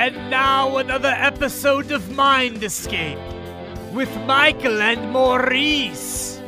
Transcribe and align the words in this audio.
And 0.00 0.30
now 0.30 0.78
another 0.78 1.12
episode 1.14 1.92
of 1.92 2.16
Mind 2.16 2.64
Escape 2.64 3.18
with 3.92 4.08
Michael 4.24 4.80
and 4.80 5.12
Maurice. 5.12 6.40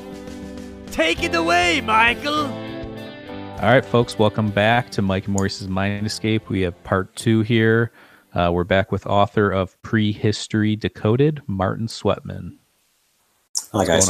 Take 0.87 1.23
it 1.23 1.35
away, 1.35 1.83
Michael. 1.83 2.46
All 2.46 3.69
right, 3.69 3.85
folks, 3.85 4.19
welcome 4.19 4.49
back 4.49 4.88
to 4.93 5.03
Mike 5.03 5.27
and 5.27 5.35
Maurice's 5.35 5.69
Mind 5.69 6.07
Escape. 6.07 6.49
We 6.49 6.62
have 6.62 6.83
part 6.83 7.15
two 7.15 7.43
here. 7.43 7.93
Uh, 8.34 8.51
we're 8.55 8.65
back 8.65 8.91
with 8.91 9.07
author 9.07 9.51
of 9.51 9.77
Prehistory 9.82 10.75
Decoded, 10.75 11.43
Martin 11.46 11.89
Sweatman. 11.89 12.57
Hi, 13.75 13.84
guys. 13.84 14.09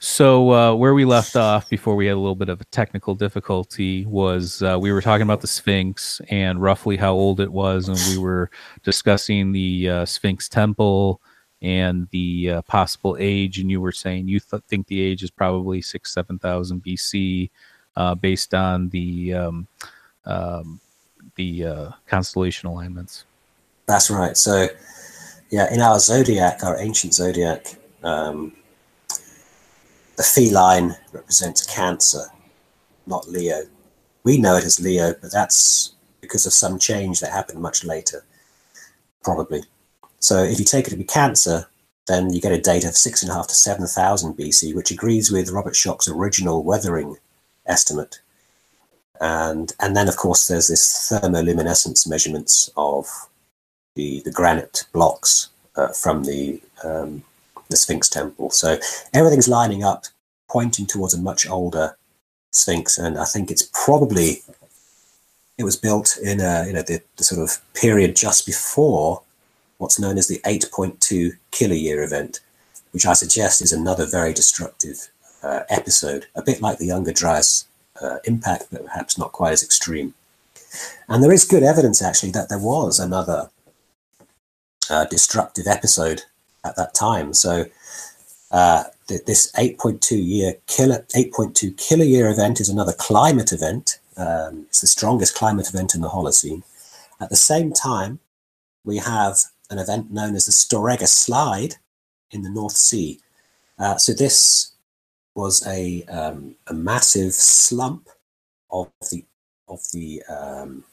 So, 0.00 0.52
uh, 0.52 0.74
where 0.74 0.94
we 0.94 1.04
left 1.04 1.34
off 1.34 1.68
before 1.68 1.96
we 1.96 2.06
had 2.06 2.14
a 2.14 2.20
little 2.20 2.36
bit 2.36 2.48
of 2.48 2.60
a 2.60 2.64
technical 2.66 3.16
difficulty 3.16 4.06
was 4.06 4.62
uh, 4.62 4.78
we 4.80 4.92
were 4.92 5.02
talking 5.02 5.22
about 5.22 5.40
the 5.40 5.48
Sphinx 5.48 6.20
and 6.30 6.62
roughly 6.62 6.96
how 6.96 7.14
old 7.14 7.40
it 7.40 7.50
was, 7.50 7.88
and 7.88 7.98
we 8.08 8.22
were 8.22 8.48
discussing 8.84 9.50
the 9.50 9.90
uh, 9.90 10.04
Sphinx 10.04 10.48
Temple 10.48 11.20
and 11.62 12.06
the 12.12 12.50
uh, 12.50 12.62
possible 12.62 13.16
age. 13.18 13.58
And 13.58 13.72
you 13.72 13.80
were 13.80 13.90
saying 13.90 14.28
you 14.28 14.38
th- 14.38 14.62
think 14.68 14.86
the 14.86 15.00
age 15.00 15.24
is 15.24 15.32
probably 15.32 15.82
six, 15.82 16.14
seven 16.14 16.38
thousand 16.38 16.84
BC, 16.84 17.50
uh, 17.96 18.14
based 18.14 18.54
on 18.54 18.90
the 18.90 19.34
um, 19.34 19.66
um, 20.26 20.80
the 21.34 21.64
uh, 21.64 21.90
constellation 22.06 22.68
alignments. 22.68 23.24
That's 23.86 24.10
right. 24.10 24.36
So, 24.36 24.68
yeah, 25.50 25.74
in 25.74 25.80
our 25.80 25.98
zodiac, 25.98 26.62
our 26.62 26.78
ancient 26.78 27.14
zodiac. 27.14 27.74
Um, 28.04 28.52
the 30.18 30.24
feline 30.24 30.96
represents 31.12 31.64
Cancer, 31.64 32.24
not 33.06 33.28
Leo. 33.28 33.62
We 34.24 34.36
know 34.36 34.56
it 34.56 34.64
as 34.64 34.80
Leo, 34.80 35.14
but 35.22 35.30
that's 35.32 35.92
because 36.20 36.44
of 36.44 36.52
some 36.52 36.76
change 36.76 37.20
that 37.20 37.30
happened 37.30 37.60
much 37.60 37.84
later, 37.84 38.24
probably. 39.22 39.62
So 40.18 40.42
if 40.42 40.58
you 40.58 40.64
take 40.64 40.88
it 40.88 40.90
to 40.90 40.96
be 40.96 41.04
Cancer, 41.04 41.68
then 42.08 42.32
you 42.32 42.40
get 42.40 42.50
a 42.50 42.60
date 42.60 42.84
of 42.84 42.96
six 42.96 43.22
and 43.22 43.30
a 43.30 43.34
half 43.34 43.46
to 43.46 43.54
seven 43.54 43.86
thousand 43.86 44.34
BC, 44.36 44.74
which 44.74 44.90
agrees 44.90 45.30
with 45.30 45.52
Robert 45.52 45.76
Schoch's 45.76 46.08
original 46.08 46.64
weathering 46.64 47.16
estimate. 47.66 48.20
And 49.20 49.72
and 49.78 49.96
then 49.96 50.08
of 50.08 50.16
course 50.16 50.48
there's 50.48 50.66
this 50.66 51.12
thermoluminescence 51.12 52.08
measurements 52.08 52.70
of 52.76 53.06
the 53.94 54.20
the 54.24 54.32
granite 54.32 54.84
blocks 54.92 55.50
uh, 55.76 55.92
from 55.92 56.24
the 56.24 56.60
um, 56.82 57.22
the 57.68 57.76
Sphinx 57.76 58.08
temple. 58.08 58.50
So 58.50 58.78
everything's 59.12 59.48
lining 59.48 59.84
up, 59.84 60.04
pointing 60.48 60.86
towards 60.86 61.14
a 61.14 61.20
much 61.20 61.48
older 61.48 61.96
Sphinx, 62.50 62.98
and 62.98 63.18
I 63.18 63.24
think 63.24 63.50
it's 63.50 63.68
probably 63.72 64.42
it 65.58 65.64
was 65.64 65.76
built 65.76 66.16
in 66.22 66.40
a 66.40 66.64
you 66.66 66.72
know 66.72 66.82
the, 66.82 67.00
the 67.16 67.24
sort 67.24 67.40
of 67.40 67.58
period 67.74 68.16
just 68.16 68.46
before 68.46 69.22
what's 69.78 69.98
known 69.98 70.18
as 70.18 70.26
the 70.26 70.40
8.2 70.40 71.36
killer 71.50 71.74
kiloyear 71.74 72.04
event, 72.04 72.40
which 72.92 73.06
I 73.06 73.12
suggest 73.12 73.62
is 73.62 73.72
another 73.72 74.06
very 74.06 74.32
destructive 74.32 75.08
uh, 75.42 75.60
episode, 75.68 76.26
a 76.34 76.42
bit 76.42 76.60
like 76.60 76.78
the 76.78 76.86
Younger 76.86 77.12
Dryas 77.12 77.66
uh, 78.02 78.18
impact, 78.24 78.66
but 78.72 78.84
perhaps 78.84 79.16
not 79.16 79.32
quite 79.32 79.52
as 79.52 79.62
extreme. 79.62 80.14
And 81.08 81.22
there 81.22 81.32
is 81.32 81.44
good 81.44 81.62
evidence 81.62 82.02
actually 82.02 82.32
that 82.32 82.48
there 82.48 82.58
was 82.58 82.98
another 82.98 83.50
uh, 84.90 85.04
destructive 85.06 85.66
episode 85.66 86.22
at 86.64 86.76
that 86.76 86.94
time. 86.94 87.32
So 87.32 87.66
uh, 88.50 88.84
th- 89.06 89.24
this 89.24 89.52
8.2 89.52 90.24
year 90.24 90.54
killer 90.66 91.04
8.2 91.14 91.76
killer 91.76 92.04
year 92.04 92.30
event 92.30 92.60
is 92.60 92.68
another 92.68 92.92
climate 92.92 93.52
event. 93.52 93.98
Um, 94.16 94.66
it's 94.68 94.80
the 94.80 94.86
strongest 94.86 95.34
climate 95.34 95.68
event 95.68 95.94
in 95.94 96.00
the 96.00 96.08
Holocene. 96.08 96.62
At 97.20 97.30
the 97.30 97.36
same 97.36 97.72
time, 97.72 98.20
we 98.84 98.98
have 98.98 99.38
an 99.70 99.78
event 99.78 100.10
known 100.10 100.34
as 100.34 100.46
the 100.46 100.52
Storegga 100.52 101.06
Slide 101.06 101.74
in 102.30 102.42
the 102.42 102.50
North 102.50 102.76
Sea. 102.76 103.20
Uh, 103.78 103.96
so 103.96 104.12
this 104.12 104.72
was 105.34 105.64
a 105.66 106.02
um, 106.04 106.56
a 106.66 106.74
massive 106.74 107.32
slump 107.32 108.08
of 108.70 108.90
the 109.10 109.24
of 109.68 109.80
the 109.92 110.22
um, 110.28 110.84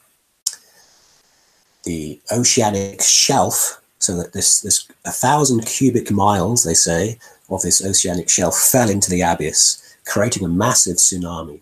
the 1.84 2.20
oceanic 2.30 3.02
shelf 3.02 3.80
so 3.98 4.16
that 4.16 4.32
this 4.32 4.60
this 4.60 4.88
a 5.04 5.10
thousand 5.10 5.66
cubic 5.66 6.10
miles, 6.10 6.64
they 6.64 6.74
say, 6.74 7.18
of 7.48 7.62
this 7.62 7.84
oceanic 7.84 8.28
shelf 8.28 8.58
fell 8.58 8.90
into 8.90 9.10
the 9.10 9.20
abyss, 9.20 9.96
creating 10.04 10.44
a 10.44 10.48
massive 10.48 10.96
tsunami. 10.96 11.60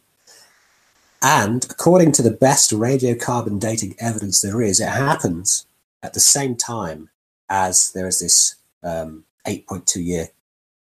And 1.23 1.65
according 1.71 2.13
to 2.13 2.23
the 2.23 2.31
best 2.31 2.71
radiocarbon 2.71 3.59
dating 3.59 3.97
evidence 3.99 4.41
there 4.41 4.61
is, 4.61 4.81
it 4.81 4.89
happens 4.89 5.67
at 6.03 6.13
the 6.13 6.21
same 6.21 6.55
time 6.55 7.09
as 7.49 7.93
there 7.93 8.07
is 8.07 8.21
this 8.21 8.57
um, 8.83 9.25
8.2 9.47 10.05
year 10.05 10.29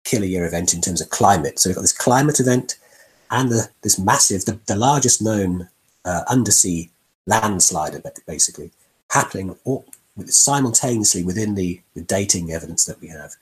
killer 0.03 0.25
year 0.25 0.45
event 0.45 0.73
in 0.73 0.81
terms 0.81 1.01
of 1.01 1.09
climate. 1.09 1.59
So 1.59 1.69
we've 1.69 1.75
got 1.75 1.81
this 1.81 1.91
climate 1.91 2.39
event 2.39 2.77
and 3.29 3.49
the, 3.49 3.69
this 3.81 3.99
massive, 3.99 4.45
the, 4.45 4.59
the 4.65 4.75
largest 4.75 5.21
known 5.21 5.69
uh, 6.05 6.23
undersea 6.27 6.89
landslide, 7.27 8.01
basically, 8.27 8.71
happening 9.09 9.55
all, 9.63 9.85
simultaneously 10.25 11.23
within 11.23 11.55
the, 11.55 11.81
the 11.93 12.01
dating 12.01 12.51
evidence 12.51 12.85
that 12.85 12.99
we 13.01 13.07
have. 13.07 13.33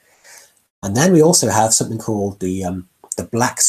And 0.82 0.96
then 0.96 1.14
we 1.14 1.22
also 1.22 1.50
have 1.50 1.74
something 1.74 1.98
called 1.98 2.40
the 2.40 2.66
um, 2.66 2.90
the 3.16 3.24
Black 3.24 3.60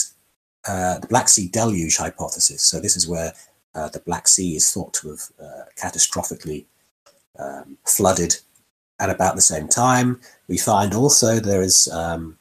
uh, 0.66 0.98
Black 1.08 1.28
Sea 1.28 1.48
deluge 1.48 1.96
hypothesis. 1.96 2.62
So 2.62 2.80
this 2.80 2.96
is 2.96 3.06
where 3.06 3.32
uh, 3.74 3.88
the 3.88 4.00
Black 4.00 4.26
Sea 4.26 4.56
is 4.56 4.72
thought 4.72 4.92
to 4.94 5.10
have 5.10 5.22
uh, 5.40 5.64
catastrophically 5.80 6.64
um, 7.38 7.78
flooded 7.84 8.36
at 8.98 9.10
about 9.10 9.36
the 9.36 9.42
same 9.42 9.68
time. 9.68 10.20
We 10.48 10.58
find 10.58 10.94
also 10.94 11.38
there 11.38 11.62
is 11.62 11.88
um, 11.88 12.38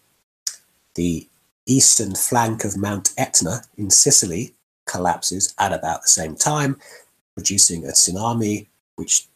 the 0.95 1.28
eastern 1.66 2.16
flank 2.16 2.63
of 2.63 2.78
Mount 2.78 3.13
Etna 3.18 3.62
in 3.78 3.90
Sicily 3.90 4.53
collapses 4.85 5.53
at 5.59 5.74
about 5.74 6.01
the 6.01 6.09
same 6.09 6.35
time, 6.35 6.78
producing 7.35 7.85
a 7.85 7.90
tsunami, 7.90 8.68
which 8.95 9.28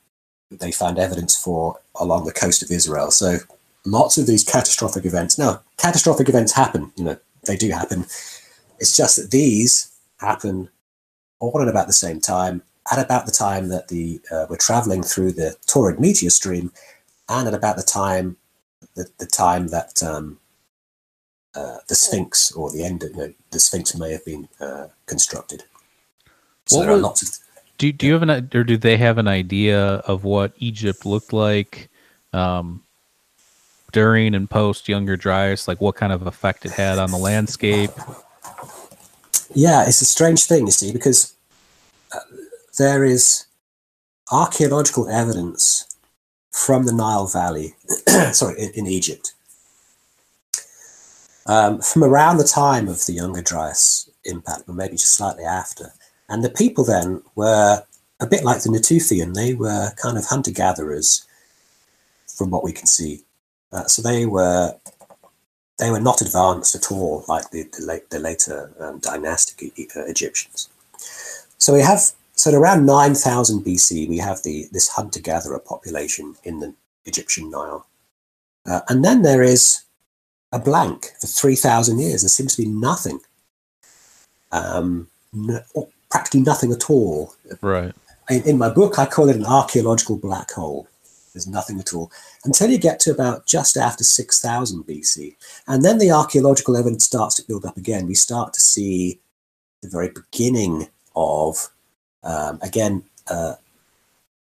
they 0.52 0.72
found 0.72 0.98
evidence 0.98 1.36
for 1.36 1.80
along 1.96 2.26
the 2.26 2.34
coast 2.34 2.64
of 2.64 2.72
Israel. 2.72 3.12
So 3.12 3.38
lots 3.86 4.18
of 4.18 4.28
these 4.28 4.44
catastrophic 4.44 5.06
events. 5.06 5.38
Now, 5.38 5.62
catastrophic 5.78 6.30
events 6.30 6.54
happen, 6.54 6.92
you 6.96 7.04
know, 7.04 7.18
they 7.46 7.58
do 7.58 7.70
happen. 7.70 8.06
It's 8.80 8.96
just 8.96 9.16
that 9.18 9.32
these 9.32 9.92
happen 10.20 10.70
all 11.40 11.62
at 11.62 11.68
about 11.68 11.88
the 11.88 11.94
same 11.94 12.20
time, 12.20 12.64
at 12.92 13.04
about 13.04 13.26
the 13.26 13.32
time 13.32 13.70
that 13.70 13.88
the 13.88 14.20
uh, 14.32 14.46
we're 14.50 14.58
traveling 14.58 15.04
through 15.04 15.34
the 15.34 15.56
Taurid 15.66 16.00
meteor 16.00 16.30
stream, 16.30 16.72
and 17.30 17.48
at 17.48 17.54
about 17.54 17.78
the 17.78 17.84
time 17.84 18.38
the, 18.96 19.08
the 19.18 19.26
time 19.26 19.68
that 19.68 20.02
um, 20.04 20.40
uh, 21.56 21.78
the 21.88 21.96
Sphinx 21.96 22.52
or 22.52 22.72
the 22.72 22.84
end 22.84 23.04
of 23.04 23.12
you 23.12 23.18
know, 23.18 23.34
the 23.52 23.60
Sphinx 23.60 23.96
may 23.96 24.12
have 24.12 24.26
been 24.26 24.48
uh, 24.60 24.88
constructed. 25.06 25.64
So 26.66 26.78
What 26.78 26.86
there 26.86 26.96
are 26.96 27.00
lots 27.00 27.22
of 27.22 27.47
Do 27.78 27.92
do 27.92 28.08
you 28.08 28.14
have 28.14 28.24
an 28.24 28.50
or 28.54 28.64
do 28.64 28.78
they 28.78 28.98
have 28.98 29.18
an 29.18 29.28
idea 29.28 29.80
of 29.80 30.24
what 30.24 30.54
Egypt 30.58 31.06
looked 31.06 31.34
like 31.34 31.90
um, 32.34 32.84
during 33.92 34.34
and 34.34 34.50
post 34.50 34.90
Younger 34.90 35.16
Dryas? 35.16 35.68
Like 35.68 35.80
what 35.80 35.96
kind 35.96 36.12
of 36.12 36.26
effect 36.26 36.66
it 36.66 36.72
had 36.72 36.98
on 36.98 37.12
the 37.12 37.18
landscape? 37.18 37.92
Yeah, 39.54 39.88
it's 39.88 40.02
a 40.02 40.06
strange 40.06 40.44
thing, 40.44 40.66
you 40.66 40.72
see, 40.72 40.92
because 40.92 41.34
uh, 42.14 42.20
there 42.78 43.04
is 43.04 43.46
archaeological 44.32 45.10
evidence 45.10 45.86
from 46.52 46.86
the 46.86 46.94
Nile 46.94 47.28
Valley, 47.28 47.76
sorry, 48.34 48.60
in, 48.62 48.72
in 48.76 48.88
Egypt, 48.88 49.34
um, 51.46 51.80
from 51.82 52.04
around 52.04 52.38
the 52.38 52.44
time 52.44 52.88
of 52.88 53.06
the 53.06 53.14
Younger 53.14 53.42
Dryas 53.42 54.10
impact, 54.26 54.64
or 54.68 54.74
maybe 54.74 54.94
just 54.94 55.16
slightly 55.16 55.44
after. 55.44 55.94
And 56.30 56.44
the 56.44 56.50
people 56.50 56.84
then 56.84 57.22
were 57.36 57.84
a 58.20 58.28
bit 58.28 58.44
like 58.44 58.62
the 58.62 58.70
Natufian, 58.70 59.34
they 59.34 59.54
were 59.54 59.92
kind 59.96 60.18
of 60.18 60.26
hunter 60.26 60.52
gatherers, 60.52 61.26
from 62.38 62.52
what 62.52 62.64
we 62.64 62.72
can 62.72 62.86
see. 62.86 63.24
Uh, 63.72 63.86
so 63.86 64.02
they 64.02 64.26
were 64.26 64.76
they 65.80 65.92
were 65.92 66.00
not 66.00 66.22
advanced 66.22 66.74
at 66.74 66.92
all 66.92 67.24
like 67.28 67.52
the, 67.52 67.64
the, 67.78 67.86
late, 67.86 68.10
the 68.10 68.18
later 68.18 68.72
um, 68.80 68.98
dynastic 68.98 69.62
E- 69.78 69.88
uh, 69.96 70.06
Egyptians. 70.06 70.70
So 71.60 71.74
we 71.74 71.82
have, 71.82 72.02
so 72.34 72.52
around 72.52 72.88
9000 72.88 73.64
BC, 73.64 74.10
we 74.10 74.18
have 74.18 74.42
the 74.42 74.68
this 74.72 74.90
hunter 74.90 75.20
gatherer 75.20 75.60
population 75.60 76.36
in 76.44 76.60
the 76.60 76.74
Egyptian 77.06 77.52
Nile. 77.52 77.86
Uh, 78.66 78.82
and 78.90 79.06
then 79.06 79.22
there 79.22 79.44
is 79.44 79.84
a 80.52 80.58
blank 80.58 81.12
for 81.22 81.28
3000 81.28 82.00
years. 82.00 82.24
There 82.24 82.30
seems 82.30 82.56
to 82.56 82.64
be 82.64 82.68
nothing, 82.68 83.20
um, 84.52 85.10
practically 86.10 86.42
nothing 86.42 86.72
at 86.72 86.90
all. 86.90 87.36
Right. 87.62 87.94
In, 88.30 88.44
in 88.44 88.58
my 88.58 88.70
book, 88.70 89.00
I 89.00 89.06
call 89.06 89.30
it 89.30 89.36
an 89.36 89.46
archaeological 89.46 90.18
black 90.18 90.52
hole. 90.52 90.88
There's 91.34 91.48
nothing 91.48 91.80
at 91.80 91.94
all 91.94 92.12
until 92.46 92.72
you 92.72 92.80
get 92.80 93.00
to 93.02 93.12
about 93.12 93.46
just 93.46 93.78
after 93.78 94.04
6000 94.04 94.84
BC. 94.84 95.36
And 95.68 95.84
then 95.86 96.00
the 96.00 96.10
archaeological 96.10 96.76
evidence 96.76 97.06
starts 97.06 97.36
to 97.36 97.48
build 97.48 97.64
up 97.64 97.78
again. 97.78 98.08
We 98.08 98.16
start 98.16 98.54
to 98.54 98.60
see 98.60 99.20
the 99.84 99.90
very 99.90 100.10
beginning 100.10 100.88
of, 101.16 101.70
um, 102.24 102.58
again, 102.64 103.04
uh, 103.28 103.54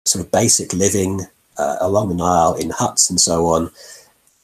sort 0.05 0.25
of 0.25 0.31
basic 0.31 0.73
living 0.75 1.23
uh, 1.56 1.76
along 1.81 2.09
the 2.09 2.14
Nile 2.14 2.55
in 2.55 2.70
huts 2.70 3.09
and 3.09 3.20
so 3.20 3.47
on. 3.47 3.70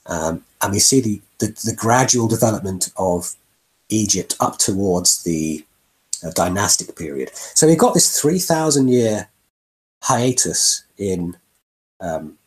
Um, 0.06 0.44
and 0.62 0.72
we 0.72 0.78
see 0.78 1.00
the, 1.00 1.20
the, 1.38 1.46
the, 1.64 1.74
gradual 1.76 2.28
development 2.28 2.90
of 2.96 3.34
Egypt 3.90 4.36
up 4.40 4.58
towards 4.58 5.22
the 5.22 5.64
uh, 6.24 6.30
dynastic 6.30 6.96
period. 6.96 7.30
So 7.34 7.66
we've 7.66 7.78
got 7.78 7.94
this 7.94 8.20
3,000 8.20 8.88
year 8.88 9.28
hiatus 10.02 10.84
in 10.96 11.36
um, 12.00 12.38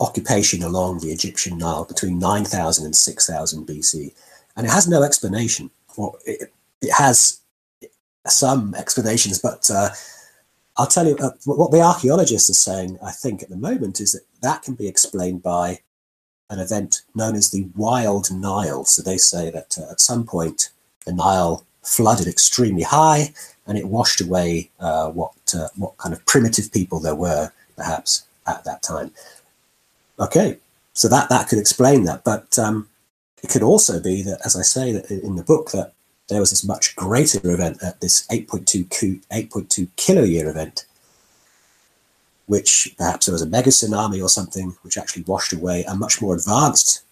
occupation 0.00 0.62
along 0.62 1.00
the 1.00 1.12
Egyptian 1.12 1.58
Nile 1.58 1.84
between 1.84 2.18
9000 2.18 2.84
and 2.84 2.96
6000 2.96 3.66
BC. 3.66 4.14
And 4.56 4.66
it 4.66 4.70
has 4.70 4.88
no 4.88 5.02
explanation. 5.02 5.70
Well, 5.96 6.18
it, 6.26 6.52
it 6.80 6.92
has 6.92 7.40
some 8.26 8.74
explanations, 8.74 9.38
but 9.38 9.70
uh, 9.70 9.90
I'll 10.76 10.86
tell 10.86 11.06
you 11.06 11.16
uh, 11.16 11.30
what 11.44 11.70
the 11.70 11.80
archaeologists 11.80 12.50
are 12.50 12.54
saying, 12.54 12.98
I 13.04 13.10
think, 13.10 13.42
at 13.42 13.48
the 13.48 13.56
moment 13.56 14.00
is 14.00 14.12
that 14.12 14.26
that 14.42 14.62
can 14.62 14.74
be 14.74 14.88
explained 14.88 15.42
by 15.42 15.80
an 16.50 16.58
event 16.58 17.02
known 17.14 17.34
as 17.34 17.50
the 17.50 17.68
Wild 17.74 18.30
Nile. 18.30 18.84
So 18.84 19.02
they 19.02 19.16
say 19.16 19.50
that 19.50 19.78
uh, 19.78 19.90
at 19.90 20.00
some 20.00 20.24
point 20.24 20.70
the 21.06 21.12
Nile 21.12 21.66
flooded 21.82 22.26
extremely 22.26 22.82
high 22.82 23.32
and 23.66 23.78
it 23.78 23.86
washed 23.86 24.20
away 24.20 24.70
uh, 24.80 25.08
what 25.10 25.32
uh, 25.54 25.68
what 25.76 25.96
kind 25.98 26.14
of 26.14 26.24
primitive 26.26 26.72
people 26.72 27.00
there 27.00 27.14
were 27.14 27.52
perhaps 27.76 28.24
at 28.46 28.64
that 28.64 28.82
time. 28.82 29.10
Okay, 30.18 30.58
so 30.92 31.08
that 31.08 31.28
that 31.28 31.48
could 31.48 31.58
explain 31.58 32.04
that, 32.04 32.24
but 32.24 32.58
um, 32.58 32.88
it 33.42 33.50
could 33.50 33.62
also 33.62 34.00
be 34.00 34.22
that, 34.22 34.40
as 34.44 34.56
I 34.56 34.62
say 34.62 34.92
that 34.92 35.10
in 35.10 35.36
the 35.36 35.42
book, 35.42 35.70
that 35.72 35.92
there 36.28 36.40
was 36.40 36.50
this 36.50 36.64
much 36.64 36.94
greater 36.96 37.50
event 37.50 37.82
at 37.82 38.00
this 38.00 38.26
8.2 38.28 38.86
8.2 38.86 39.88
kilo 39.96 40.22
year 40.22 40.48
event, 40.48 40.86
which 42.46 42.94
perhaps 42.96 43.26
there 43.26 43.32
was 43.32 43.42
a 43.42 43.46
mega 43.46 43.70
tsunami 43.70 44.22
or 44.22 44.28
something 44.28 44.76
which 44.82 44.96
actually 44.96 45.24
washed 45.24 45.52
away 45.52 45.84
a 45.84 45.94
much 45.94 46.22
more 46.22 46.34
advanced 46.34 47.02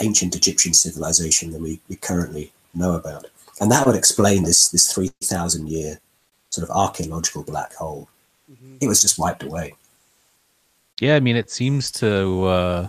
ancient 0.00 0.36
Egyptian 0.36 0.74
civilization 0.74 1.50
than 1.50 1.62
we, 1.62 1.80
we 1.88 1.96
currently 1.96 2.52
know 2.74 2.94
about. 2.94 3.26
And 3.60 3.70
that 3.70 3.86
would 3.86 3.96
explain 3.96 4.44
this 4.44 4.68
this 4.68 4.92
3,000 4.92 5.68
year 5.68 6.00
sort 6.50 6.68
of 6.68 6.74
archaeological 6.74 7.42
black 7.42 7.74
hole. 7.74 8.08
Mm-hmm. 8.50 8.76
It 8.80 8.88
was 8.88 9.00
just 9.00 9.18
wiped 9.18 9.42
away. 9.42 9.74
Yeah, 11.00 11.14
I 11.14 11.20
mean, 11.20 11.36
it 11.36 11.50
seems 11.50 11.90
to 11.92 12.44
uh, 12.44 12.88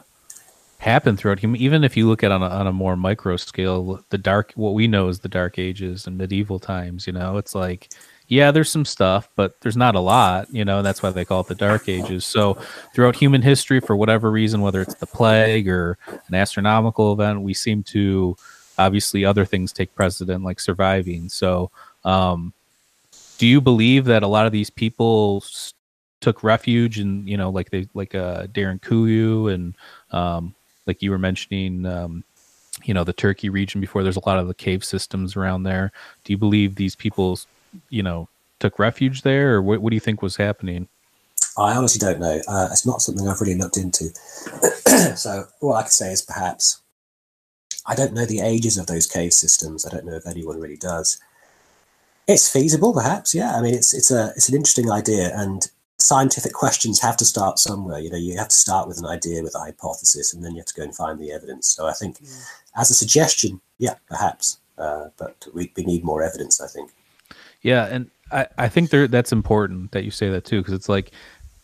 happen 0.79 1.15
throughout 1.15 1.39
human. 1.39 1.61
Even 1.61 1.83
if 1.83 1.95
you 1.95 2.07
look 2.07 2.23
at 2.23 2.31
on 2.31 2.41
a, 2.41 2.47
on 2.47 2.67
a 2.67 2.73
more 2.73 2.95
micro 2.95 3.37
scale, 3.37 4.03
the 4.09 4.17
dark, 4.17 4.53
what 4.55 4.73
we 4.73 4.87
know 4.87 5.09
is 5.09 5.19
the 5.19 5.29
Dark 5.29 5.59
Ages 5.59 6.07
and 6.07 6.17
medieval 6.17 6.59
times. 6.59 7.05
You 7.05 7.13
know, 7.13 7.37
it's 7.37 7.53
like, 7.53 7.89
yeah, 8.27 8.51
there's 8.51 8.71
some 8.71 8.85
stuff, 8.85 9.29
but 9.35 9.59
there's 9.61 9.77
not 9.77 9.95
a 9.95 9.99
lot. 9.99 10.51
You 10.51 10.65
know, 10.65 10.77
and 10.77 10.85
that's 10.85 11.03
why 11.03 11.11
they 11.11 11.25
call 11.25 11.41
it 11.41 11.47
the 11.47 11.55
Dark 11.55 11.87
Ages. 11.87 12.25
So 12.25 12.57
throughout 12.95 13.15
human 13.15 13.41
history, 13.41 13.79
for 13.79 13.95
whatever 13.95 14.31
reason, 14.31 14.61
whether 14.61 14.81
it's 14.81 14.95
the 14.95 15.07
plague 15.07 15.67
or 15.67 15.97
an 16.27 16.33
astronomical 16.33 17.13
event, 17.13 17.41
we 17.41 17.53
seem 17.53 17.83
to 17.83 18.35
obviously 18.79 19.23
other 19.23 19.45
things 19.45 19.71
take 19.71 19.93
precedent, 19.93 20.43
like 20.43 20.59
surviving. 20.59 21.29
So. 21.29 21.69
Um, 22.03 22.53
do 23.39 23.47
you 23.47 23.61
believe 23.61 24.05
that 24.05 24.21
a 24.21 24.27
lot 24.27 24.45
of 24.45 24.51
these 24.51 24.69
people 24.69 25.43
took 26.21 26.43
refuge 26.43 26.99
and 26.99 27.27
you 27.27 27.37
know 27.37 27.49
like 27.49 27.69
they 27.71 27.87
like 27.93 28.13
uh 28.13 28.45
Derinkuyu 28.47 29.51
and 29.51 29.75
um 30.11 30.53
like 30.85 31.01
you 31.01 31.09
were 31.11 31.17
mentioning 31.17 31.85
um 31.85 32.23
you 32.83 32.93
know 32.93 33.03
the 33.03 33.13
Turkey 33.13 33.49
region 33.49 33.81
before 33.81 34.03
there's 34.03 34.17
a 34.17 34.25
lot 34.27 34.37
of 34.37 34.47
the 34.47 34.53
cave 34.53 34.83
systems 34.83 35.35
around 35.35 35.63
there 35.63 35.91
do 36.25 36.33
you 36.33 36.37
believe 36.37 36.75
these 36.75 36.95
people 36.95 37.39
you 37.89 38.03
know 38.03 38.27
took 38.59 38.77
refuge 38.77 39.21
there 39.21 39.55
or 39.55 39.61
what, 39.61 39.81
what 39.81 39.89
do 39.89 39.95
you 39.95 40.01
think 40.01 40.21
was 40.21 40.35
happening 40.35 40.87
I 41.57 41.75
honestly 41.75 41.99
don't 41.99 42.19
know 42.19 42.41
uh, 42.47 42.67
it's 42.71 42.85
not 42.85 43.01
something 43.01 43.27
I've 43.27 43.39
really 43.39 43.55
looked 43.55 43.77
into 43.77 44.09
so 45.15 45.45
what 45.61 45.75
I 45.75 45.83
could 45.83 45.93
say 45.93 46.11
is 46.11 46.21
perhaps 46.21 46.81
I 47.85 47.95
don't 47.95 48.13
know 48.13 48.25
the 48.25 48.41
ages 48.41 48.77
of 48.77 48.87
those 48.87 49.07
cave 49.07 49.33
systems 49.33 49.85
I 49.85 49.89
don't 49.89 50.05
know 50.05 50.15
if 50.15 50.27
anyone 50.27 50.59
really 50.59 50.77
does 50.77 51.19
it's 52.27 52.51
feasible 52.51 52.93
perhaps 52.93 53.33
yeah 53.33 53.55
I 53.55 53.61
mean 53.61 53.73
it's 53.73 53.93
it's 53.93 54.11
a 54.11 54.33
it's 54.35 54.49
an 54.49 54.55
interesting 54.55 54.91
idea 54.91 55.31
and 55.35 55.69
scientific 55.99 56.53
questions 56.53 56.99
have 57.01 57.17
to 57.17 57.25
start 57.25 57.59
somewhere. 57.59 57.99
You 57.99 58.09
know, 58.09 58.17
you 58.17 58.37
have 58.37 58.47
to 58.47 58.55
start 58.55 58.87
with 58.87 58.97
an 58.97 59.05
idea, 59.05 59.43
with 59.43 59.55
a 59.55 59.59
hypothesis, 59.59 60.33
and 60.33 60.43
then 60.43 60.53
you 60.53 60.57
have 60.57 60.65
to 60.67 60.73
go 60.73 60.83
and 60.83 60.95
find 60.95 61.19
the 61.19 61.31
evidence. 61.31 61.67
So 61.67 61.85
I 61.85 61.93
think, 61.93 62.17
yeah. 62.21 62.29
as 62.77 62.89
a 62.89 62.93
suggestion, 62.93 63.61
yeah, 63.77 63.95
perhaps, 64.07 64.59
uh, 64.77 65.09
but 65.17 65.45
we, 65.53 65.71
we 65.75 65.83
need 65.83 66.03
more 66.03 66.23
evidence. 66.23 66.61
I 66.61 66.67
think. 66.67 66.91
Yeah, 67.61 67.85
and 67.85 68.09
I, 68.31 68.47
I 68.57 68.69
think 68.69 68.89
there 68.89 69.07
that's 69.07 69.31
important 69.31 69.91
that 69.91 70.03
you 70.03 70.11
say 70.11 70.29
that 70.29 70.45
too, 70.45 70.61
because 70.61 70.73
it's 70.73 70.89
like 70.89 71.11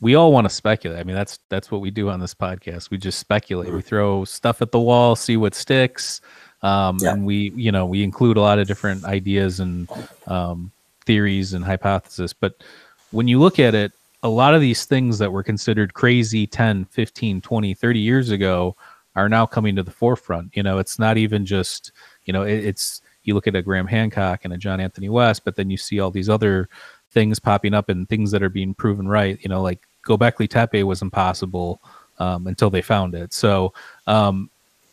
we 0.05 0.13
all 0.13 0.31
want 0.31 0.45
to 0.45 0.53
speculate. 0.53 0.99
I 0.99 1.03
mean, 1.03 1.15
that's 1.15 1.39
that's 1.49 1.71
what 1.71 1.81
we 1.81 1.89
do 1.89 2.11
on 2.11 2.19
this 2.19 2.35
podcast. 2.35 2.91
We 2.91 2.99
just 2.99 3.17
speculate. 3.17 3.69
Mm-hmm. 3.69 3.77
We 3.77 3.81
throw 3.81 4.23
stuff 4.23 4.61
at 4.61 4.71
the 4.71 4.79
wall, 4.79 5.15
see 5.15 5.35
what 5.35 5.55
sticks, 5.55 6.21
um, 6.61 6.99
yeah. 7.01 7.13
and 7.13 7.25
we 7.25 7.51
you 7.55 7.71
know 7.71 7.87
we 7.87 8.03
include 8.03 8.37
a 8.37 8.41
lot 8.41 8.59
of 8.59 8.67
different 8.67 9.03
ideas 9.03 9.59
and 9.59 9.89
um, 10.27 10.71
theories 11.07 11.53
and 11.53 11.65
hypotheses. 11.65 12.33
But 12.33 12.63
when 13.09 13.27
you 13.27 13.39
look 13.39 13.57
at 13.57 13.73
it, 13.73 13.93
a 14.21 14.29
lot 14.29 14.53
of 14.53 14.61
these 14.61 14.85
things 14.85 15.17
that 15.17 15.31
were 15.31 15.41
considered 15.41 15.95
crazy 15.95 16.45
10, 16.45 16.85
15, 16.85 17.41
20, 17.41 17.73
30 17.73 17.99
years 17.99 18.29
ago 18.29 18.75
are 19.15 19.27
now 19.27 19.47
coming 19.47 19.75
to 19.75 19.81
the 19.81 19.89
forefront. 19.89 20.55
You 20.55 20.61
know, 20.61 20.77
it's 20.77 20.99
not 20.99 21.17
even 21.17 21.47
just, 21.47 21.91
you 22.25 22.33
know, 22.33 22.43
it, 22.43 22.63
it's, 22.63 23.01
you 23.23 23.33
look 23.33 23.47
at 23.47 23.55
a 23.55 23.61
Graham 23.63 23.87
Hancock 23.87 24.45
and 24.45 24.53
a 24.53 24.57
John 24.57 24.79
Anthony 24.79 25.09
West, 25.09 25.45
but 25.45 25.55
then 25.55 25.71
you 25.71 25.77
see 25.77 25.99
all 25.99 26.11
these 26.11 26.29
other 26.29 26.69
things 27.11 27.39
popping 27.39 27.73
up 27.73 27.89
and 27.89 28.07
things 28.07 28.29
that 28.29 28.43
are 28.43 28.49
being 28.49 28.75
proven 28.75 29.07
right. 29.07 29.39
You 29.41 29.49
know, 29.49 29.63
like 29.63 29.87
Gobekli 30.05 30.47
Tepe 30.47 30.83
was 30.83 31.01
impossible 31.01 31.81
um, 32.19 32.47
until 32.47 32.69
they 32.69 32.81
found 32.81 33.13
it. 33.15 33.33
So, 33.33 33.73
um, 34.07 34.49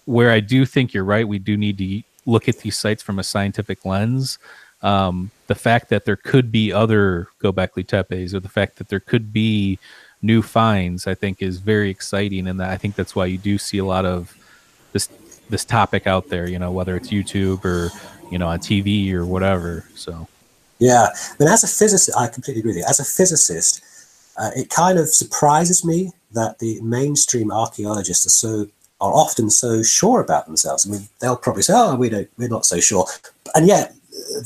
where 0.07 0.33
I 0.33 0.41
do 0.41 0.67
think 0.67 0.93
you're 0.93 1.05
right, 1.05 1.27
we 1.27 1.39
do 1.39 1.57
need 1.57 1.79
to 1.79 2.03
look 2.27 2.49
at 2.49 2.59
these 2.59 2.77
sites 2.77 3.03
from 3.03 3.21
a 3.21 3.23
scientific 3.23 3.85
lens 3.85 4.39
um, 4.83 5.31
the 5.47 5.55
fact 5.55 5.89
that 5.91 6.05
there 6.05 6.17
could 6.17 6.51
be 6.51 6.73
other 6.73 7.29
Gobekli 7.41 7.87
Tepes 7.87 8.35
or 8.35 8.41
the 8.41 8.49
fact 8.49 8.77
that 8.77 8.89
there 8.89 9.01
could 9.01 9.33
be 9.33 9.79
new 10.23 10.43
finds, 10.43 11.07
I 11.07 11.15
think 11.15 11.41
is 11.41 11.59
very 11.59 11.91
exciting. 11.91 12.49
And 12.49 12.63
I 12.63 12.77
think 12.77 12.97
that's 12.97 13.15
why 13.15 13.27
you 13.27 13.39
do 13.39 13.59
see 13.59 13.79
a 13.79 13.85
lot 13.85 14.05
of 14.05 14.37
this 14.93 15.09
this 15.51 15.65
topic 15.65 16.07
out 16.07 16.29
there, 16.29 16.49
you 16.49 16.59
know, 16.59 16.73
whether 16.73 16.97
it's 16.97 17.11
YouTube 17.11 17.65
or, 17.65 17.91
you 18.31 18.39
know, 18.39 18.49
on 18.49 18.59
TV 18.59 19.13
or 19.13 19.27
whatever. 19.27 19.85
So 19.95 20.27
yeah. 20.79 21.09
But 21.39 21.49
as 21.49 21.63
a 21.63 21.69
physicist, 21.69 22.17
I 22.17 22.27
completely 22.27 22.61
agree 22.61 22.71
with 22.71 22.79
you. 22.79 22.85
As 22.89 22.99
a 22.99 23.05
physicist, 23.05 23.83
uh, 24.37 24.51
it 24.57 24.71
kind 24.71 24.99
of 24.99 25.09
surprises 25.09 25.85
me 25.85 26.13
that 26.33 26.59
the 26.59 26.81
mainstream 26.81 27.53
archaeologists 27.53 28.27
are 28.27 28.31
so 28.31 28.67
are 29.01 29.13
often 29.13 29.51
so 29.51 29.83
sure 29.83 30.21
about 30.21 30.47
themselves. 30.47 30.87
I 30.87 30.93
mean, 30.93 31.09
they'll 31.21 31.37
probably 31.37 31.63
say, 31.63 31.75
"Oh, 31.77 31.97
we 31.97 32.09
don't, 32.09 32.29
we're 32.39 32.49
not 32.49 32.67
so 32.67 32.81
sure," 32.81 33.07
and 33.55 33.67
yet 33.67 33.95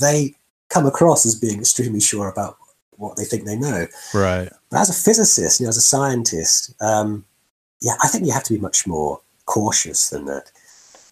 they 0.00 0.34
come 0.68 0.86
across 0.86 1.26
as 1.26 1.34
being 1.34 1.60
extremely 1.60 2.00
sure 2.00 2.28
about 2.28 2.56
what 2.96 3.16
they 3.16 3.24
think 3.24 3.44
they 3.44 3.56
know. 3.56 3.86
Right. 4.14 4.48
But 4.70 4.80
as 4.80 4.90
a 4.90 5.04
physicist, 5.04 5.60
you 5.60 5.66
know, 5.66 5.70
as 5.70 5.76
a 5.76 5.82
scientist, 5.82 6.74
um, 6.80 7.24
yeah, 7.80 7.94
I 8.02 8.08
think 8.08 8.24
you 8.24 8.32
have 8.32 8.44
to 8.44 8.54
be 8.54 8.60
much 8.60 8.86
more 8.86 9.20
cautious 9.44 10.08
than 10.08 10.24
that. 10.24 10.50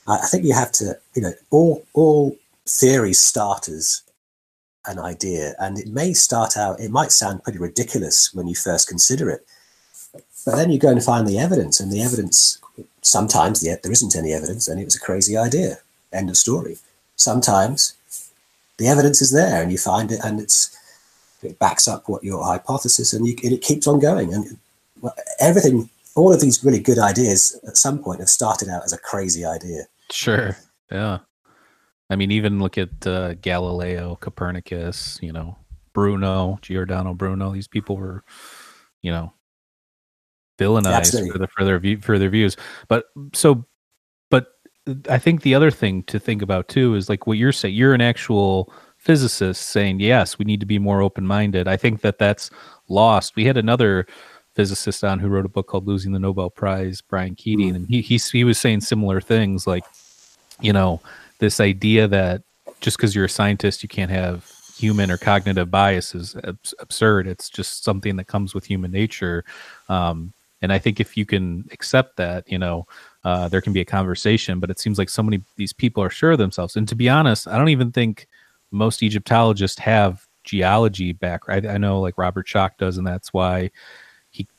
I, 0.07 0.19
I 0.19 0.27
think 0.27 0.45
you 0.45 0.55
have 0.55 0.73
to, 0.73 0.99
you 1.15 1.23
know, 1.23 1.33
all 1.51 1.85
all 1.93 2.37
theories 2.67 3.21
start 3.21 3.69
as 3.69 4.03
an 4.87 4.99
idea, 4.99 5.55
and 5.59 5.79
it 5.79 5.89
may 5.89 6.13
start 6.13 6.57
out, 6.57 6.81
it 6.81 6.91
might 6.91 7.13
sound 7.13 7.43
pretty 7.43 7.59
ridiculous 7.59 8.33
when 8.35 8.47
you 8.47 8.55
first 8.55 8.89
consider 8.89 9.31
it, 9.31 9.47
but 10.45 10.57
then 10.57 10.71
you 10.71 10.79
go 10.79 10.91
and 10.91 11.03
find 11.03 11.27
the 11.27 11.39
evidence, 11.39 11.81
and 11.81 11.93
the 11.93 12.03
evidence 12.03 12.59
sometimes 13.03 13.61
the, 13.61 13.79
there 13.83 13.93
isn't 13.93 14.17
any 14.17 14.33
evidence, 14.33 14.69
and 14.69 14.81
it 14.81 14.85
was 14.85 14.97
a 14.97 15.01
crazy 15.01 15.37
idea. 15.37 15.79
End 16.13 16.31
of 16.31 16.37
story. 16.37 16.79
Sometimes 17.17 17.95
the 18.79 18.89
evidence 18.89 19.23
is 19.23 19.31
there 19.31 19.63
and 19.63 19.71
you 19.71 19.79
find 19.79 20.11
it 20.11 20.21
and 20.25 20.41
it's 20.41 20.77
it 21.43 21.59
backs 21.59 21.87
up 21.87 22.09
what 22.09 22.25
your 22.25 22.43
hypothesis 22.43 23.13
and, 23.13 23.27
you, 23.27 23.37
and 23.45 23.53
it 23.53 23.61
keeps 23.61 23.87
on 23.87 23.99
going 23.99 24.33
and 24.33 24.57
everything 25.41 25.91
all 26.15 26.33
of 26.33 26.41
these 26.41 26.65
really 26.65 26.81
good 26.81 26.99
ideas 26.99 27.59
at 27.67 27.77
some 27.77 27.99
point 27.99 28.21
have 28.21 28.31
started 28.31 28.69
out 28.69 28.83
as 28.85 28.93
a 28.93 28.99
crazy 28.99 29.45
idea 29.45 29.83
sure 30.11 30.57
yeah 30.91 31.19
i 32.11 32.17
mean 32.17 32.31
even 32.31 32.61
look 32.61 32.79
at 32.79 33.07
uh, 33.07 33.35
galileo 33.35 34.17
copernicus 34.17 35.19
you 35.23 35.33
know 35.33 35.57
bruno 35.93 36.59
giordano 36.63 37.15
bruno 37.15 37.53
these 37.53 37.69
people 37.69 37.97
were 37.97 38.23
you 39.03 39.11
know 39.11 39.33
villainized 40.59 41.33
for, 41.33 41.39
the, 41.39 41.49
for 41.49 41.65
their 41.65 41.79
view, 41.79 42.01
for 42.01 42.19
their 42.19 42.31
views 42.31 42.57
but 42.89 43.07
so 43.33 43.65
but 44.31 44.49
I 45.09 45.19
think 45.19 45.43
the 45.43 45.55
other 45.55 45.71
thing 45.71 46.03
to 46.05 46.19
think 46.19 46.43
about 46.43 46.69
too 46.69 46.95
is 46.95 47.09
like 47.09 47.27
what 47.27 47.39
you're 47.39 47.53
saying. 47.53 47.75
You're 47.75 47.95
an 47.95 48.03
actual 48.03 48.73
physicist 48.99 49.69
saying, 49.69 50.01
yes, 50.01 50.39
we 50.39 50.45
need 50.45 50.61
to 50.61 50.67
be 50.67 50.79
more 50.79 51.01
open 51.01 51.27
minded. 51.27 51.69
I 51.69 51.77
think 51.77 52.03
that 52.03 52.19
that's 52.19 52.51
lost. 52.89 53.35
We 53.37 53.45
had 53.47 53.57
another 53.57 54.07
physicist 54.55 55.03
on 55.03 55.19
who 55.19 55.29
wrote 55.29 55.47
a 55.47 55.49
book 55.49 55.69
called 55.69 55.87
Losing 55.87 56.13
the 56.13 56.19
Nobel 56.19 56.51
Prize, 56.51 57.01
Brian 57.01 57.35
Keating, 57.35 57.73
mm. 57.73 57.77
and 57.77 57.89
he, 57.89 58.01
he, 58.03 58.17
he 58.17 58.45
was 58.45 58.59
saying 58.59 58.83
similar 58.83 59.21
things 59.21 59.67
like, 59.67 59.85
you 60.61 60.73
know, 60.73 61.01
this 61.39 61.61
idea 61.61 62.09
that 62.09 62.43
just 62.81 62.97
because 62.97 63.15
you're 63.15 63.25
a 63.25 63.31
scientist, 63.31 63.83
you 63.83 63.89
can't 63.89 64.11
have 64.11 64.51
human 64.77 65.11
or 65.11 65.17
cognitive 65.17 65.71
bias 65.71 66.15
is 66.15 66.37
abs- 66.45 66.75
absurd. 66.81 67.27
It's 67.27 67.49
just 67.49 67.85
something 67.85 68.17
that 68.17 68.27
comes 68.27 68.55
with 68.55 68.65
human 68.65 68.91
nature. 68.91 69.45
Um, 69.89 70.33
and 70.63 70.73
I 70.73 70.79
think 70.79 70.99
if 70.99 71.17
you 71.17 71.27
can 71.27 71.69
accept 71.73 72.17
that, 72.17 72.51
you 72.51 72.59
know, 72.59 72.87
uh, 73.23 73.49
there 73.49 73.61
can 73.61 73.73
be 73.73 73.81
a 73.81 73.85
conversation. 73.85 74.61
But 74.61 74.71
it 74.71 74.79
seems 74.79 74.99
like 74.99 75.09
so 75.09 75.23
many 75.23 75.43
these 75.57 75.73
people 75.73 76.03
are 76.03 76.11
sure 76.11 76.33
of 76.33 76.39
themselves. 76.39 76.77
And 76.77 76.89
to 76.89 76.95
be 76.95 77.09
honest, 77.09 77.47
I 77.47 77.57
don't 77.57 77.69
even 77.69 77.93
think 77.93 78.27
most 78.71 79.03
Egyptologists 79.03 79.79
have 79.81 80.27
geology 80.43 81.13
background. 81.13 81.67
I, 81.67 81.75
I 81.75 81.79
know 81.79 82.01
like 82.01 82.19
Robert 82.19 82.47
Schoch 82.47 82.73
does, 82.79 82.99
and 82.99 83.07
that's 83.07 83.33
why 83.33 83.71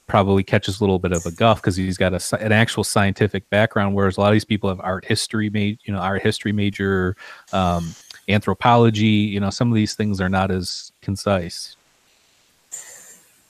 probably 0.08 0.44
catches 0.44 0.80
a 0.80 0.84
little 0.84 1.00
bit 1.00 1.12
of 1.12 1.26
a 1.26 1.32
guff 1.32 1.62
because 1.62 1.76
he's 1.76 1.98
got 1.98 2.14
a, 2.14 2.42
an 2.44 2.52
actual 2.52 2.84
scientific 2.84 3.50
background, 3.50 3.96
whereas 3.96 4.18
a 4.18 4.22
lot 4.22 4.28
of 4.28 4.34
these 4.34 4.46
people 4.46 4.70
have 4.70 4.80
art 4.82 5.06
history, 5.06 5.50
made 5.50 5.80
you 5.84 5.94
know, 5.94 6.00
art 6.00 6.22
history 6.22 6.52
major, 6.52 7.16
um, 7.54 7.96
anthropology. 8.30 9.06
You 9.06 9.40
know, 9.40 9.50
some 9.50 9.70
of 9.70 9.76
these 9.76 9.96
things 9.96 10.22
are 10.22 10.30
not 10.30 10.52
as 10.52 10.92
concise. 11.02 11.76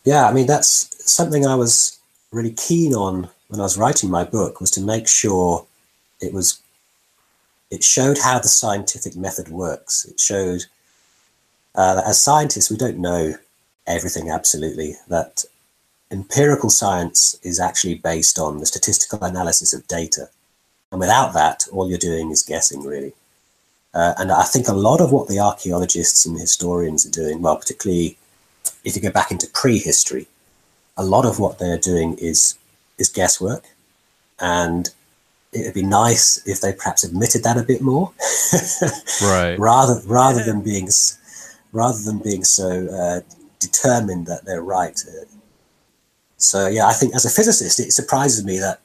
Yeah, 0.04 0.28
I 0.28 0.34
mean 0.34 0.48
that's 0.48 1.12
something 1.12 1.46
I 1.46 1.56
was 1.56 2.00
really 2.32 2.52
keen 2.52 2.94
on 2.94 3.30
when 3.48 3.60
I 3.60 3.64
was 3.64 3.78
writing 3.78 4.10
my 4.10 4.24
book 4.24 4.62
was 4.62 4.72
to 4.72 4.82
make 4.82 5.08
sure 5.08 5.66
it 6.22 6.34
was 6.34 6.62
it 7.72 7.84
showed 7.84 8.20
how 8.20 8.40
the 8.40 8.48
scientific 8.48 9.16
method 9.16 9.50
works. 9.50 10.06
It 10.06 10.20
showed 10.20 10.66
uh, 11.74 11.96
that 11.96 12.06
as 12.06 12.22
scientists 12.22 12.70
we 12.70 12.78
don't 12.78 13.00
know 13.00 13.34
everything 13.88 14.30
absolutely. 14.30 14.96
That 15.08 15.44
empirical 16.12 16.70
science 16.70 17.38
is 17.44 17.60
actually 17.60 17.96
based 17.96 18.40
on 18.40 18.60
the 18.60 18.66
statistical 18.66 19.24
analysis 19.24 19.74
of 19.74 19.88
data, 19.88 20.30
and 20.92 21.00
without 21.00 21.34
that, 21.34 21.66
all 21.72 21.90
you're 21.90 21.98
doing 21.98 22.32
is 22.32 22.42
guessing, 22.42 22.84
really. 22.84 23.14
Uh, 23.94 24.14
and 24.18 24.32
I 24.32 24.44
think 24.44 24.68
a 24.68 24.74
lot 24.74 25.00
of 25.00 25.12
what 25.12 25.30
the 25.30 25.40
archaeologists 25.40 26.26
and 26.26 26.40
historians 26.40 27.06
are 27.06 27.12
doing, 27.12 27.42
well, 27.42 27.56
particularly 27.56 28.18
if 28.84 28.96
you 28.96 29.02
go 29.02 29.12
back 29.12 29.32
into 29.32 29.48
prehistory, 29.54 30.28
a 30.98 31.04
lot 31.04 31.26
of 31.26 31.40
what 31.40 31.60
they're 31.60 31.78
doing 31.78 32.18
is 32.18 32.58
is 32.98 33.10
guesswork, 33.10 33.64
and 34.40 34.92
it'd 35.52 35.74
be 35.74 35.84
nice 35.84 36.46
if 36.46 36.62
they 36.62 36.74
perhaps 36.74 37.04
admitted 37.04 37.44
that 37.44 37.58
a 37.58 37.64
bit 37.64 37.82
more, 37.82 38.12
right? 39.22 39.58
rather 39.58 40.02
rather 40.06 40.44
than 40.44 40.62
being 40.62 40.90
rather 41.72 42.02
than 42.02 42.20
being 42.20 42.44
so 42.44 42.88
uh, 42.88 43.22
determined 43.60 44.28
that 44.28 44.46
they're 44.46 44.62
right. 44.62 45.04
So 46.46 46.68
yeah, 46.68 46.88
I 46.88 46.94
think 46.94 47.16
as 47.16 47.25
a 47.25 47.30
physicist, 47.30 47.80
it 47.80 47.92
surprises 47.92 48.44
me 48.44 48.60
that 48.60 48.82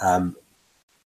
um, 0.00 0.36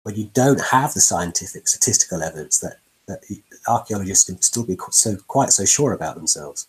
when 0.03 0.15
you 0.15 0.29
don't 0.33 0.61
have 0.61 0.93
the 0.93 1.01
scientific 1.01 1.67
statistical 1.67 2.23
evidence 2.23 2.59
that 2.59 2.77
that 3.07 3.23
archaeologists 3.67 4.25
can 4.25 4.41
still 4.41 4.65
be 4.65 4.77
so 4.91 5.17
quite 5.27 5.51
so 5.51 5.65
sure 5.65 5.93
about 5.93 6.15
themselves. 6.15 6.67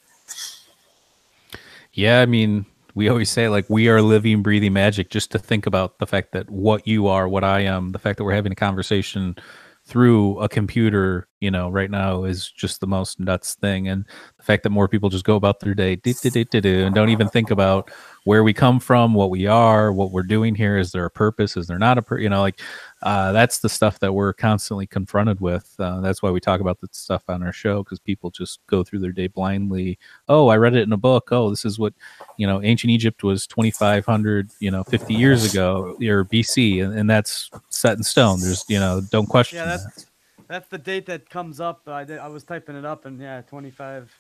Yeah, 1.93 2.21
I 2.21 2.27
mean, 2.27 2.65
we 2.95 3.09
always 3.09 3.31
say 3.31 3.49
like 3.49 3.69
we 3.69 3.89
are 3.89 4.03
living, 4.03 4.43
breathing 4.43 4.73
magic. 4.73 5.11
Just 5.11 5.31
to 5.33 5.39
think 5.39 5.67
about 5.67 5.99
the 5.99 6.07
fact 6.07 6.33
that 6.33 6.49
what 6.51 6.87
you 6.87 7.07
are, 7.07 7.29
what 7.29 7.45
I 7.45 7.61
am, 7.61 7.93
the 7.93 7.99
fact 7.99 8.19
that 8.19 8.25
we're 8.25 8.35
having 8.35 8.53
a 8.53 8.57
conversation 8.57 9.37
through 9.85 10.39
a 10.39 10.49
computer, 10.49 11.27
you 11.41 11.51
know, 11.51 11.69
right 11.69 11.91
now 11.91 12.25
is 12.25 12.49
just 12.49 12.81
the 12.81 12.87
most 12.87 13.19
nuts 13.19 13.55
thing. 13.55 13.89
And 13.89 14.07
the 14.37 14.43
fact 14.43 14.62
that 14.62 14.71
more 14.71 14.89
people 14.89 15.09
just 15.09 15.25
go 15.25 15.35
about 15.35 15.61
their 15.61 15.75
day 15.75 15.99
and 16.05 16.95
don't 16.95 17.09
even 17.09 17.29
think 17.29 17.51
about 17.51 17.91
where 18.25 18.45
we 18.45 18.52
come 18.52 18.79
from, 18.79 19.14
what 19.14 19.31
we 19.31 19.47
are, 19.47 19.93
what 19.93 20.12
we're 20.12 20.23
doing 20.23 20.55
here. 20.55 20.79
Is 20.79 20.93
there 20.93 21.05
a 21.05 21.11
purpose? 21.11 21.57
Is 21.57 21.67
there 21.67 21.79
not 21.79 21.99
a, 21.99 22.02
pur- 22.02 22.19
you 22.19 22.29
know, 22.29 22.41
like 22.41 22.61
uh, 23.02 23.33
that's 23.33 23.59
the 23.59 23.69
stuff 23.69 23.99
that 23.99 24.12
we're 24.12 24.33
constantly 24.33 24.87
confronted 24.87 25.41
with. 25.41 25.75
Uh, 25.79 26.00
that's 26.00 26.23
why 26.23 26.31
we 26.31 26.38
talk 26.38 26.61
about 26.61 26.81
the 26.81 26.88
stuff 26.93 27.25
on 27.29 27.43
our 27.43 27.52
show 27.52 27.83
because 27.83 27.99
people 27.99 28.31
just 28.31 28.61
go 28.69 28.85
through 28.85 29.00
their 29.00 29.12
day 29.12 29.26
blindly. 29.26 29.99
Oh, 30.29 30.49
I 30.49 30.57
read 30.57 30.76
it 30.76 30.83
in 30.83 30.93
a 30.93 30.97
book. 30.97 31.29
Oh, 31.33 31.50
this 31.50 31.64
is 31.64 31.79
what 31.79 31.95
you 32.37 32.47
know. 32.47 32.62
Ancient 32.62 32.91
Egypt 32.91 33.25
was 33.25 33.47
twenty 33.47 33.73
five 33.73 34.07
hundred, 34.07 34.50
you 34.61 34.71
know, 34.71 34.85
fifty 34.85 35.14
years 35.14 35.52
ago 35.52 35.97
or 36.00 36.25
BC, 36.25 36.85
and, 36.85 36.97
and, 36.97 37.11
that's 37.11 37.50
set 37.71 37.97
in 37.97 38.05
stone. 38.05 38.41
There's 38.41 38.64
you 38.69 38.79
know, 38.79 39.02
don't 39.11 39.26
question. 39.26 39.59
Yeah, 39.59 39.64
that's 39.64 39.85
that. 39.85 40.05
that's 40.47 40.69
the 40.69 40.79
date 40.79 41.07
that 41.07 41.29
comes 41.29 41.61
up. 41.61 41.88
I 41.88 42.05
did, 42.05 42.19
I 42.21 42.29
was 42.29 42.45
typing 42.45 42.76
it 42.76 42.85
up, 42.85 43.05
and 43.05 43.21
yeah, 43.21 43.41
twenty 43.43 43.71
five 43.71 44.14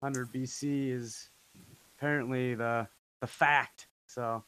hundred 0.00 0.32
BC 0.32 0.90
is 0.90 1.30
apparently 1.98 2.54
the 2.54 2.86
the 3.20 3.26
fact. 3.26 3.86
So 4.06 4.44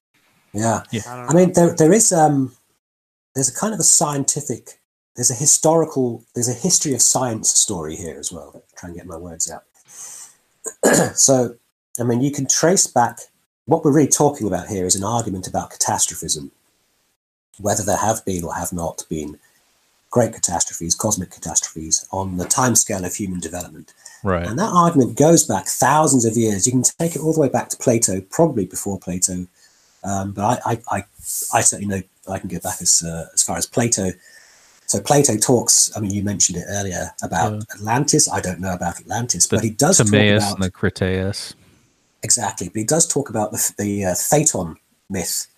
yeah, 0.52 0.82
yeah. 0.90 1.02
I, 1.06 1.26
I 1.26 1.34
mean, 1.34 1.52
there 1.52 1.74
there 1.74 1.92
is 1.92 2.12
um 2.12 2.56
there's 3.34 3.54
a 3.54 3.54
kind 3.54 3.74
of 3.74 3.80
a 3.80 3.84
scientific, 3.84 4.80
there's 5.14 5.30
a 5.30 5.34
historical, 5.34 6.24
there's 6.34 6.48
a 6.48 6.54
history 6.54 6.94
of 6.94 7.02
science 7.02 7.50
story 7.50 7.94
here 7.94 8.18
as 8.18 8.32
well. 8.32 8.62
Try 8.76 8.88
and 8.88 8.96
get 8.96 9.06
my 9.06 9.16
words 9.16 9.50
out. 9.50 9.64
so, 11.16 11.56
I 12.00 12.02
mean, 12.02 12.22
you 12.22 12.30
can 12.30 12.46
trace 12.46 12.86
back 12.86 13.18
what 13.66 13.84
we're 13.84 13.92
really 13.92 14.08
talking 14.08 14.46
about 14.46 14.68
here 14.68 14.86
is 14.86 14.96
an 14.96 15.04
argument 15.04 15.46
about 15.46 15.70
catastrophism, 15.70 16.52
whether 17.58 17.82
there 17.82 17.96
have 17.96 18.24
been 18.24 18.44
or 18.44 18.54
have 18.54 18.72
not 18.72 19.04
been 19.10 19.38
great 20.10 20.32
catastrophes, 20.32 20.94
cosmic 20.94 21.30
catastrophes 21.30 22.06
on 22.10 22.38
the 22.38 22.44
timescale 22.44 23.04
of 23.04 23.14
human 23.14 23.40
development. 23.40 23.92
Right. 24.22 24.46
And 24.46 24.58
that 24.58 24.72
argument 24.72 25.16
goes 25.16 25.44
back 25.44 25.66
thousands 25.66 26.24
of 26.24 26.36
years. 26.36 26.66
You 26.66 26.72
can 26.72 26.82
take 26.82 27.14
it 27.14 27.20
all 27.20 27.32
the 27.32 27.40
way 27.40 27.48
back 27.48 27.68
to 27.70 27.76
Plato, 27.76 28.20
probably 28.20 28.66
before 28.66 28.98
Plato, 28.98 29.46
um, 30.04 30.32
but 30.32 30.62
I, 30.66 30.72
I, 30.72 30.82
I, 30.90 31.04
I, 31.52 31.60
certainly 31.60 31.86
know 31.86 32.02
I 32.32 32.38
can 32.38 32.48
go 32.48 32.60
back 32.60 32.80
as 32.80 33.02
uh, 33.04 33.26
as 33.34 33.42
far 33.42 33.56
as 33.56 33.66
Plato. 33.66 34.10
So 34.86 35.00
Plato 35.00 35.36
talks. 35.36 35.90
I 35.96 36.00
mean, 36.00 36.12
you 36.12 36.22
mentioned 36.22 36.58
it 36.58 36.64
earlier 36.68 37.10
about 37.22 37.54
yeah. 37.54 37.60
Atlantis. 37.74 38.30
I 38.30 38.40
don't 38.40 38.60
know 38.60 38.72
about 38.72 39.00
Atlantis, 39.00 39.48
the 39.48 39.56
but 39.56 39.64
he 39.64 39.70
does 39.70 39.98
Timaeus 39.98 40.42
talk 40.42 40.50
about 40.50 40.56
and 40.56 40.64
the 40.64 40.70
Critias. 40.70 41.54
Exactly, 42.22 42.68
but 42.68 42.78
he 42.78 42.84
does 42.84 43.06
talk 43.06 43.30
about 43.30 43.50
the 43.50 43.74
the 43.78 44.04
uh, 44.04 44.14
Phaeton 44.14 44.76
myth, 45.10 45.48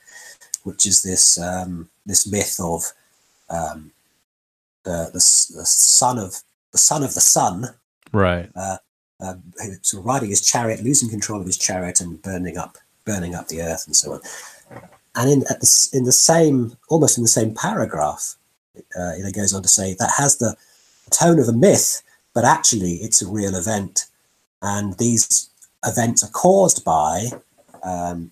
which 0.62 0.87
is 0.87 1.03
this 1.03 1.38
um, 1.38 1.91
this 2.07 2.27
myth 2.27 2.59
of 2.59 2.85
um, 3.50 3.93
the, 4.85 5.11
the, 5.12 5.59
the 5.59 5.67
son 5.67 6.19
of 6.19 6.43
the 6.73 6.79
son 6.79 7.03
of 7.03 7.15
the 7.15 7.21
sun, 7.21 7.67
right? 8.12 8.50
Uh, 8.55 8.77
uh, 9.21 9.35
sort 9.83 10.03
of 10.03 10.07
riding 10.07 10.31
his 10.31 10.41
chariot, 10.41 10.83
losing 10.83 11.09
control 11.09 11.41
of 11.41 11.47
his 11.47 11.59
chariot, 11.59 12.00
and 12.00 12.21
burning 12.23 12.57
up 12.57 12.79
burning 13.05 13.35
up 13.35 13.49
the 13.49 13.62
earth 13.62 13.87
and 13.87 13.97
so 13.97 14.12
on. 14.12 14.21
And 15.15 15.31
in 15.31 15.41
at 15.50 15.61
the, 15.61 15.88
in 15.93 16.05
the 16.05 16.12
same, 16.12 16.77
almost 16.88 17.17
in 17.17 17.25
the 17.25 17.29
same 17.29 17.55
paragraph, 17.55 18.37
uh, 18.77 19.12
it 19.17 19.35
goes 19.35 19.55
on 19.55 19.62
to 19.62 19.69
say 19.69 19.95
that 19.95 20.12
has 20.19 20.37
the 20.37 20.57
tone 21.11 21.38
of 21.38 21.49
a 21.49 21.53
myth, 21.53 22.03
but 22.35 22.45
actually 22.45 22.95
it's 22.97 23.23
a 23.23 23.27
real 23.27 23.55
event, 23.55 24.07
and 24.62 24.97
these 24.99 25.50
events 25.85 26.23
are 26.23 26.31
caused 26.31 26.85
by 26.85 27.31
um, 27.83 28.31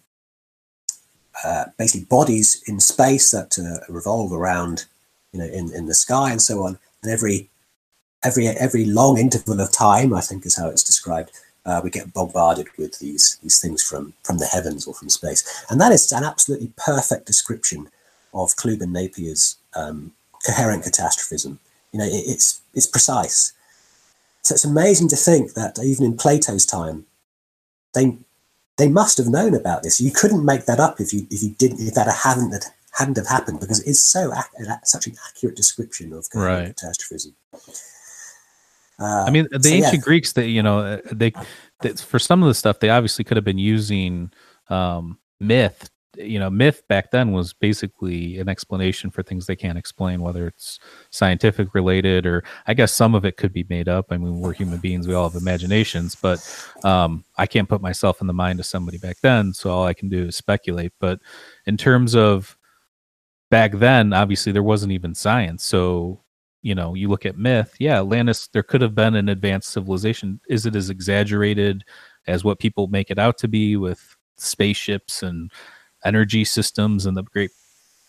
uh, 1.44 1.64
basically 1.78 2.04
bodies 2.04 2.62
in 2.66 2.80
space 2.80 3.30
that 3.30 3.58
uh, 3.58 3.92
revolve 3.92 4.32
around, 4.32 4.86
you 5.32 5.38
know, 5.38 5.46
in, 5.46 5.74
in 5.74 5.86
the 5.86 5.94
sky 5.94 6.30
and 6.30 6.42
so 6.42 6.62
on. 6.62 6.78
And 7.02 7.12
every 7.12 7.50
every 8.24 8.48
every 8.48 8.84
long 8.84 9.18
interval 9.18 9.60
of 9.60 9.72
time, 9.72 10.14
I 10.14 10.20
think, 10.20 10.46
is 10.46 10.56
how 10.56 10.68
it's 10.68 10.82
described 10.82 11.30
uh, 11.66 11.80
we 11.82 11.90
get 11.90 12.12
bombarded 12.12 12.68
with 12.78 12.98
these 13.00 13.38
these 13.42 13.58
things 13.58 13.82
from 13.82 14.14
from 14.22 14.38
the 14.38 14.46
heavens 14.46 14.86
or 14.86 14.94
from 14.94 15.10
space, 15.10 15.64
and 15.68 15.80
that 15.80 15.92
is 15.92 16.10
an 16.12 16.24
absolutely 16.24 16.72
perfect 16.76 17.26
description 17.26 17.88
of 18.32 18.54
Clube 18.56 18.82
Napier's 18.82 19.56
um, 19.74 20.12
coherent 20.46 20.84
catastrophism. 20.84 21.58
You 21.92 21.98
know, 21.98 22.06
it, 22.06 22.24
it's 22.26 22.62
it's 22.72 22.86
precise. 22.86 23.52
So 24.42 24.54
it's 24.54 24.64
amazing 24.64 25.08
to 25.08 25.16
think 25.16 25.54
that 25.54 25.78
even 25.82 26.04
in 26.06 26.16
Plato's 26.16 26.64
time, 26.64 27.04
they 27.94 28.16
they 28.78 28.88
must 28.88 29.18
have 29.18 29.26
known 29.26 29.52
about 29.52 29.82
this. 29.82 30.00
You 30.00 30.12
couldn't 30.12 30.44
make 30.44 30.66
that 30.66 30.78
up 30.78 31.00
if 31.00 31.12
you 31.12 31.26
if 31.30 31.42
you 31.42 31.50
didn't 31.50 31.80
if 31.80 31.94
that 31.94 32.06
hadn't 32.24 32.50
that 32.50 32.66
hadn't 32.92 33.16
have 33.16 33.26
happened 33.26 33.58
because 33.58 33.80
it's 33.80 33.98
so 33.98 34.32
such 34.84 35.08
an 35.08 35.16
accurate 35.28 35.56
description 35.56 36.12
of 36.12 36.28
right. 36.32 36.68
catastrophism. 36.68 37.34
Uh, 38.98 39.24
I 39.26 39.30
mean, 39.30 39.46
the 39.50 39.62
so 39.62 39.74
ancient 39.74 39.94
yeah. 39.94 40.00
Greeks, 40.00 40.32
that 40.32 40.48
you 40.48 40.62
know, 40.62 40.78
uh, 40.78 41.00
they, 41.12 41.32
they, 41.82 41.92
for 41.92 42.18
some 42.18 42.42
of 42.42 42.48
the 42.48 42.54
stuff, 42.54 42.80
they 42.80 42.88
obviously 42.88 43.24
could 43.24 43.36
have 43.36 43.44
been 43.44 43.58
using 43.58 44.32
um, 44.68 45.18
myth. 45.38 45.90
You 46.16 46.38
know, 46.38 46.48
myth 46.48 46.80
back 46.88 47.10
then 47.10 47.32
was 47.32 47.52
basically 47.52 48.38
an 48.38 48.48
explanation 48.48 49.10
for 49.10 49.22
things 49.22 49.44
they 49.44 49.54
can't 49.54 49.76
explain, 49.76 50.22
whether 50.22 50.46
it's 50.46 50.78
scientific 51.10 51.74
related 51.74 52.24
or 52.24 52.42
I 52.66 52.72
guess 52.72 52.94
some 52.94 53.14
of 53.14 53.26
it 53.26 53.36
could 53.36 53.52
be 53.52 53.66
made 53.68 53.86
up. 53.86 54.06
I 54.08 54.16
mean, 54.16 54.40
we're 54.40 54.54
human 54.54 54.78
beings; 54.78 55.06
we 55.06 55.12
all 55.12 55.28
have 55.28 55.40
imaginations, 55.40 56.14
but 56.14 56.40
um, 56.84 57.22
I 57.36 57.44
can't 57.44 57.68
put 57.68 57.82
myself 57.82 58.22
in 58.22 58.28
the 58.28 58.32
mind 58.32 58.60
of 58.60 58.66
somebody 58.66 58.96
back 58.96 59.18
then, 59.20 59.52
so 59.52 59.68
all 59.68 59.84
I 59.84 59.92
can 59.92 60.08
do 60.08 60.28
is 60.28 60.36
speculate. 60.36 60.94
But 60.98 61.20
in 61.66 61.76
terms 61.76 62.16
of 62.16 62.56
back 63.50 63.72
then, 63.72 64.14
obviously 64.14 64.52
there 64.52 64.62
wasn't 64.62 64.92
even 64.92 65.14
science, 65.14 65.66
so 65.66 66.22
you 66.66 66.74
know, 66.74 66.94
you 66.94 67.08
look 67.08 67.24
at 67.24 67.38
myth, 67.38 67.76
yeah, 67.78 68.00
Atlantis, 68.00 68.48
there 68.48 68.64
could 68.64 68.80
have 68.80 68.92
been 68.92 69.14
an 69.14 69.28
advanced 69.28 69.70
civilization. 69.70 70.40
Is 70.48 70.66
it 70.66 70.74
as 70.74 70.90
exaggerated 70.90 71.84
as 72.26 72.42
what 72.42 72.58
people 72.58 72.88
make 72.88 73.08
it 73.08 73.20
out 73.20 73.38
to 73.38 73.46
be 73.46 73.76
with 73.76 74.16
spaceships 74.36 75.22
and 75.22 75.52
energy 76.04 76.44
systems 76.44 77.06
and 77.06 77.16
the 77.16 77.22
great 77.22 77.52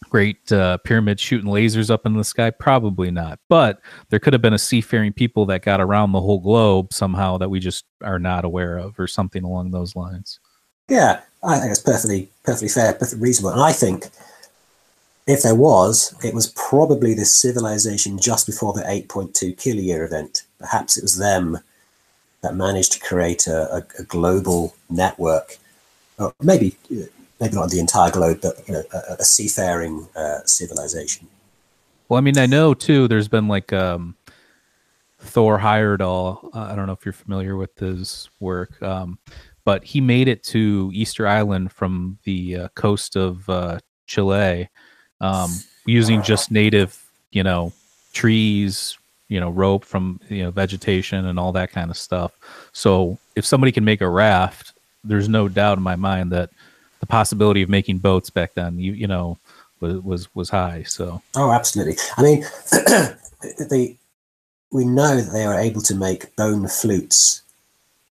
great 0.09 0.51
uh, 0.51 0.77
pyramids 0.79 1.21
shooting 1.21 1.51
lasers 1.51 1.91
up 1.91 2.07
in 2.07 2.17
the 2.17 2.23
sky? 2.23 2.49
Probably 2.49 3.11
not. 3.11 3.39
But 3.47 3.79
there 4.09 4.17
could 4.17 4.33
have 4.33 4.41
been 4.41 4.55
a 4.55 4.57
seafaring 4.57 5.13
people 5.13 5.45
that 5.45 5.61
got 5.61 5.79
around 5.79 6.11
the 6.11 6.21
whole 6.21 6.39
globe 6.39 6.93
somehow 6.93 7.37
that 7.37 7.49
we 7.49 7.59
just 7.59 7.85
are 8.01 8.17
not 8.17 8.43
aware 8.43 8.79
of, 8.79 8.99
or 8.99 9.05
something 9.05 9.43
along 9.43 9.69
those 9.69 9.95
lines. 9.95 10.39
Yeah, 10.89 11.21
I 11.43 11.59
think 11.59 11.69
it's 11.69 11.79
perfectly, 11.79 12.27
perfectly 12.43 12.69
fair, 12.69 12.93
perfectly 12.93 13.21
reasonable. 13.21 13.51
And 13.51 13.61
I 13.61 13.71
think 13.71 14.07
if 15.27 15.43
there 15.43 15.55
was, 15.55 16.15
it 16.23 16.33
was 16.33 16.47
probably 16.55 17.13
this 17.13 17.35
civilization 17.35 18.17
just 18.17 18.45
before 18.45 18.71
the 18.73 18.81
8.2 18.81 19.55
kiloyear 19.57 20.05
event. 20.05 20.43
Perhaps 20.57 20.97
it 20.97 21.03
was 21.03 21.17
them 21.17 21.59
that 22.41 22.55
managed 22.55 22.93
to 22.93 22.99
create 22.99 23.45
a, 23.45 23.75
a, 23.75 23.85
a 23.99 24.03
global 24.03 24.73
network, 24.89 25.57
or 26.17 26.33
maybe 26.41 26.75
maybe 27.39 27.55
not 27.55 27.69
the 27.69 27.79
entire 27.79 28.09
globe, 28.09 28.39
but 28.41 28.55
you 28.67 28.73
know, 28.73 28.83
a, 28.93 29.15
a 29.19 29.23
seafaring 29.23 30.07
uh, 30.15 30.39
civilization. 30.45 31.27
Well, 32.09 32.17
I 32.17 32.21
mean, 32.21 32.37
I 32.37 32.45
know 32.45 32.73
too. 32.73 33.07
There's 33.07 33.27
been 33.27 33.49
like 33.49 33.73
um, 33.73 34.15
Thor 35.19 35.59
Heyerdahl. 35.59 36.55
Uh, 36.55 36.59
I 36.59 36.75
don't 36.75 36.87
know 36.87 36.93
if 36.93 37.05
you're 37.05 37.13
familiar 37.13 37.57
with 37.57 37.77
his 37.77 38.29
work, 38.39 38.81
um, 38.81 39.19
but 39.65 39.83
he 39.83 39.99
made 39.99 40.29
it 40.29 40.41
to 40.45 40.89
Easter 40.93 41.27
Island 41.27 41.73
from 41.73 42.17
the 42.23 42.55
uh, 42.55 42.67
coast 42.69 43.17
of 43.17 43.47
uh, 43.49 43.79
Chile 44.05 44.69
um, 45.21 45.51
using 45.85 46.21
just 46.21 46.51
native, 46.51 47.01
you 47.31 47.43
know, 47.43 47.73
trees, 48.13 48.97
you 49.29 49.39
know, 49.39 49.49
rope 49.49 49.83
from 49.83 50.19
you 50.29 50.43
know 50.43 50.51
vegetation 50.51 51.25
and 51.25 51.39
all 51.39 51.51
that 51.53 51.71
kind 51.71 51.89
of 51.89 51.97
stuff. 51.97 52.31
So 52.73 53.17
if 53.35 53.45
somebody 53.45 53.71
can 53.71 53.85
make 53.85 54.01
a 54.01 54.09
raft, 54.09 54.73
there's 55.03 55.29
no 55.29 55.47
doubt 55.47 55.77
in 55.77 55.83
my 55.83 55.95
mind 55.95 56.31
that 56.31 56.49
the 56.99 57.05
possibility 57.05 57.61
of 57.61 57.69
making 57.69 57.99
boats 57.99 58.29
back 58.29 58.53
then, 58.53 58.79
you 58.79 58.93
you 58.93 59.07
know, 59.07 59.37
was 59.79 59.99
was 60.01 60.35
was 60.35 60.49
high. 60.49 60.83
So 60.83 61.21
oh, 61.35 61.51
absolutely. 61.51 61.97
I 62.17 62.21
mean, 62.23 62.41
the 63.41 63.95
we 64.71 64.85
know 64.85 65.15
that 65.21 65.31
they 65.31 65.47
were 65.47 65.59
able 65.59 65.81
to 65.81 65.95
make 65.95 66.35
bone 66.35 66.67
flutes 66.67 67.41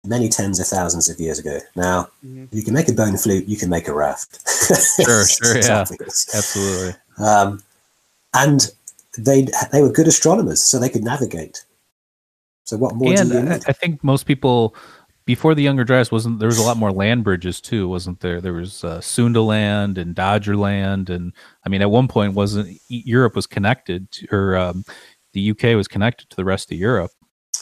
many 0.05 0.29
tens 0.29 0.61
of 0.61 0.67
thousands 0.67 1.09
of 1.09 1.19
years 1.21 1.39
ago. 1.39 1.59
Now, 1.77 2.09
mm-hmm. 2.25 2.45
you 2.51 2.63
can 2.63 2.75
make 2.75 2.89
a 2.89 2.93
bone 2.93 3.17
flute, 3.17 3.47
you 3.49 3.57
can 3.57 3.69
make 3.69 3.89
a 3.89 3.95
raft. 3.95 4.41
Sure, 5.03 5.27
sure, 5.27 5.57
yeah, 5.63 5.81
absolutely. 5.81 6.95
Um, 7.19 7.63
and 8.35 8.71
they 9.17 9.49
they 9.73 9.83
were 9.83 9.91
good 9.91 10.07
astronomers, 10.07 10.63
so 10.63 10.79
they 10.79 10.89
could 10.89 11.05
navigate. 11.05 11.65
So 12.65 12.77
what 12.77 12.95
more? 12.95 13.13
And 13.13 13.53
I, 13.53 13.57
I 13.67 13.73
think 13.73 14.05
most 14.05 14.27
people 14.27 14.75
before 15.25 15.55
the 15.55 15.63
Younger 15.63 15.85
Dryas 15.85 16.13
wasn't 16.13 16.39
there 16.39 16.49
was 16.49 16.59
a 16.59 16.63
lot 16.63 16.77
more 16.77 16.93
land 16.93 17.25
bridges 17.25 17.61
too, 17.61 17.89
wasn't 17.89 18.21
there? 18.21 18.41
There 18.41 18.53
was 18.53 18.85
uh, 18.85 18.99
Sundaland 18.99 19.99
and 19.99 20.15
Doggerland, 20.15 21.11
and 21.11 21.33
I 21.65 21.69
mean, 21.69 21.83
at 21.83 21.91
one 21.91 22.09
point, 22.09 22.35
wasn't 22.35 22.79
Europe 22.89 23.35
was 23.35 23.47
connected 23.47 24.11
to, 24.13 24.27
or 24.31 24.57
um, 24.57 24.85
the 25.33 25.51
UK 25.51 25.77
was 25.77 25.89
connected 25.89 26.31
to 26.31 26.37
the 26.37 26.45
rest 26.45 26.71
of 26.73 26.79
Europe. 26.79 27.11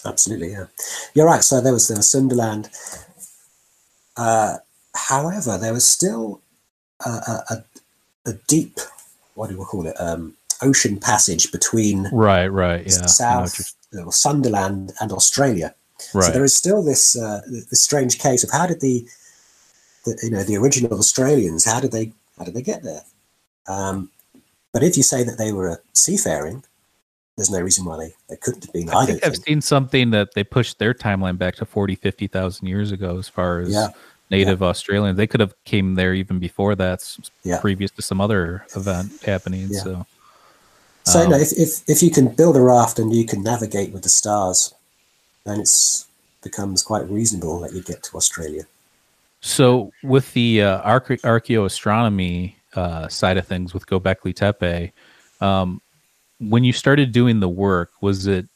Absolutely, 0.07 0.53
yeah, 0.53 0.67
you're 1.15 1.27
right. 1.27 1.43
So 1.43 1.61
there 1.61 1.73
was 1.73 1.89
the 1.89 1.95
Sundaland. 1.97 2.69
Uh, 4.17 4.59
however, 4.95 5.59
there 5.59 5.73
was 5.73 5.87
still 5.87 6.41
a, 7.05 7.11
a, 7.51 7.65
a, 8.27 8.33
deep, 8.47 8.79
what 9.35 9.51
do 9.51 9.59
we 9.59 9.65
call 9.65 9.87
it, 9.87 10.01
um, 10.01 10.35
ocean 10.63 10.99
passage 10.99 11.53
between 11.53 12.09
right, 12.13 12.47
right, 12.47 12.87
yeah, 12.87 13.07
South 13.07 13.75
Sundaland 13.93 14.93
and 15.01 15.13
Australia. 15.13 15.75
Right. 16.15 16.27
So 16.27 16.33
there 16.33 16.45
is 16.45 16.55
still 16.55 16.83
this 16.83 17.17
uh, 17.17 17.41
this 17.47 17.81
strange 17.81 18.19
case 18.19 18.45
of 18.45 18.51
how 18.51 18.67
did 18.67 18.81
the, 18.81 19.07
the, 20.05 20.19
you 20.23 20.31
know 20.31 20.43
the 20.43 20.57
original 20.57 20.99
Australians 20.99 21.65
how 21.65 21.81
did 21.81 21.93
they 21.93 22.13
how 22.39 22.45
did 22.45 22.55
they 22.55 22.63
get 22.63 22.83
there? 22.83 23.03
Um, 23.67 24.11
but 24.73 24.83
if 24.83 24.97
you 24.97 25.03
say 25.03 25.25
that 25.25 25.39
they 25.39 25.53
were 25.53 25.83
seafaring, 25.93 26.63
there's 27.37 27.51
no 27.51 27.61
reason 27.61 27.85
why 27.85 27.99
they, 27.99 28.15
they 28.29 28.37
couldn't 28.37 28.65
have 28.65 28.73
been. 28.73 28.89
I, 28.89 29.01
I 29.01 29.07
think 29.07 29.25
I've 29.25 29.33
think. 29.33 29.45
seen 29.45 29.61
something 29.61 30.11
that 30.11 30.35
they 30.35 30.43
pushed 30.43 30.79
their 30.79 30.95
timeline 30.95 31.37
back 31.37 31.57
to 31.57 31.67
40, 31.67 31.95
50,000 31.95 32.67
years 32.67 32.93
ago 32.93 33.19
as 33.19 33.29
far 33.29 33.61
as 33.61 33.71
yeah. 33.71 33.89
native 34.31 34.61
yeah. 34.61 34.69
Australians. 34.69 35.17
They 35.19 35.27
could 35.27 35.41
have 35.41 35.55
came 35.65 35.95
there 35.95 36.15
even 36.15 36.39
before 36.39 36.75
that, 36.77 37.17
yeah. 37.43 37.61
previous 37.61 37.91
to 37.93 38.03
some 38.03 38.21
other 38.21 38.65
event 38.75 39.13
happening. 39.23 39.69
So, 39.69 40.07
so 41.05 41.21
um, 41.21 41.33
if, 41.35 41.53
if, 41.53 41.89
if 41.89 42.03
you 42.03 42.11
can 42.11 42.29
build 42.29 42.57
a 42.57 42.61
raft 42.61 42.99
and 42.99 43.15
you 43.15 43.27
can 43.27 43.43
navigate 43.43 43.93
with 43.93 44.03
the 44.03 44.09
stars, 44.09 44.75
then 45.45 45.61
it's 45.61 46.07
becomes 46.43 46.83
quite 46.83 47.09
reasonable 47.11 47.61
that 47.61 47.73
you 47.73 47.83
get 47.83 48.03
to 48.05 48.17
Australia. 48.17 48.65
So, 49.41 49.93
with 50.03 50.33
the 50.33 50.63
uh, 50.63 50.83
archaeoastronomy 50.89 52.55
uh, 52.75 53.09
side 53.09 53.37
of 53.37 53.47
things 53.47 53.75
with 53.75 53.87
Gobekli 53.87 54.35
Tepe, 54.35 54.93
um, 55.41 55.81
when 56.39 56.65
you 56.65 56.73
started 56.73 57.13
doing 57.13 57.41
the 57.41 57.49
work, 57.49 57.91
was 58.01 58.27
it 58.27 58.47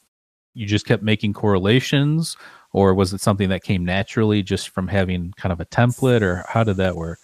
you 0.53 0.65
just 0.65 0.85
kept 0.85 1.01
making 1.03 1.33
correlations, 1.33 2.35
or 2.73 2.93
was 2.93 3.13
it 3.13 3.21
something 3.21 3.49
that 3.49 3.63
came 3.63 3.85
naturally 3.85 4.43
just 4.43 4.69
from 4.69 4.87
having 4.87 5.33
kind 5.37 5.53
of 5.53 5.59
a 5.59 5.65
template, 5.65 6.21
or 6.21 6.45
how 6.47 6.63
did 6.63 6.77
that 6.77 6.95
work? 6.95 7.19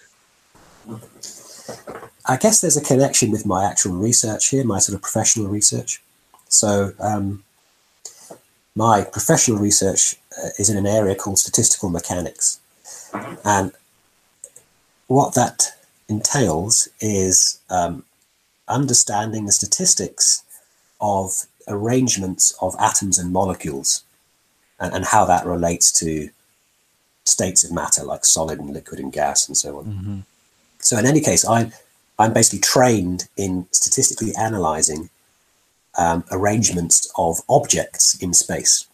I 2.25 2.37
guess 2.37 2.61
there's 2.61 2.77
a 2.77 2.81
connection 2.81 3.31
with 3.31 3.45
my 3.45 3.65
actual 3.65 3.93
research 3.93 4.49
here, 4.49 4.63
my 4.63 4.79
sort 4.79 4.95
of 4.95 5.01
professional 5.01 5.47
research. 5.47 6.01
So, 6.49 6.93
um, 6.99 7.43
my 8.75 9.01
professional 9.01 9.57
research 9.57 10.15
uh, 10.37 10.49
is 10.59 10.69
in 10.69 10.77
an 10.77 10.85
area 10.85 11.15
called 11.15 11.39
statistical 11.39 11.89
mechanics. 11.89 12.59
And 13.43 13.71
what 15.07 15.33
that 15.33 15.71
entails 16.07 16.87
is 17.01 17.59
um, 17.69 18.03
understanding 18.67 19.45
the 19.45 19.51
statistics 19.51 20.43
of 20.99 21.45
arrangements 21.67 22.53
of 22.61 22.75
atoms 22.79 23.19
and 23.19 23.31
molecules 23.31 24.03
and, 24.79 24.93
and, 24.93 25.05
how 25.05 25.25
that 25.25 25.45
relates 25.45 25.91
to 25.91 26.29
states 27.25 27.63
of 27.63 27.71
matter 27.71 28.03
like 28.03 28.23
solid 28.23 28.59
and 28.59 28.71
liquid 28.71 28.99
and 28.99 29.11
gas 29.11 29.47
and 29.47 29.57
so 29.57 29.79
on. 29.79 29.85
Mm-hmm. 29.85 30.19
So, 30.79 30.97
in 30.97 31.05
any 31.05 31.21
case, 31.21 31.45
I'm, 31.45 31.73
I'm 32.17 32.33
basically 32.33 32.59
trained 32.59 33.27
in 33.35 33.67
statistically 33.71 34.33
analyzing 34.39 35.09
um, 35.97 36.23
arrangements 36.31 37.11
of 37.17 37.41
objects 37.49 38.21
in 38.21 38.33
space. 38.33 38.87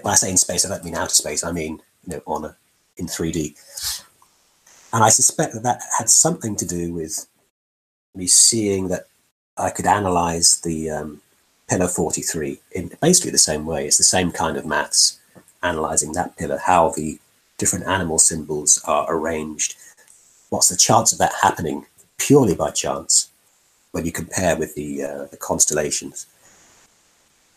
When 0.00 0.12
I 0.12 0.16
say 0.16 0.30
in 0.30 0.38
space, 0.38 0.64
I 0.64 0.70
don't 0.70 0.84
mean 0.84 0.94
outer 0.94 1.14
space. 1.14 1.44
I 1.44 1.52
mean, 1.52 1.82
you 2.06 2.14
know, 2.14 2.22
on 2.26 2.44
a, 2.44 2.56
in 2.96 3.06
3D. 3.06 3.54
And 4.92 5.04
I 5.04 5.08
suspect 5.08 5.54
that 5.54 5.62
that 5.62 5.82
had 5.98 6.08
something 6.10 6.56
to 6.56 6.66
do 6.66 6.92
with 6.92 7.26
me 8.14 8.26
seeing 8.26 8.88
that 8.88 9.06
I 9.56 9.70
could 9.70 9.86
analyze 9.86 10.60
the 10.60 10.90
um, 10.90 11.20
pillar 11.68 11.88
43 11.88 12.58
in 12.72 12.90
basically 13.00 13.30
the 13.30 13.38
same 13.38 13.66
way. 13.66 13.86
It's 13.86 13.98
the 13.98 14.04
same 14.04 14.32
kind 14.32 14.56
of 14.56 14.66
maths, 14.66 15.18
analyzing 15.62 16.12
that 16.12 16.36
pillar, 16.36 16.58
how 16.58 16.90
the 16.90 17.18
different 17.58 17.86
animal 17.86 18.18
symbols 18.18 18.82
are 18.86 19.06
arranged. 19.14 19.76
What's 20.50 20.68
the 20.68 20.76
chance 20.76 21.12
of 21.12 21.18
that 21.18 21.32
happening 21.42 21.86
purely 22.18 22.54
by 22.54 22.70
chance? 22.70 23.30
when 23.92 24.04
you 24.06 24.12
compare 24.12 24.56
with 24.56 24.74
the, 24.74 25.04
uh, 25.04 25.24
the 25.26 25.36
constellations. 25.36 26.26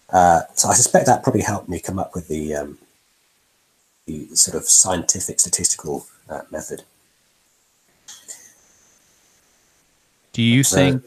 Uh, 0.09 0.41
so 0.53 0.69
I 0.69 0.73
suspect 0.73 1.07
that 1.07 1.23
probably 1.23 1.41
helped 1.41 1.67
me 1.67 1.79
come 1.79 1.97
up 1.97 2.13
with 2.13 2.27
the, 2.27 2.53
um, 2.53 2.77
the 4.05 4.27
sort 4.35 4.55
of 4.55 4.65
scientific 4.69 5.39
statistical 5.39 6.05
uh, 6.29 6.41
method. 6.51 6.83
Do 10.33 10.43
you 10.43 10.63
so, 10.63 10.75
think? 10.75 11.03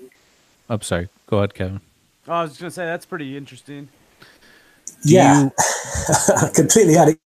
I'm 0.69 0.77
oh, 0.77 0.83
sorry. 0.83 1.09
Go 1.27 1.39
ahead, 1.39 1.55
Kevin. 1.55 1.81
Oh, 2.27 2.33
I 2.33 2.43
was 2.43 2.51
just 2.51 2.61
gonna 2.61 2.71
say 2.71 2.85
that's 2.85 3.07
pretty 3.07 3.37
interesting. 3.37 3.89
Do 5.07 5.15
yeah, 5.15 5.45
you... 5.45 5.51
completely 6.55 6.95
had 6.95 7.09
it. 7.09 7.19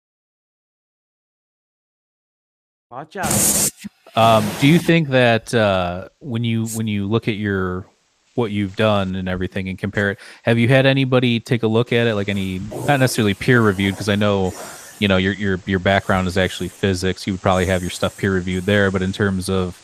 Watch 2.90 3.16
out. 3.16 3.70
Um, 4.16 4.44
do 4.60 4.66
you 4.66 4.78
think 4.78 5.08
that 5.10 5.54
uh, 5.54 6.08
when 6.18 6.44
you 6.44 6.66
when 6.68 6.86
you 6.86 7.06
look 7.06 7.28
at 7.28 7.36
your 7.36 7.86
what 8.34 8.50
you've 8.50 8.76
done 8.76 9.14
and 9.14 9.28
everything 9.28 9.68
and 9.68 9.78
compare 9.78 10.10
it, 10.10 10.18
have 10.42 10.58
you 10.58 10.68
had 10.68 10.84
anybody 10.84 11.40
take 11.40 11.62
a 11.62 11.66
look 11.66 11.92
at 11.92 12.06
it, 12.06 12.14
like 12.14 12.28
any 12.28 12.58
not 12.58 13.00
necessarily 13.00 13.34
peer 13.34 13.62
reviewed? 13.62 13.94
Because 13.94 14.08
I 14.08 14.16
know, 14.16 14.52
you 14.98 15.08
know, 15.08 15.16
your 15.16 15.32
your 15.34 15.60
your 15.64 15.78
background 15.78 16.28
is 16.28 16.36
actually 16.36 16.68
physics. 16.68 17.26
You 17.26 17.34
would 17.34 17.42
probably 17.42 17.66
have 17.66 17.80
your 17.80 17.90
stuff 17.90 18.18
peer 18.18 18.34
reviewed 18.34 18.64
there. 18.64 18.90
But 18.90 19.02
in 19.02 19.12
terms 19.12 19.48
of 19.48 19.80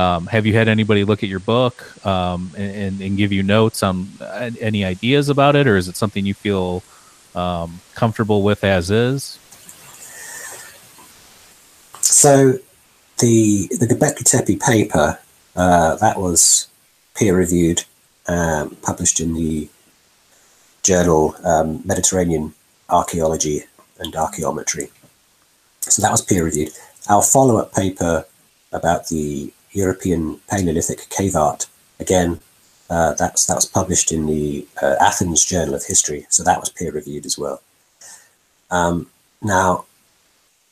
um, 0.00 0.26
have 0.26 0.46
you 0.46 0.54
had 0.54 0.68
anybody 0.68 1.04
look 1.04 1.22
at 1.22 1.28
your 1.28 1.40
book 1.40 1.74
um, 2.06 2.50
and, 2.56 3.00
and 3.00 3.16
give 3.16 3.32
you 3.32 3.42
notes 3.42 3.82
on 3.82 4.08
any 4.60 4.84
ideas 4.84 5.28
about 5.28 5.54
it, 5.56 5.66
or 5.66 5.76
is 5.76 5.88
it 5.88 5.96
something 5.96 6.24
you 6.24 6.34
feel 6.34 6.82
um, 7.34 7.80
comfortable 7.94 8.42
with 8.42 8.64
as 8.64 8.90
is? 8.90 9.38
So 12.00 12.58
the 13.18 13.68
the 13.80 13.86
Göbekli 13.86 14.24
Tepe 14.24 14.58
paper 14.58 15.18
uh, 15.54 15.96
that 15.96 16.18
was 16.18 16.68
peer 17.14 17.36
reviewed, 17.36 17.84
um, 18.26 18.76
published 18.82 19.20
in 19.20 19.34
the 19.34 19.68
journal 20.82 21.36
um, 21.44 21.82
Mediterranean 21.84 22.54
Archaeology 22.88 23.64
and 23.98 24.14
Archaeometry. 24.14 24.90
So 25.82 26.02
that 26.02 26.10
was 26.10 26.22
peer 26.22 26.44
reviewed. 26.44 26.72
Our 27.08 27.22
follow 27.22 27.58
up 27.58 27.74
paper 27.74 28.24
about 28.72 29.08
the 29.08 29.52
European 29.72 30.40
Paleolithic 30.48 31.08
cave 31.10 31.36
art 31.36 31.66
again, 31.98 32.40
uh, 32.88 33.14
that's 33.14 33.46
that 33.46 33.54
was 33.54 33.66
published 33.66 34.10
in 34.10 34.26
the 34.26 34.66
uh, 34.82 34.96
Athens 35.00 35.44
Journal 35.44 35.74
of 35.74 35.84
History, 35.84 36.26
so 36.28 36.42
that 36.42 36.60
was 36.60 36.70
peer 36.70 36.90
reviewed 36.90 37.26
as 37.26 37.38
well. 37.38 37.62
Um, 38.70 39.08
now, 39.42 39.84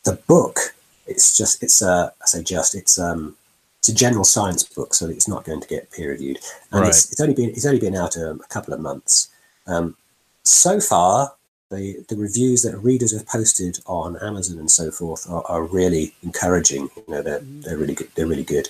the 0.05 0.15
book 0.27 0.75
it's 1.09 1.37
just 1.37 1.63
it's 1.63 1.83
a 1.83 2.13
I 2.23 2.27
say 2.27 2.43
just 2.43 2.75
it's 2.75 2.99
um 2.99 3.37
it's 3.81 3.89
a 3.89 3.95
general 3.95 4.25
science 4.25 4.65
book, 4.65 4.93
so 4.95 5.09
it's 5.09 5.29
not 5.29 5.45
going 5.45 5.61
to 5.61 5.69
get 5.69 5.91
peer 5.91 6.11
reviewed, 6.11 6.39
and 6.73 6.81
Right. 6.83 6.89
it's, 6.89 7.11
it's 7.13 7.21
only 7.21 7.35
been 7.35 7.51
it's 7.51 7.67
only 7.67 7.81
been 7.81 7.97
out 7.97 8.17
um, 8.17 8.41
a 8.45 8.49
couple 8.49 8.75
of 8.75 8.81
months. 8.81 9.29
Um, 9.67 9.97
so 10.45 10.81
far, 10.81 11.35
the 11.71 12.05
the 12.09 12.17
reviews 12.17 12.63
that 12.63 12.79
readers 12.79 13.13
have 13.13 13.27
posted 13.27 13.79
on 13.87 14.17
Amazon 14.23 14.59
and 14.59 14.71
so 14.71 14.91
forth 14.91 15.29
are, 15.29 15.43
are 15.47 15.63
really 15.63 16.15
encouraging. 16.23 16.89
You 16.97 17.05
know, 17.09 17.23
they're 17.23 17.41
they're 17.41 17.77
really 17.77 17.95
good. 17.95 18.09
They're 18.15 18.27
really 18.27 18.45
good. 18.45 18.69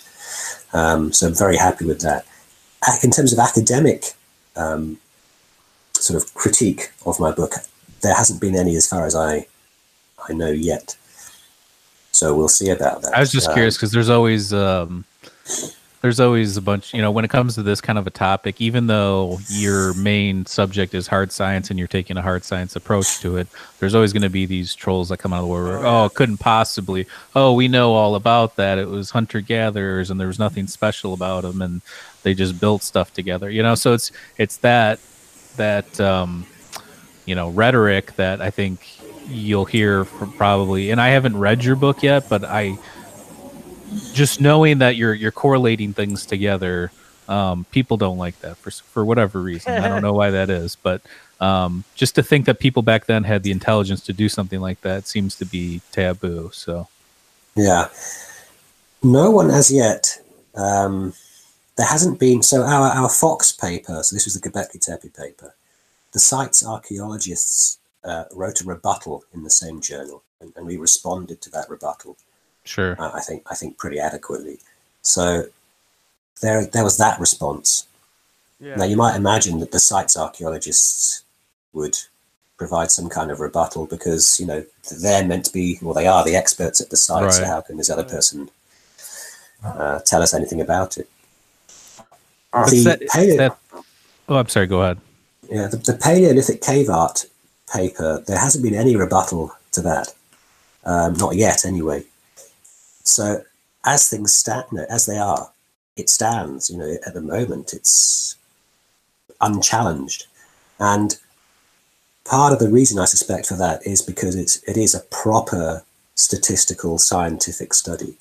Um, 0.72 1.12
so 1.12 1.28
I'm 1.28 1.34
very 1.34 1.56
happy 1.56 1.84
with 1.84 2.00
that. 2.00 2.26
In 3.02 3.10
terms 3.10 3.32
of 3.32 3.38
academic 3.38 4.14
um, 4.56 4.98
sort 5.94 6.22
of 6.22 6.34
critique 6.34 6.92
of 7.06 7.18
my 7.20 7.32
book, 7.32 7.54
there 8.02 8.14
hasn't 8.14 8.40
been 8.40 8.56
any 8.56 8.76
as 8.76 8.88
far 8.88 9.06
as 9.06 9.14
I 9.14 9.46
I 10.28 10.32
know 10.32 10.50
yet. 10.50 10.96
So 12.12 12.34
we'll 12.34 12.48
see 12.48 12.70
about 12.70 13.02
that. 13.02 13.14
I 13.14 13.20
was 13.20 13.30
just 13.30 13.48
Um, 13.48 13.54
curious 13.54 13.76
because 13.76 13.92
there's 13.92 14.08
always 14.08 14.52
um, 14.52 15.04
there's 16.00 16.20
always 16.20 16.56
a 16.56 16.62
bunch. 16.62 16.94
You 16.94 17.02
know, 17.02 17.10
when 17.10 17.24
it 17.24 17.30
comes 17.30 17.54
to 17.56 17.62
this 17.62 17.80
kind 17.80 17.98
of 17.98 18.06
a 18.06 18.10
topic, 18.10 18.60
even 18.60 18.86
though 18.86 19.38
your 19.48 19.94
main 19.94 20.46
subject 20.46 20.94
is 20.94 21.06
hard 21.08 21.32
science 21.32 21.70
and 21.70 21.78
you're 21.78 21.88
taking 21.88 22.16
a 22.16 22.22
hard 22.22 22.44
science 22.44 22.76
approach 22.76 23.18
to 23.20 23.36
it, 23.36 23.48
there's 23.80 23.94
always 23.94 24.12
going 24.12 24.22
to 24.22 24.30
be 24.30 24.46
these 24.46 24.74
trolls 24.74 25.08
that 25.08 25.18
come 25.18 25.32
out 25.32 25.40
of 25.40 25.48
the 25.48 25.52
woodwork. 25.52 25.82
Oh, 25.84 26.04
it 26.06 26.14
couldn't 26.14 26.38
possibly. 26.38 27.06
Oh, 27.34 27.52
we 27.54 27.66
know 27.66 27.94
all 27.94 28.14
about 28.14 28.56
that. 28.56 28.78
It 28.78 28.88
was 28.88 29.10
hunter 29.10 29.40
gatherers, 29.40 30.10
and 30.10 30.20
there 30.20 30.28
was 30.28 30.38
nothing 30.38 30.66
special 30.66 31.14
about 31.14 31.42
them, 31.42 31.62
and 31.62 31.82
they 32.22 32.34
just 32.34 32.60
built 32.60 32.82
stuff 32.82 33.12
together. 33.12 33.50
You 33.50 33.62
know, 33.62 33.74
so 33.74 33.92
it's 33.94 34.12
it's 34.36 34.58
that 34.58 35.00
that 35.56 36.00
um, 36.00 36.46
you 37.26 37.34
know 37.34 37.50
rhetoric 37.50 38.14
that 38.16 38.40
I 38.40 38.50
think 38.50 38.86
you'll 39.28 39.64
hear 39.64 40.04
from 40.04 40.32
probably. 40.32 40.90
And 40.90 41.00
I 41.00 41.08
haven't 41.08 41.36
read 41.36 41.64
your 41.64 41.76
book 41.76 42.02
yet, 42.02 42.28
but 42.28 42.44
I 42.44 42.78
just 44.12 44.40
knowing 44.40 44.78
that 44.78 44.96
you're 44.96 45.14
you're 45.14 45.32
correlating 45.32 45.92
things 45.92 46.26
together. 46.26 46.90
Um, 47.28 47.66
people 47.70 47.96
don't 47.96 48.18
like 48.18 48.40
that 48.40 48.56
for 48.56 48.70
for 48.70 49.04
whatever 49.04 49.40
reason. 49.40 49.72
I 49.72 49.88
don't 49.88 50.02
know 50.02 50.14
why 50.14 50.30
that 50.30 50.50
is, 50.50 50.76
but 50.76 51.02
um, 51.40 51.84
just 51.94 52.14
to 52.16 52.22
think 52.22 52.46
that 52.46 52.58
people 52.58 52.82
back 52.82 53.06
then 53.06 53.24
had 53.24 53.42
the 53.42 53.50
intelligence 53.50 54.00
to 54.06 54.12
do 54.12 54.28
something 54.28 54.60
like 54.60 54.80
that 54.80 55.06
seems 55.06 55.36
to 55.36 55.44
be 55.44 55.80
taboo. 55.92 56.50
So 56.52 56.88
Yeah. 57.54 57.88
No 59.02 59.30
one 59.30 59.50
as 59.50 59.70
yet. 59.70 60.18
Um, 60.54 61.14
there 61.76 61.86
hasn't 61.86 62.18
been. 62.18 62.42
So 62.42 62.62
our, 62.62 62.90
our 62.90 63.08
Fox 63.08 63.52
paper, 63.52 64.02
so 64.02 64.16
this 64.16 64.26
was 64.26 64.38
the 64.38 64.50
Göbekli 64.50 64.80
Tepe 64.80 65.14
paper, 65.14 65.54
the 66.12 66.18
site's 66.18 66.66
archaeologists 66.66 67.78
uh, 68.04 68.24
wrote 68.32 68.60
a 68.60 68.64
rebuttal 68.64 69.24
in 69.32 69.44
the 69.44 69.50
same 69.50 69.80
journal, 69.80 70.24
and, 70.40 70.52
and 70.56 70.66
we 70.66 70.76
responded 70.76 71.40
to 71.42 71.50
that 71.50 71.68
rebuttal. 71.68 72.16
Sure, 72.68 72.94
Uh, 73.00 73.10
I 73.14 73.20
think 73.20 73.42
I 73.50 73.54
think 73.54 73.78
pretty 73.78 73.98
adequately. 73.98 74.58
So 75.02 75.44
there 76.42 76.64
there 76.66 76.84
was 76.84 76.96
that 76.98 77.18
response. 77.18 77.86
Yeah. 78.60 78.76
Now 78.76 78.84
you 78.84 78.96
might 78.96 79.16
imagine 79.16 79.60
that 79.60 79.72
the 79.72 79.80
site's 79.80 80.16
archaeologists 80.16 81.22
would 81.72 81.96
provide 82.56 82.90
some 82.90 83.08
kind 83.08 83.30
of 83.30 83.38
rebuttal 83.40 83.86
because 83.86 84.38
you 84.40 84.46
know 84.46 84.64
they're 85.02 85.24
meant 85.24 85.44
to 85.46 85.52
be, 85.52 85.78
well, 85.82 85.94
they 85.94 86.06
are 86.08 86.24
the 86.24 86.34
experts 86.36 86.80
at 86.80 86.90
the 86.90 86.96
site. 86.96 87.32
So 87.32 87.44
how 87.44 87.60
can 87.60 87.76
this 87.76 87.90
other 87.90 88.04
person 88.04 88.50
uh, 89.64 90.00
tell 90.10 90.22
us 90.22 90.34
anything 90.34 90.60
about 90.60 90.98
it? 90.98 91.08
The 92.52 92.82
that- 92.84 93.00
paleo- 93.12 93.36
that- 93.36 93.58
oh, 94.28 94.36
I'm 94.36 94.48
sorry. 94.48 94.66
Go 94.66 94.82
ahead. 94.82 94.98
yeah, 95.50 95.66
the, 95.68 95.76
the 95.76 95.94
Paleolithic 95.94 96.60
cave 96.62 96.88
art 96.88 97.26
paper, 97.72 98.22
there 98.26 98.38
hasn't 98.38 98.64
been 98.64 98.74
any 98.74 98.96
rebuttal 98.96 99.52
to 99.72 99.80
that, 99.82 100.14
um, 100.84 101.12
not 101.14 101.36
yet, 101.36 101.64
anyway. 101.64 102.04
So, 103.08 103.42
as 103.84 104.08
things 104.08 104.34
stand, 104.34 104.64
you 104.72 104.78
know, 104.78 104.86
as 104.88 105.06
they 105.06 105.18
are, 105.18 105.50
it 105.96 106.08
stands. 106.08 106.70
You 106.70 106.78
know, 106.78 106.96
at 107.06 107.14
the 107.14 107.20
moment, 107.20 107.72
it's 107.72 108.36
unchallenged, 109.40 110.26
and 110.78 111.18
part 112.24 112.52
of 112.52 112.58
the 112.58 112.70
reason 112.70 112.98
I 112.98 113.06
suspect 113.06 113.46
for 113.46 113.56
that 113.56 113.86
is 113.86 114.02
because 114.02 114.36
it's 114.36 114.62
it 114.64 114.76
is 114.76 114.94
a 114.94 115.00
proper 115.00 115.82
statistical 116.14 116.98
scientific 116.98 117.72
study. 117.72 118.16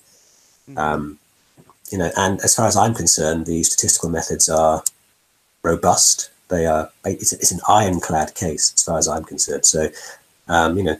Um, 0.75 1.19
you 1.91 1.97
know, 1.97 2.11
and 2.17 2.41
as 2.41 2.55
far 2.55 2.67
as 2.67 2.75
I'm 2.75 2.93
concerned, 2.93 3.45
the 3.45 3.63
statistical 3.63 4.09
methods 4.09 4.49
are 4.49 4.83
robust. 5.63 6.29
They 6.49 6.65
are. 6.65 6.91
It's, 7.05 7.33
it's 7.33 7.51
an 7.51 7.61
ironclad 7.67 8.35
case 8.35 8.73
as 8.73 8.83
far 8.83 8.97
as 8.97 9.07
I'm 9.07 9.23
concerned. 9.23 9.65
So, 9.65 9.89
um, 10.47 10.77
you 10.77 10.83
know, 10.83 10.99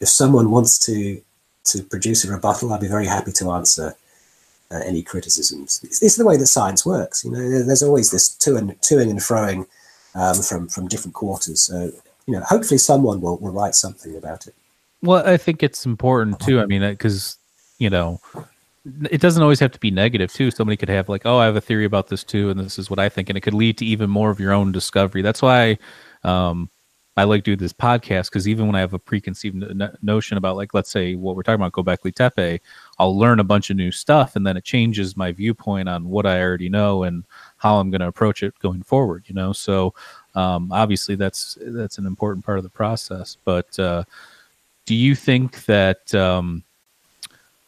if 0.00 0.08
someone 0.08 0.50
wants 0.50 0.78
to 0.86 1.20
to 1.64 1.82
produce 1.82 2.24
a 2.24 2.30
rebuttal, 2.30 2.72
I'd 2.72 2.80
be 2.80 2.88
very 2.88 3.06
happy 3.06 3.32
to 3.32 3.50
answer 3.50 3.94
uh, 4.70 4.80
any 4.84 5.02
criticisms. 5.02 5.80
It's, 5.84 6.02
it's 6.02 6.16
the 6.16 6.26
way 6.26 6.36
that 6.36 6.46
science 6.46 6.84
works. 6.84 7.24
You 7.24 7.30
know, 7.30 7.62
there's 7.62 7.82
always 7.82 8.10
this 8.10 8.28
to 8.28 8.56
and 8.56 8.70
toing 8.80 9.10
and 9.10 9.20
froing 9.20 9.66
um, 10.14 10.42
from 10.42 10.68
from 10.68 10.88
different 10.88 11.14
quarters. 11.14 11.62
So, 11.62 11.90
you 12.26 12.34
know, 12.34 12.40
hopefully 12.40 12.78
someone 12.78 13.20
will, 13.20 13.38
will 13.38 13.52
write 13.52 13.74
something 13.74 14.16
about 14.16 14.46
it. 14.46 14.54
Well, 15.02 15.26
I 15.26 15.36
think 15.36 15.62
it's 15.62 15.84
important 15.84 16.40
too. 16.40 16.60
I 16.60 16.66
mean, 16.66 16.82
because 16.82 17.36
you 17.78 17.90
know, 17.90 18.20
it 19.10 19.20
doesn't 19.20 19.42
always 19.42 19.60
have 19.60 19.72
to 19.72 19.80
be 19.80 19.90
negative 19.90 20.32
too. 20.32 20.50
Somebody 20.50 20.76
could 20.76 20.88
have 20.88 21.08
like, 21.08 21.26
oh, 21.26 21.38
I 21.38 21.46
have 21.46 21.56
a 21.56 21.60
theory 21.60 21.84
about 21.84 22.08
this 22.08 22.24
too, 22.24 22.50
and 22.50 22.58
this 22.58 22.78
is 22.78 22.90
what 22.90 22.98
I 22.98 23.08
think, 23.08 23.28
and 23.28 23.36
it 23.36 23.42
could 23.42 23.54
lead 23.54 23.78
to 23.78 23.86
even 23.86 24.10
more 24.10 24.30
of 24.30 24.40
your 24.40 24.52
own 24.52 24.72
discovery. 24.72 25.22
That's 25.22 25.42
why 25.42 25.78
um, 26.22 26.70
I 27.16 27.24
like 27.24 27.44
doing 27.44 27.58
this 27.58 27.72
podcast 27.72 28.24
because 28.30 28.48
even 28.48 28.66
when 28.66 28.74
I 28.74 28.80
have 28.80 28.92
a 28.92 28.98
preconceived 28.98 29.54
no- 29.54 29.68
no- 29.68 29.96
notion 30.02 30.36
about, 30.36 30.56
like, 30.56 30.74
let's 30.74 30.90
say 30.90 31.14
what 31.14 31.36
we're 31.36 31.44
talking 31.44 31.64
about, 31.64 31.72
Gobekli 31.72 32.12
Tepe, 32.12 32.60
I'll 32.98 33.16
learn 33.16 33.38
a 33.38 33.44
bunch 33.44 33.70
of 33.70 33.76
new 33.76 33.92
stuff, 33.92 34.34
and 34.34 34.44
then 34.44 34.56
it 34.56 34.64
changes 34.64 35.16
my 35.16 35.30
viewpoint 35.30 35.88
on 35.88 36.08
what 36.08 36.26
I 36.26 36.42
already 36.42 36.68
know 36.68 37.04
and 37.04 37.24
how 37.56 37.76
I'm 37.76 37.90
going 37.90 38.00
to 38.00 38.08
approach 38.08 38.42
it 38.42 38.58
going 38.58 38.82
forward. 38.82 39.24
You 39.28 39.34
know, 39.34 39.52
so 39.52 39.94
um, 40.34 40.72
obviously 40.72 41.14
that's 41.14 41.56
that's 41.60 41.98
an 41.98 42.06
important 42.06 42.44
part 42.44 42.58
of 42.58 42.64
the 42.64 42.70
process. 42.70 43.36
But 43.44 43.78
uh, 43.78 44.04
do 44.84 44.96
you 44.96 45.14
think 45.14 45.64
that 45.66 46.12
um, 46.16 46.64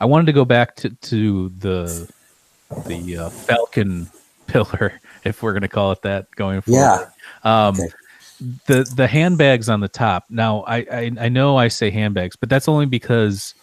I 0.00 0.06
wanted 0.06 0.26
to 0.26 0.32
go 0.32 0.44
back 0.44 0.74
to, 0.76 0.90
to 0.90 1.50
the 1.60 2.12
the 2.86 3.16
uh, 3.16 3.30
Falcon 3.30 4.08
pillar, 4.48 5.00
if 5.24 5.40
we're 5.40 5.52
going 5.52 5.62
to 5.62 5.68
call 5.68 5.92
it 5.92 6.02
that, 6.02 6.28
going 6.32 6.62
forward? 6.62 6.80
Yeah. 7.44 7.68
Um, 7.68 7.76
Okay. 7.76 7.88
The 8.66 8.84
the 8.94 9.06
handbags 9.06 9.68
on 9.68 9.80
the 9.80 9.88
top. 9.88 10.24
Now, 10.28 10.62
I, 10.66 10.76
I 10.90 11.12
I 11.20 11.28
know 11.28 11.56
I 11.56 11.68
say 11.68 11.90
handbags, 11.90 12.36
but 12.36 12.48
that's 12.48 12.68
only 12.68 12.86
because 12.86 13.54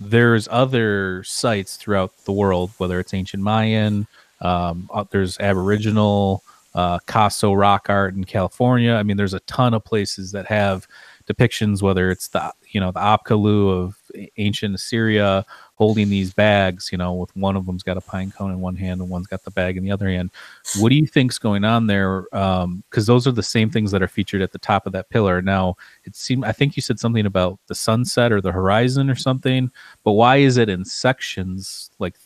there's 0.00 0.48
other 0.50 1.24
sites 1.24 1.76
throughout 1.76 2.12
the 2.24 2.32
world, 2.32 2.70
whether 2.78 3.00
it's 3.00 3.14
ancient 3.14 3.42
Mayan, 3.42 4.06
um, 4.40 4.88
uh, 4.92 5.04
there's 5.10 5.38
Aboriginal, 5.40 6.42
uh, 6.74 6.98
Coso 7.06 7.56
rock 7.56 7.86
art 7.88 8.14
in 8.14 8.24
California. 8.24 8.92
I 8.92 9.02
mean, 9.02 9.16
there's 9.16 9.34
a 9.34 9.40
ton 9.40 9.74
of 9.74 9.84
places 9.84 10.32
that 10.32 10.46
have 10.46 10.86
depictions, 11.26 11.82
whether 11.82 12.10
it's 12.10 12.28
the 12.28 12.52
you 12.70 12.80
know 12.80 12.90
the 12.90 13.00
Apkallu 13.00 13.70
of 13.70 13.96
ancient 14.36 14.74
Assyria 14.74 15.44
holding 15.76 16.08
these 16.08 16.32
bags, 16.32 16.90
you 16.92 16.98
know, 16.98 17.12
with 17.14 17.34
one 17.36 17.56
of 17.56 17.66
them's 17.66 17.82
got 17.82 17.96
a 17.96 18.00
pine 18.00 18.30
cone 18.30 18.50
in 18.50 18.60
one 18.60 18.76
hand 18.76 19.00
and 19.00 19.10
one's 19.10 19.26
got 19.26 19.42
the 19.42 19.50
bag 19.50 19.76
in 19.76 19.84
the 19.84 19.90
other 19.90 20.08
hand. 20.08 20.30
What 20.78 20.90
do 20.90 20.94
you 20.94 21.06
think's 21.06 21.38
going 21.38 21.64
on 21.64 21.86
there? 21.86 22.22
Because 22.30 23.06
those 23.06 23.26
are 23.26 23.32
the 23.32 23.42
same 23.42 23.70
things 23.70 23.90
that 23.90 24.02
are 24.02 24.08
featured 24.08 24.42
at 24.42 24.52
the 24.52 24.58
top 24.58 24.86
of 24.86 24.92
that 24.92 25.10
pillar. 25.10 25.42
Now, 25.42 25.76
it 26.04 26.14
seemed 26.14 26.44
I 26.44 26.52
think 26.52 26.76
you 26.76 26.82
said 26.82 27.00
something 27.00 27.26
about 27.26 27.58
the 27.66 27.74
sunset 27.74 28.32
or 28.32 28.40
the 28.40 28.52
horizon 28.52 29.10
or 29.10 29.16
something, 29.16 29.70
but 30.04 30.12
why 30.12 30.36
is 30.36 30.56
it 30.56 30.68
in 30.68 30.84
sections 30.84 31.90
like 31.98 32.16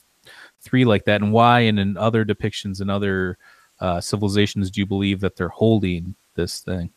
three 0.61 0.84
like 0.84 1.04
that, 1.04 1.22
and 1.22 1.32
why 1.32 1.61
and 1.61 1.78
in 1.78 1.96
other 1.96 2.24
depictions 2.24 2.80
and 2.80 2.90
other 2.90 3.38
uh, 3.80 4.00
civilizations 4.00 4.70
do 4.70 4.80
you 4.80 4.87
believe 4.87 5.20
that 5.20 5.37
they're 5.37 5.48
holding 5.48 6.14
this 6.34 6.61
thing? 6.61 6.90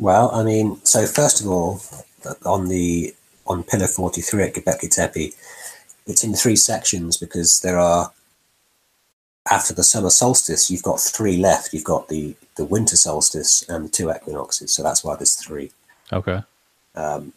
Well, 0.00 0.30
I 0.32 0.42
mean, 0.42 0.80
so 0.84 1.06
first 1.06 1.40
of 1.40 1.46
all, 1.46 1.80
on 2.44 2.68
the 2.68 3.14
on 3.46 3.62
pillar 3.62 3.86
forty 3.86 4.22
three 4.22 4.44
at 4.44 4.54
Göbekli 4.54 4.88
Tepe, 4.94 5.34
it's 6.06 6.24
in 6.24 6.34
three 6.34 6.56
sections 6.56 7.16
because 7.18 7.60
there 7.60 7.78
are 7.78 8.10
after 9.50 9.74
the 9.74 9.84
summer 9.84 10.10
solstice, 10.10 10.70
you've 10.70 10.82
got 10.82 11.00
three 11.00 11.36
left. 11.36 11.72
You've 11.72 11.84
got 11.84 12.08
the 12.08 12.34
the 12.56 12.64
winter 12.64 12.96
solstice 12.96 13.62
and 13.68 13.92
two 13.92 14.10
equinoxes, 14.10 14.72
so 14.74 14.82
that's 14.82 15.04
why 15.04 15.16
there's 15.16 15.36
three. 15.36 15.70
Okay. 16.12 16.42
Um, 16.94 17.32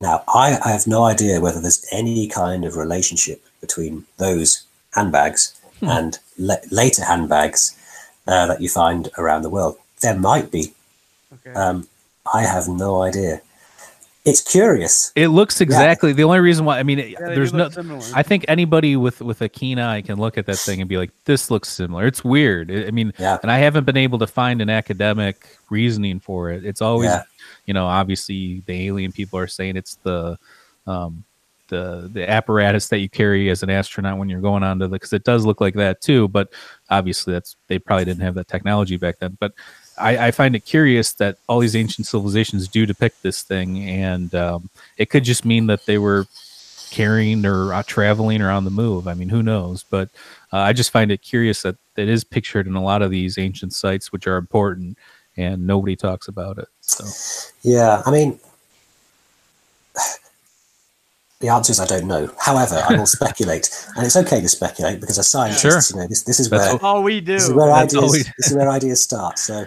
now, 0.00 0.24
I, 0.28 0.58
I 0.64 0.70
have 0.70 0.86
no 0.86 1.04
idea 1.04 1.40
whether 1.40 1.60
there's 1.60 1.86
any 1.92 2.26
kind 2.26 2.64
of 2.64 2.76
relationship 2.76 3.44
between 3.60 4.04
those 4.18 4.64
handbags 4.94 5.56
Hmm. 5.80 5.88
and 5.88 6.18
la- 6.36 6.66
later 6.70 7.04
handbags 7.04 7.74
uh, 8.26 8.46
that 8.46 8.60
you 8.60 8.68
find 8.68 9.08
around 9.16 9.42
the 9.42 9.48
world. 9.50 9.78
There 10.02 10.18
might 10.18 10.50
be. 10.50 10.74
Okay. 11.46 11.54
Um, 11.58 11.86
I 12.32 12.42
have 12.42 12.68
no 12.68 13.02
idea. 13.02 13.40
it's 14.26 14.42
curious. 14.42 15.12
It 15.16 15.28
looks 15.28 15.62
exactly 15.62 16.12
the 16.12 16.24
only 16.24 16.40
reason 16.40 16.66
why. 16.66 16.78
I 16.78 16.82
mean, 16.82 16.98
it- 16.98 17.08
Yeah, 17.12 17.28
there's 17.34 17.54
no. 17.54 17.70
similar. 17.70 18.02
I 18.14 18.22
think 18.22 18.44
anybody 18.48 18.94
with 18.94 19.22
with 19.22 19.40
a 19.40 19.48
keen 19.48 19.78
eye 19.78 20.02
can 20.02 20.18
look 20.18 20.36
at 20.36 20.44
that 20.46 20.58
thing 20.58 20.80
and 20.80 20.88
be 20.88 20.98
like, 20.98 21.10
"This 21.24 21.50
looks 21.50 21.70
similar." 21.70 22.06
It's 22.06 22.22
weird. 22.22 22.70
I 22.70 22.88
I 22.88 22.90
mean, 22.90 23.14
Yeah. 23.18 23.38
and 23.42 23.50
I 23.50 23.58
haven't 23.58 23.84
been 23.84 23.96
able 23.96 24.18
to 24.18 24.26
find 24.26 24.60
an 24.60 24.68
academic 24.68 25.56
reasoning 25.70 26.20
for 26.20 26.50
it. 26.50 26.66
It's 26.66 26.82
always, 26.82 27.08
Yeah. 27.08 27.22
you 27.64 27.72
know, 27.72 27.86
obviously 27.86 28.62
the 28.66 28.86
alien 28.88 29.10
people 29.10 29.38
are 29.38 29.46
saying 29.46 29.76
it's 29.76 29.94
the, 30.02 30.36
um, 30.86 31.24
the 31.68 32.10
the 32.12 32.28
apparatus 32.28 32.88
that 32.88 32.98
you 32.98 33.08
carry 33.08 33.48
as 33.48 33.62
an 33.62 33.70
astronaut 33.70 34.18
when 34.18 34.28
you're 34.28 34.40
going 34.42 34.62
onto 34.62 34.84
the 34.86 34.90
because 34.90 35.14
it 35.14 35.24
does 35.24 35.46
look 35.46 35.62
like 35.62 35.74
that 35.74 36.02
too. 36.02 36.28
But 36.28 36.50
obviously, 36.90 37.32
that's 37.32 37.56
they 37.68 37.78
probably 37.78 38.04
didn't 38.04 38.22
have 38.22 38.34
that 38.34 38.48
technology 38.48 38.98
back 38.98 39.18
then. 39.18 39.38
But 39.40 39.52
I, 39.98 40.28
I 40.28 40.30
find 40.30 40.56
it 40.56 40.60
curious 40.60 41.12
that 41.14 41.38
all 41.48 41.60
these 41.60 41.76
ancient 41.76 42.06
civilizations 42.06 42.68
do 42.68 42.86
depict 42.86 43.22
this 43.22 43.42
thing, 43.42 43.78
and 43.88 44.34
um, 44.34 44.70
it 44.96 45.10
could 45.10 45.24
just 45.24 45.44
mean 45.44 45.66
that 45.66 45.86
they 45.86 45.98
were 45.98 46.26
carrying 46.90 47.46
or 47.46 47.72
uh, 47.72 47.82
traveling 47.86 48.42
or 48.42 48.50
on 48.50 48.64
the 48.64 48.70
move. 48.70 49.06
I 49.06 49.14
mean, 49.14 49.28
who 49.28 49.42
knows? 49.42 49.84
But 49.88 50.08
uh, 50.52 50.58
I 50.58 50.72
just 50.72 50.90
find 50.90 51.10
it 51.10 51.22
curious 51.22 51.62
that 51.62 51.76
it 51.96 52.08
is 52.08 52.24
pictured 52.24 52.66
in 52.66 52.74
a 52.74 52.82
lot 52.82 53.02
of 53.02 53.10
these 53.10 53.38
ancient 53.38 53.72
sites, 53.72 54.12
which 54.12 54.26
are 54.26 54.36
important, 54.36 54.98
and 55.36 55.66
nobody 55.66 55.96
talks 55.96 56.28
about 56.28 56.58
it. 56.58 56.68
So 56.80 57.04
Yeah, 57.62 58.02
I 58.04 58.10
mean, 58.10 58.40
the 61.40 61.48
answer 61.48 61.70
is 61.72 61.80
I 61.80 61.86
don't 61.86 62.06
know. 62.06 62.32
However, 62.38 62.82
I 62.88 62.96
will 62.96 63.06
speculate, 63.18 63.70
and 63.96 64.04
it's 64.06 64.16
okay 64.16 64.40
to 64.40 64.48
speculate 64.48 65.00
because 65.00 65.18
as 65.18 65.28
scientists, 65.28 65.88
Sure. 65.88 65.96
you 65.96 66.02
know, 66.02 66.08
this 66.08 66.22
this 66.24 66.38
is 66.40 66.48
That's 66.50 66.72
where 66.74 66.84
all 66.84 67.02
we 67.02 67.20
do. 67.20 67.32
this 67.34 67.44
is 67.48 67.52
where 67.54 67.68
That's 67.68 67.94
ideas 67.94 68.12
we- 68.12 68.32
this 68.38 68.50
is 68.50 68.56
where 68.56 68.70
ideas 68.70 69.02
start. 69.02 69.38
So, 69.38 69.64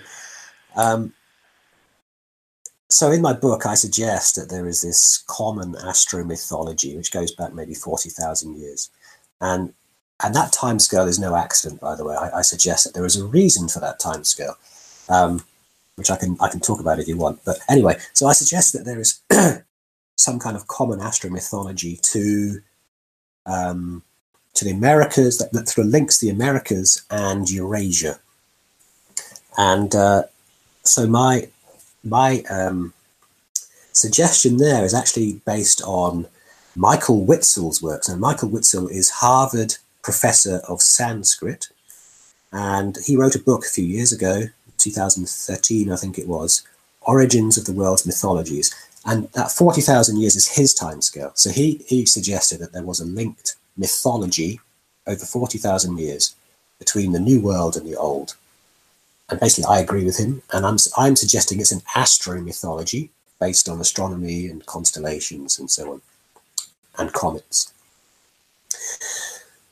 um, 0.75 1.13
so 2.89 3.12
in 3.12 3.21
my 3.21 3.33
book, 3.33 3.65
I 3.65 3.73
suggest 3.73 4.36
that 4.36 4.49
there 4.49 4.67
is 4.67 4.81
this 4.81 5.23
common 5.27 5.75
astro 5.83 6.23
mythology 6.23 6.95
which 6.95 7.12
goes 7.12 7.31
back 7.33 7.53
maybe 7.53 7.73
forty 7.73 8.09
thousand 8.09 8.57
years, 8.57 8.89
and 9.41 9.73
and 10.23 10.36
that 10.36 10.53
timescale 10.53 11.07
is 11.07 11.17
no 11.19 11.36
accident. 11.36 11.81
By 11.81 11.95
the 11.95 12.05
way, 12.05 12.15
I, 12.15 12.39
I 12.39 12.41
suggest 12.43 12.83
that 12.86 12.93
there 12.93 13.05
is 13.05 13.17
a 13.17 13.25
reason 13.25 13.67
for 13.67 13.79
that 13.79 13.99
timescale, 13.99 14.55
um, 15.09 15.43
which 15.95 16.12
I 16.12 16.17
can 16.17 16.38
I 16.39 16.49
can 16.49 16.59
talk 16.59 16.79
about 16.79 16.99
if 16.99 17.07
you 17.07 17.17
want. 17.17 17.39
But 17.43 17.57
anyway, 17.67 17.97
so 18.13 18.27
I 18.27 18.33
suggest 18.33 18.73
that 18.73 18.86
there 18.86 18.99
is 18.99 19.19
some 20.15 20.39
kind 20.39 20.56
of 20.56 20.67
common 20.67 21.02
astro 21.02 21.30
mythology 21.30 21.99
to 22.02 22.62
um, 23.45 24.04
to 24.54 24.65
the 24.65 24.71
Americas 24.71 25.38
that, 25.39 25.52
that 25.52 25.67
sort 25.67 25.88
of 25.88 25.91
links 25.91 26.19
the 26.19 26.30
Americas 26.30 27.04
and 27.10 27.49
Eurasia. 27.49 28.19
And 29.58 29.93
uh, 29.95 30.23
so 30.84 31.08
my 31.08 31.49
my 32.04 32.43
um, 32.49 32.93
suggestion 33.91 34.58
there 34.58 34.84
is 34.84 34.93
actually 34.93 35.41
based 35.45 35.82
on 35.84 36.28
Michael 36.76 37.26
Witzel's 37.26 37.82
works. 37.82 38.10
And 38.10 38.19
Michael 38.19 38.49
Witzel 38.49 38.88
is 38.88 39.10
Harvard 39.10 39.78
professor 40.02 40.62
of 40.67 40.82
Sanskrit, 40.82 41.69
and 42.52 42.97
he 43.06 43.15
wrote 43.15 43.36
a 43.36 43.39
book 43.39 43.65
a 43.65 43.69
few 43.69 43.86
years 43.86 44.12
ago, 44.12 44.43
2013, 44.78 45.91
I 45.91 45.95
think 45.95 46.17
it 46.17 46.28
was, 46.28 46.63
Origins 47.02 47.58
of 47.58 47.65
the 47.65 47.71
World's 47.71 48.06
Mythologies. 48.06 48.73
And 49.05 49.29
that 49.33 49.51
40,000 49.51 50.17
years 50.17 50.35
is 50.35 50.47
his 50.47 50.73
timescale. 50.73 51.37
So 51.37 51.49
he, 51.49 51.83
he 51.87 52.05
suggested 52.05 52.59
that 52.59 52.71
there 52.71 52.83
was 52.83 52.99
a 52.99 53.05
linked 53.05 53.55
mythology 53.75 54.59
over 55.05 55.25
40,000 55.25 55.97
years 55.97 56.35
between 56.79 57.11
the 57.11 57.19
New 57.19 57.41
World 57.41 57.75
and 57.75 57.85
the 57.85 57.97
Old. 57.97 58.35
And 59.29 59.39
basically, 59.39 59.65
I 59.65 59.79
agree 59.79 60.05
with 60.05 60.17
him. 60.17 60.41
And 60.51 60.65
I'm, 60.65 60.77
I'm 60.97 61.15
suggesting 61.15 61.59
it's 61.59 61.71
an 61.71 61.81
astro 61.95 62.39
mythology 62.41 63.09
based 63.39 63.67
on 63.67 63.81
astronomy 63.81 64.47
and 64.47 64.65
constellations 64.65 65.59
and 65.59 65.69
so 65.69 65.93
on, 65.93 66.01
and 66.97 67.11
comets. 67.13 67.73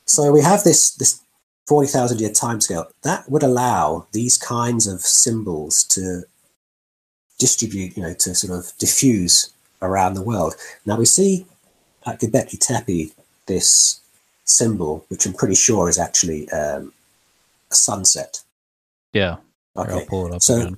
So 0.05 0.31
we 0.31 0.41
have 0.41 0.63
this, 0.63 0.91
this 0.91 1.21
40,000 1.67 2.19
year 2.19 2.31
timescale. 2.31 2.91
That 3.03 3.29
would 3.29 3.43
allow 3.43 4.07
these 4.11 4.37
kinds 4.37 4.87
of 4.87 5.01
symbols 5.01 5.83
to 5.85 6.23
distribute, 7.45 7.91
you 7.97 8.03
know, 8.03 8.13
to 8.23 8.29
sort 8.41 8.53
of 8.57 8.71
diffuse 8.77 9.33
around 9.81 10.13
the 10.13 10.21
world. 10.31 10.53
Now 10.85 10.97
we 10.97 11.05
see 11.17 11.45
at 12.07 12.19
Göbekli 12.21 12.57
Tepe 12.67 13.11
this 13.47 13.99
symbol, 14.45 14.93
which 15.09 15.25
I'm 15.25 15.33
pretty 15.41 15.55
sure 15.55 15.89
is 15.89 15.99
actually 16.07 16.41
um, 16.61 16.93
a 17.73 17.75
sunset. 17.87 18.33
yeah, 19.21 19.35
Okay, 19.75 19.93
I'll 19.93 20.05
pull 20.05 20.27
it 20.27 20.33
up 20.35 20.41
So- 20.41 20.55
again. 20.61 20.77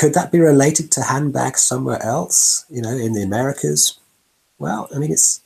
could 0.00 0.12
that 0.14 0.30
be 0.32 0.40
related 0.52 0.86
to 0.92 1.00
handbags 1.12 1.62
somewhere 1.72 2.02
else? 2.14 2.64
You 2.68 2.82
know, 2.82 2.94
in 3.06 3.12
the 3.16 3.22
Americas? 3.30 3.82
Well, 4.58 4.82
I 4.94 4.98
mean, 5.00 5.12
it's 5.12 5.40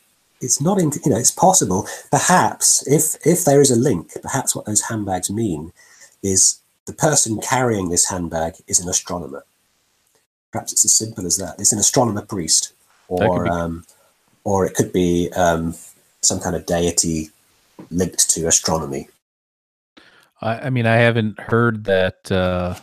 it's 0.46 0.60
not 0.66 0.78
in, 0.82 0.88
you 1.04 1.10
know 1.12 1.18
it's 1.24 1.30
possible. 1.46 1.80
Perhaps 2.10 2.66
if 2.98 3.04
if 3.26 3.44
there 3.44 3.60
is 3.64 3.70
a 3.70 3.82
link, 3.88 4.04
perhaps 4.26 4.50
what 4.54 4.64
those 4.66 4.82
handbags 4.90 5.30
mean 5.42 5.62
is 6.32 6.40
the 6.88 6.92
person 7.06 7.32
carrying 7.52 7.86
this 7.90 8.06
handbag 8.12 8.52
is 8.66 8.80
an 8.80 8.88
astronomer. 8.88 9.42
Perhaps 10.52 10.72
it's 10.72 10.84
as 10.84 10.92
simple 10.92 11.26
as 11.26 11.36
that. 11.36 11.58
It's 11.58 11.72
an 11.72 11.78
astronomer 11.78 12.22
priest, 12.22 12.72
or 13.08 13.44
be- 13.44 13.50
um, 13.50 13.84
or 14.44 14.66
it 14.66 14.74
could 14.74 14.92
be 14.92 15.30
um, 15.36 15.74
some 16.22 16.40
kind 16.40 16.56
of 16.56 16.66
deity 16.66 17.30
linked 17.90 18.28
to 18.30 18.46
astronomy. 18.46 19.08
I, 20.40 20.58
I 20.58 20.70
mean, 20.70 20.86
I 20.86 20.96
haven't 20.96 21.38
heard 21.38 21.84
that 21.84 22.30
uh, 22.32 22.74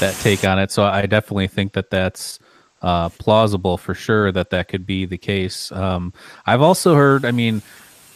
that 0.00 0.14
take 0.22 0.44
on 0.44 0.58
it, 0.58 0.70
so 0.70 0.84
I 0.84 1.06
definitely 1.06 1.48
think 1.48 1.72
that 1.74 1.90
that's 1.90 2.38
uh, 2.82 3.08
plausible 3.10 3.78
for 3.78 3.94
sure 3.94 4.32
that 4.32 4.50
that 4.50 4.68
could 4.68 4.86
be 4.86 5.04
the 5.04 5.18
case. 5.18 5.70
Um, 5.72 6.12
I've 6.46 6.62
also 6.62 6.94
heard. 6.94 7.24
I 7.24 7.30
mean, 7.30 7.62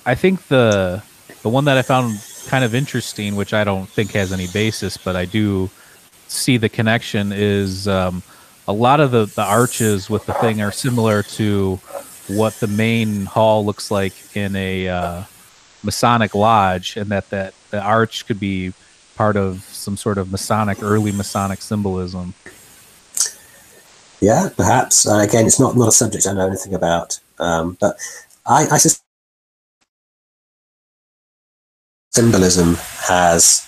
I 0.05 0.15
think 0.15 0.49
the 0.49 1.03
the 1.43 1.49
one 1.49 1.67
that 1.67 1.77
I 1.77 1.83
found 1.83 2.21
kind 2.47 2.65
of 2.65 2.75
interesting, 2.75 3.37
which 3.37 3.53
I 3.53 3.65
don't 3.65 3.89
think 3.89 4.13
has 4.13 4.33
any 4.33 4.49
basis, 4.49 4.97
but 4.97 5.17
I 5.17 5.25
do 5.25 5.71
see 6.29 6.57
the 6.57 6.69
connection 6.69 7.33
is 7.33 7.87
um, 7.87 8.23
a 8.69 8.73
lot 8.73 9.01
of 9.01 9.11
the 9.11 9.27
the 9.27 9.43
arches 9.43 10.11
with 10.11 10.27
the 10.27 10.35
thing 10.35 10.61
are 10.61 10.73
similar 10.73 11.23
to 11.23 11.77
what 12.29 12.55
the 12.55 12.67
main 12.67 13.25
hall 13.25 13.65
looks 13.65 13.91
like 13.91 14.15
in 14.37 14.57
a 14.57 14.89
uh, 14.89 15.23
Masonic 15.83 16.35
lodge, 16.35 16.97
and 16.97 17.11
that 17.11 17.31
that 17.31 17.55
the 17.71 17.81
arch 17.81 18.27
could 18.27 18.41
be 18.41 18.73
part 19.17 19.37
of 19.37 19.63
some 19.65 19.97
sort 19.97 20.19
of 20.19 20.31
Masonic, 20.31 20.83
early 20.83 21.13
Masonic 21.13 21.63
symbolism. 21.63 22.35
Yeah, 24.21 24.49
perhaps. 24.57 25.07
Again, 25.07 25.47
it's 25.47 25.61
not, 25.61 25.77
not 25.77 25.89
a 25.89 25.93
subject 25.93 26.27
I 26.27 26.33
know 26.33 26.47
anything 26.47 26.75
about, 26.75 27.21
um, 27.39 27.77
but 27.81 27.97
I, 28.47 28.67
I 28.71 28.79
sus- 28.79 29.03
symbolism 32.11 32.77
has 33.09 33.67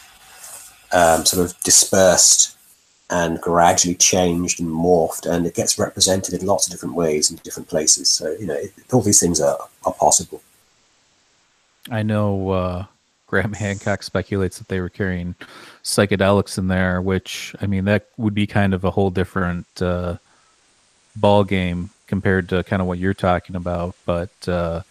um, 0.92 1.24
sort 1.24 1.46
of 1.46 1.60
dispersed 1.60 2.57
and 3.10 3.40
gradually 3.40 3.94
changed 3.94 4.60
and 4.60 4.68
morphed, 4.68 5.26
and 5.26 5.46
it 5.46 5.54
gets 5.54 5.78
represented 5.78 6.34
in 6.34 6.46
lots 6.46 6.66
of 6.66 6.72
different 6.72 6.94
ways 6.94 7.30
in 7.30 7.36
different 7.38 7.68
places. 7.68 8.08
So 8.08 8.32
you 8.32 8.46
know, 8.46 8.54
it, 8.54 8.72
all 8.92 9.00
these 9.00 9.20
things 9.20 9.40
are, 9.40 9.58
are 9.84 9.92
possible. 9.94 10.42
I 11.90 12.02
know 12.02 12.50
uh, 12.50 12.84
Graham 13.26 13.52
Hancock 13.52 14.02
speculates 14.02 14.58
that 14.58 14.68
they 14.68 14.80
were 14.80 14.88
carrying 14.88 15.34
psychedelics 15.82 16.58
in 16.58 16.68
there, 16.68 17.00
which 17.00 17.54
I 17.60 17.66
mean 17.66 17.84
that 17.86 18.06
would 18.16 18.34
be 18.34 18.46
kind 18.46 18.74
of 18.74 18.84
a 18.84 18.90
whole 18.90 19.10
different 19.10 19.66
uh, 19.80 20.16
ball 21.16 21.44
game 21.44 21.90
compared 22.06 22.48
to 22.50 22.62
kind 22.64 22.82
of 22.82 22.88
what 22.88 22.98
you're 22.98 23.14
talking 23.14 23.56
about. 23.56 23.94
But 24.04 24.48
uh, 24.48 24.82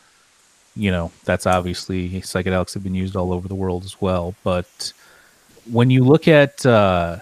you 0.76 0.92
know, 0.92 1.12
that's 1.26 1.46
obviously 1.46 2.22
psychedelics 2.22 2.74
have 2.74 2.84
been 2.84 2.96
used 2.96 3.16
all 3.16 3.34
over 3.34 3.48
the 3.48 3.56
world 3.56 3.84
as 3.84 4.00
well. 4.02 4.36
But 4.44 4.94
when 5.70 5.90
you 5.90 6.04
look 6.04 6.28
at 6.28 6.66
uh, 6.66 7.18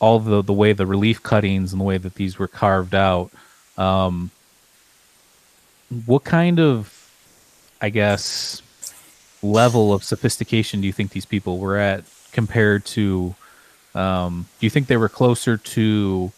all 0.00 0.18
the 0.18 0.42
the 0.42 0.52
way 0.52 0.72
the 0.72 0.86
relief 0.86 1.22
cuttings 1.22 1.72
and 1.72 1.80
the 1.80 1.84
way 1.84 1.98
that 1.98 2.14
these 2.14 2.38
were 2.38 2.48
carved 2.48 2.94
out, 2.94 3.30
um, 3.76 4.30
what 6.06 6.24
kind 6.24 6.60
of, 6.60 7.10
I 7.80 7.88
guess, 7.90 8.62
level 9.42 9.92
of 9.92 10.04
sophistication 10.04 10.80
do 10.80 10.86
you 10.86 10.92
think 10.92 11.12
these 11.12 11.26
people 11.26 11.58
were 11.58 11.76
at 11.76 12.04
compared 12.32 12.84
to? 12.86 13.34
Um, 13.94 14.46
do 14.60 14.66
you 14.66 14.70
think 14.70 14.86
they 14.86 14.96
were 14.96 15.08
closer 15.08 15.56
to, 15.56 16.30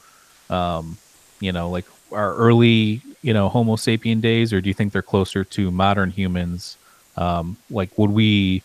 um, 0.49 0.96
you 1.40 1.53
know, 1.53 1.68
like 1.68 1.85
our 2.12 2.35
early, 2.35 3.03
you 3.23 3.35
know, 3.35 3.49
Homo 3.49 3.77
sapien 3.77 4.20
days, 4.20 4.53
or 4.53 4.61
do 4.61 4.68
you 4.68 4.75
think 4.75 4.92
they're 4.92 5.03
closer 5.03 5.44
to 5.44 5.70
modern 5.70 6.11
humans? 6.11 6.79
Um, 7.16 7.57
like, 7.70 7.96
would 7.99 8.11
we 8.11 8.62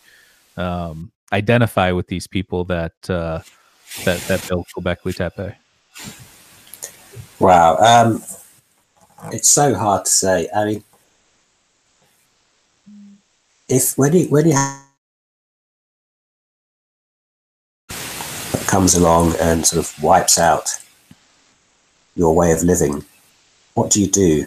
um, 0.56 1.10
identify 1.32 1.92
with 1.92 2.06
these 2.06 2.26
people 2.26 2.64
that 2.64 3.10
uh, 3.10 3.40
that 4.04 4.20
that 4.28 4.46
built 4.48 4.66
Göbekli 4.76 5.14
Tepe? 5.14 5.56
Wow, 7.38 7.76
um, 7.76 8.22
it's 9.32 9.48
so 9.48 9.74
hard 9.74 10.04
to 10.04 10.10
say. 10.10 10.48
I 10.54 10.64
mean, 10.64 10.84
if 13.68 13.96
when 13.98 14.12
you 14.12 14.26
when 14.26 14.48
you 14.48 14.56
comes 18.66 18.94
along 18.94 19.34
and 19.40 19.66
sort 19.66 19.78
of 19.78 20.02
wipes 20.02 20.38
out 20.38 20.68
your 22.14 22.34
way 22.34 22.52
of 22.52 22.62
living, 22.62 23.04
what 23.74 23.90
do 23.90 24.00
you 24.00 24.08
do? 24.08 24.46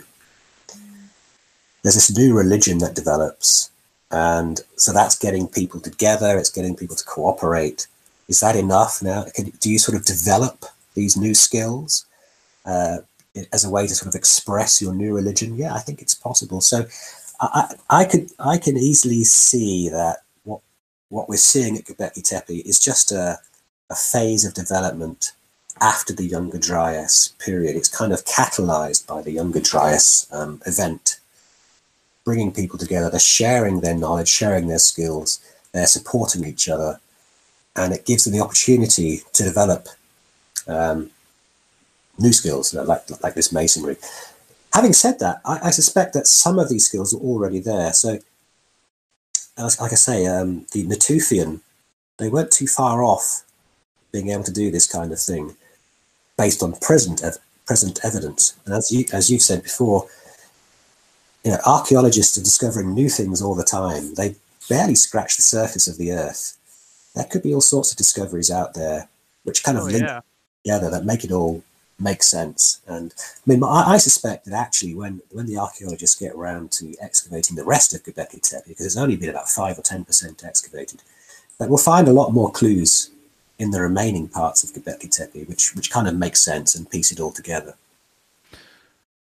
there's 1.81 1.95
this 1.95 2.15
new 2.15 2.35
religion 2.35 2.79
that 2.79 2.95
develops, 2.95 3.71
and 4.11 4.61
so 4.75 4.91
that's 4.91 5.17
getting 5.17 5.47
people 5.47 5.79
together. 5.79 6.37
It's 6.37 6.49
getting 6.49 6.75
people 6.75 6.95
to 6.95 7.05
cooperate. 7.05 7.87
Is 8.29 8.39
that 8.41 8.55
enough 8.55 9.01
now? 9.01 9.25
Do 9.59 9.71
you 9.71 9.79
sort 9.79 9.97
of 9.97 10.05
develop 10.05 10.65
these 10.93 11.17
new 11.17 11.33
skills 11.33 12.05
uh, 12.65 12.99
as 13.51 13.65
a 13.65 13.69
way 13.69 13.87
to 13.87 13.95
sort 13.95 14.07
of 14.07 14.15
express 14.15 14.81
your 14.81 14.93
new 14.93 15.13
religion? 15.13 15.57
Yeah, 15.57 15.73
I 15.73 15.79
think 15.79 16.01
it's 16.01 16.13
possible. 16.15 16.61
So 16.61 16.85
I, 17.41 17.75
I 17.89 18.05
could 18.05 18.29
I 18.39 18.57
can 18.59 18.77
easily 18.77 19.23
see 19.23 19.89
that 19.89 20.17
what 20.43 20.61
what 21.09 21.27
we're 21.27 21.37
seeing 21.37 21.75
at 21.75 21.85
Göbekli 21.85 22.23
Tepe 22.23 22.61
is 22.65 22.79
just 22.79 23.11
a, 23.11 23.39
a 23.89 23.95
phase 23.95 24.45
of 24.45 24.53
development 24.53 25.31
after 25.81 26.13
the 26.13 26.25
Younger 26.25 26.59
Dryas 26.59 27.33
period. 27.39 27.75
It's 27.75 27.89
kind 27.89 28.13
of 28.13 28.25
catalyzed 28.25 29.07
by 29.07 29.23
the 29.23 29.31
Younger 29.31 29.61
Dryas 29.61 30.27
um, 30.31 30.61
event, 30.67 31.19
bringing 32.25 32.51
people 32.51 32.77
together. 32.77 33.09
They're 33.09 33.19
sharing 33.19 33.79
their 33.79 33.95
knowledge, 33.95 34.27
sharing 34.27 34.67
their 34.67 34.79
skills, 34.79 35.39
they're 35.71 35.87
supporting 35.87 36.45
each 36.45 36.67
other, 36.67 36.99
and 37.79 37.93
it 37.93 38.05
gives 38.05 38.25
them 38.25 38.33
the 38.33 38.43
opportunity 38.43 39.21
to 39.31 39.43
develop 39.43 39.87
um, 40.67 41.09
new 42.19 42.33
skills 42.33 42.73
like 42.73 43.03
like 43.23 43.33
this 43.35 43.51
masonry. 43.53 43.95
Having 44.73 44.93
said 44.93 45.19
that, 45.19 45.41
I, 45.45 45.59
I, 45.63 45.69
suspect 45.71 46.13
that 46.13 46.27
some 46.27 46.59
of 46.59 46.69
these 46.69 46.85
skills 46.87 47.13
are 47.13 47.19
already 47.19 47.59
there. 47.59 47.91
So, 47.93 48.19
like 49.57 49.93
I 49.93 49.95
say, 49.95 50.27
um, 50.27 50.67
the 50.73 50.85
Natufian, 50.85 51.61
they 52.17 52.29
weren't 52.29 52.51
too 52.51 52.67
far 52.67 53.01
off 53.01 53.43
being 54.11 54.29
able 54.29 54.43
to 54.43 54.53
do 54.53 54.69
this 54.69 54.85
kind 54.85 55.11
of 55.11 55.19
thing 55.19 55.55
based 56.37 56.61
on 56.61 56.73
present 56.73 57.23
ev- 57.23 57.39
present 57.65 57.99
evidence. 58.03 58.55
And 58.65 58.75
as 58.75 58.91
you 58.91 59.05
as 59.13 59.31
you've 59.31 59.41
said 59.41 59.63
before, 59.63 60.07
you 61.45 61.51
know, 61.51 61.59
archaeologists 61.65 62.37
are 62.37 62.43
discovering 62.43 62.93
new 62.93 63.09
things 63.09 63.41
all 63.41 63.55
the 63.55 63.63
time. 63.63 64.15
They 64.15 64.35
barely 64.69 64.95
scratch 64.95 65.37
the 65.37 65.43
surface 65.43 65.87
of 65.87 65.97
the 65.97 66.11
earth. 66.11 66.58
There 67.15 67.25
could 67.25 67.43
be 67.43 67.53
all 67.53 67.61
sorts 67.61 67.91
of 67.91 67.97
discoveries 67.97 68.51
out 68.51 68.73
there 68.73 69.07
which 69.43 69.63
kind 69.63 69.77
of 69.77 69.85
Oh, 69.85 69.87
link 69.87 70.03
yeah. 70.03 70.21
together 70.63 70.89
that 70.91 71.05
make 71.05 71.23
it 71.23 71.31
all 71.31 71.63
make 71.99 72.23
sense. 72.23 72.79
And 72.87 73.13
I 73.19 73.49
mean, 73.49 73.63
I, 73.63 73.93
I 73.93 73.97
suspect 73.97 74.45
that 74.45 74.53
actually, 74.53 74.93
when 74.95 75.21
when 75.31 75.47
the 75.47 75.57
archaeologists 75.57 76.19
get 76.19 76.33
around 76.33 76.71
to 76.73 76.93
excavating 77.01 77.55
the 77.55 77.65
rest 77.65 77.93
of 77.93 78.03
Göbekli 78.03 78.41
Tepe, 78.41 78.67
because 78.67 78.85
it's 78.85 78.97
only 78.97 79.15
been 79.17 79.29
about 79.29 79.49
five 79.49 79.77
or 79.77 79.81
ten 79.81 80.05
percent 80.05 80.43
excavated, 80.43 81.01
that 81.57 81.67
we'll 81.69 81.77
find 81.77 82.07
a 82.07 82.13
lot 82.13 82.31
more 82.31 82.51
clues 82.51 83.09
in 83.57 83.71
the 83.71 83.81
remaining 83.81 84.27
parts 84.29 84.63
of 84.63 84.69
Göbekli 84.71 85.09
Tepe, 85.09 85.47
which 85.47 85.75
which 85.75 85.91
kind 85.91 86.07
of 86.07 86.15
makes 86.15 86.39
sense 86.41 86.75
and 86.75 86.89
piece 86.89 87.11
it 87.11 87.19
all 87.19 87.31
together. 87.31 87.75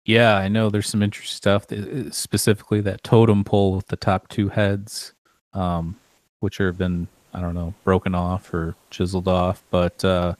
Yeah, 0.04 0.36
I 0.36 0.48
know 0.48 0.70
there's 0.70 0.88
some 0.88 1.02
interesting 1.02 1.36
stuff. 1.36 1.70
uh, 1.72 2.10
Specifically, 2.10 2.80
that 2.82 3.02
totem 3.02 3.42
pole 3.44 3.74
with 3.76 3.88
the 3.88 3.96
top 3.96 4.28
two 4.28 4.48
heads, 4.48 5.12
um, 5.52 5.96
which 6.40 6.58
have 6.58 6.78
been 6.78 7.08
I 7.36 7.40
don't 7.40 7.54
know 7.54 7.74
broken 7.84 8.14
off 8.14 8.52
or 8.54 8.74
chiseled 8.90 9.28
off, 9.28 9.62
but 9.70 10.02
uh, 10.02 10.34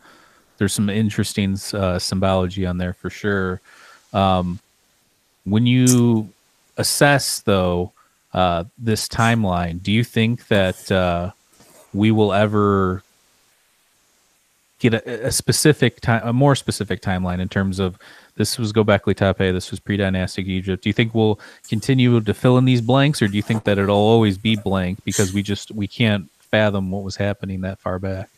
there's 0.57 0.73
some 0.73 0.89
interesting 0.89 1.59
uh, 1.75 1.99
symbology 1.99 2.65
on 2.65 2.79
there 2.79 2.95
for 2.95 3.11
sure. 3.11 3.61
Um, 4.15 4.59
when 5.45 5.67
you 5.67 6.31
assess 6.79 7.41
though 7.41 7.93
uh, 8.33 8.65
this 8.79 9.09
timeline, 9.09 9.83
do 9.83 9.93
you 9.93 10.03
think 10.03 10.49
that 10.49 10.91
uh, 10.91 11.33
we 11.93 12.11
will 12.11 12.33
ever 12.33 13.03
get 14.79 14.95
a, 14.95 15.27
a 15.27 15.33
specific 15.33 16.01
time, 16.01 16.23
a 16.25 16.33
more 16.33 16.57
specific 16.57 17.03
timeline 17.03 17.41
in 17.41 17.49
terms 17.49 17.79
of 17.79 17.99
this 18.37 18.59
was 18.59 18.73
Gobekli 18.73 19.15
Tepe, 19.15 19.53
this 19.53 19.71
was 19.71 19.81
pre-dynastic 19.81 20.47
Egypt. 20.47 20.83
Do 20.83 20.89
you 20.91 20.93
think 20.93 21.15
we'll 21.15 21.41
continue 21.69 22.21
to 22.21 22.35
fill 22.35 22.59
in 22.59 22.65
these 22.67 22.83
blanks, 22.83 23.21
or 23.23 23.29
do 23.29 23.37
you 23.37 23.43
think 23.43 23.65
that 23.65 23.79
it'll 23.79 23.97
always 23.97 24.37
be 24.39 24.57
blank 24.57 25.03
because 25.05 25.33
we 25.33 25.43
just 25.43 25.71
we 25.73 25.87
can't 25.87 26.31
fathom 26.51 26.91
what 26.91 27.03
was 27.05 27.17
happening 27.17 27.61
that 27.63 27.81
far 27.81 27.99
back? 27.99 28.31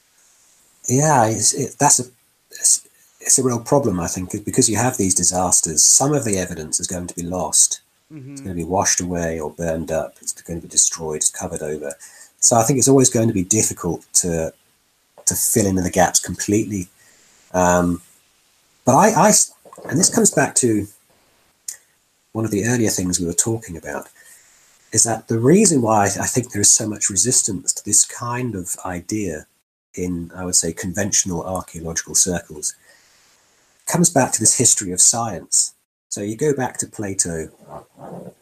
Yeah, 0.88 1.26
it's, 1.26 1.52
it, 1.54 1.76
that's 1.78 2.00
a 2.00 2.04
it's, 2.50 2.86
it's 3.20 3.38
a 3.38 3.42
real 3.42 3.60
problem, 3.60 4.00
I 4.00 4.06
think, 4.06 4.32
because 4.44 4.70
you 4.70 4.76
have 4.76 4.96
these 4.96 5.14
disasters. 5.14 5.82
Some 5.84 6.14
of 6.14 6.24
the 6.24 6.38
evidence 6.38 6.80
is 6.80 6.86
going 6.86 7.06
to 7.06 7.14
be 7.14 7.22
lost. 7.22 7.80
It's 8.10 8.40
Mhm. 8.40 8.44
going 8.44 8.56
to 8.56 8.64
be 8.64 8.68
washed 8.68 9.00
away 9.00 9.38
or 9.38 9.50
burned 9.50 9.90
up. 9.90 10.16
It's 10.22 10.32
going 10.32 10.60
to 10.60 10.66
be 10.66 10.70
destroyed. 10.70 11.16
It's 11.16 11.30
covered 11.30 11.62
over. 11.62 11.94
So 12.40 12.56
I 12.56 12.62
think 12.62 12.78
it's 12.78 12.88
always 12.88 13.10
going 13.10 13.28
to 13.28 13.34
be 13.34 13.44
difficult 13.44 14.06
to 14.14 14.52
to 15.26 15.34
fill 15.34 15.66
in 15.66 15.74
the 15.74 15.90
gaps 15.90 16.20
completely. 16.20 16.88
Um, 17.52 18.00
but 18.86 18.96
I 18.96 19.32
and 19.90 19.98
this 19.98 20.08
comes 20.08 20.30
back 20.30 20.54
to 20.56 20.86
one 22.32 22.46
of 22.46 22.50
the 22.50 22.64
earlier 22.64 22.88
things 22.90 23.20
we 23.20 23.26
were 23.26 23.32
talking 23.34 23.76
about, 23.76 24.08
is 24.92 25.04
that 25.04 25.28
the 25.28 25.38
reason 25.38 25.82
why 25.82 26.04
I 26.04 26.26
think 26.26 26.52
there 26.52 26.62
is 26.62 26.70
so 26.70 26.88
much 26.88 27.10
resistance 27.10 27.72
to 27.74 27.84
this 27.84 28.04
kind 28.04 28.54
of 28.54 28.76
idea 28.84 29.46
in, 29.94 30.30
I 30.34 30.44
would 30.44 30.54
say, 30.54 30.72
conventional 30.72 31.44
archaeological 31.44 32.14
circles 32.14 32.74
comes 33.86 34.10
back 34.10 34.32
to 34.32 34.40
this 34.40 34.56
history 34.56 34.92
of 34.92 35.00
science. 35.00 35.74
So 36.08 36.20
you 36.22 36.36
go 36.36 36.54
back 36.54 36.78
to 36.78 36.86
Plato, 36.86 37.50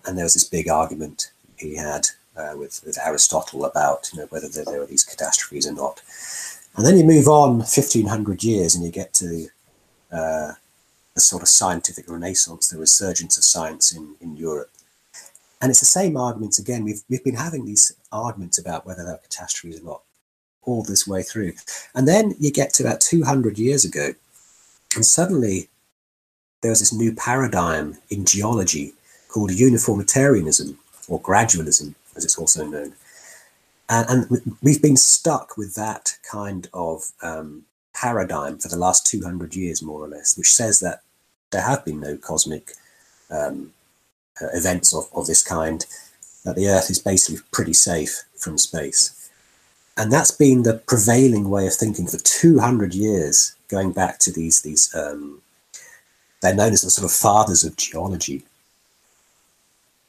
and 0.04 0.16
there 0.16 0.24
was 0.24 0.34
this 0.34 0.44
big 0.44 0.68
argument 0.68 1.32
he 1.56 1.76
had 1.76 2.08
uh, 2.36 2.54
with, 2.56 2.82
with 2.84 2.98
Aristotle 3.04 3.64
about 3.64 4.10
you 4.12 4.20
know 4.20 4.26
whether 4.26 4.48
there, 4.48 4.64
there 4.64 4.80
were 4.80 4.86
these 4.86 5.04
catastrophes 5.04 5.66
or 5.66 5.72
not. 5.72 6.00
And 6.76 6.84
then 6.84 6.98
you 6.98 7.04
move 7.04 7.26
on 7.26 7.58
1500 7.58 8.44
years 8.44 8.74
and 8.74 8.84
you 8.84 8.90
get 8.90 9.14
to 9.14 9.48
uh, 10.12 10.52
the 11.14 11.20
sort 11.20 11.42
of 11.42 11.48
scientific 11.48 12.08
renaissance, 12.08 12.68
the 12.68 12.78
resurgence 12.78 13.38
of 13.38 13.44
science 13.44 13.94
in, 13.94 14.14
in 14.20 14.36
Europe. 14.36 14.70
And 15.60 15.70
it's 15.70 15.80
the 15.80 15.86
same 15.86 16.16
arguments 16.16 16.58
again. 16.58 16.84
We've, 16.84 17.02
we've 17.08 17.24
been 17.24 17.36
having 17.36 17.64
these 17.64 17.92
arguments 18.12 18.58
about 18.58 18.86
whether 18.86 19.04
there 19.04 19.14
are 19.14 19.18
catastrophes 19.18 19.80
or 19.80 19.84
not 19.84 20.02
all 20.62 20.82
this 20.82 21.06
way 21.06 21.22
through. 21.22 21.52
And 21.94 22.06
then 22.06 22.34
you 22.38 22.50
get 22.52 22.72
to 22.74 22.82
about 22.82 23.00
200 23.00 23.58
years 23.58 23.84
ago, 23.84 24.10
and 24.94 25.04
suddenly 25.06 25.68
there 26.62 26.70
was 26.70 26.80
this 26.80 26.92
new 26.92 27.14
paradigm 27.14 27.98
in 28.10 28.24
geology 28.24 28.92
called 29.28 29.52
uniformitarianism 29.52 30.78
or 31.08 31.20
gradualism, 31.20 31.94
as 32.16 32.24
it's 32.24 32.38
also 32.38 32.66
known. 32.66 32.94
And, 33.88 34.08
and 34.10 34.30
we- 34.30 34.52
we've 34.62 34.82
been 34.82 34.96
stuck 34.96 35.56
with 35.56 35.74
that 35.74 36.18
kind 36.30 36.68
of 36.74 37.12
um, 37.22 37.64
paradigm 37.94 38.58
for 38.58 38.68
the 38.68 38.78
last 38.78 39.06
200 39.06 39.54
years, 39.54 39.82
more 39.82 40.00
or 40.02 40.08
less, 40.08 40.36
which 40.36 40.52
says 40.52 40.80
that 40.80 41.02
there 41.52 41.62
have 41.62 41.84
been 41.84 42.00
no 42.00 42.16
cosmic 42.16 42.72
um, 43.30 43.72
events 44.52 44.94
of, 44.94 45.08
of 45.14 45.26
this 45.26 45.42
kind, 45.42 45.84
that 46.44 46.56
the 46.56 46.68
Earth 46.68 46.90
is 46.90 46.98
basically 46.98 47.40
pretty 47.52 47.72
safe 47.72 48.22
from 48.36 48.58
space. 48.58 49.30
And 49.96 50.12
that's 50.12 50.30
been 50.30 50.62
the 50.62 50.82
prevailing 50.86 51.48
way 51.48 51.66
of 51.66 51.74
thinking 51.74 52.06
for 52.06 52.18
200 52.18 52.94
years, 52.94 53.54
going 53.68 53.92
back 53.92 54.18
to 54.20 54.32
these, 54.32 54.62
these 54.62 54.94
um, 54.94 55.40
they're 56.42 56.54
known 56.54 56.72
as 56.72 56.82
the 56.82 56.90
sort 56.90 57.10
of 57.10 57.16
fathers 57.16 57.64
of 57.64 57.76
geology. 57.76 58.44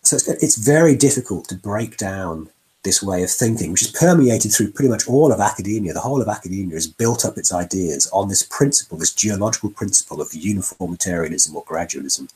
So 0.03 0.17
it's, 0.17 0.27
it's 0.27 0.57
very 0.57 0.95
difficult 0.95 1.47
to 1.49 1.55
break 1.55 1.97
down 1.97 2.49
this 2.83 3.03
way 3.03 3.23
of 3.23 3.29
thinking, 3.29 3.71
which 3.71 3.81
is 3.81 3.91
permeated 3.91 4.53
through 4.53 4.71
pretty 4.71 4.89
much 4.89 5.07
all 5.07 5.31
of 5.31 5.39
academia. 5.39 5.93
The 5.93 5.99
whole 5.99 6.21
of 6.21 6.27
academia 6.27 6.75
has 6.75 6.87
built 6.87 7.25
up 7.25 7.37
its 7.37 7.53
ideas 7.53 8.09
on 8.13 8.29
this 8.29 8.43
principle, 8.43 8.97
this 8.97 9.13
geological 9.13 9.69
principle 9.69 10.21
of 10.21 10.33
uniformitarianism 10.33 11.55
or 11.55 11.65
gradualism. 11.65 12.29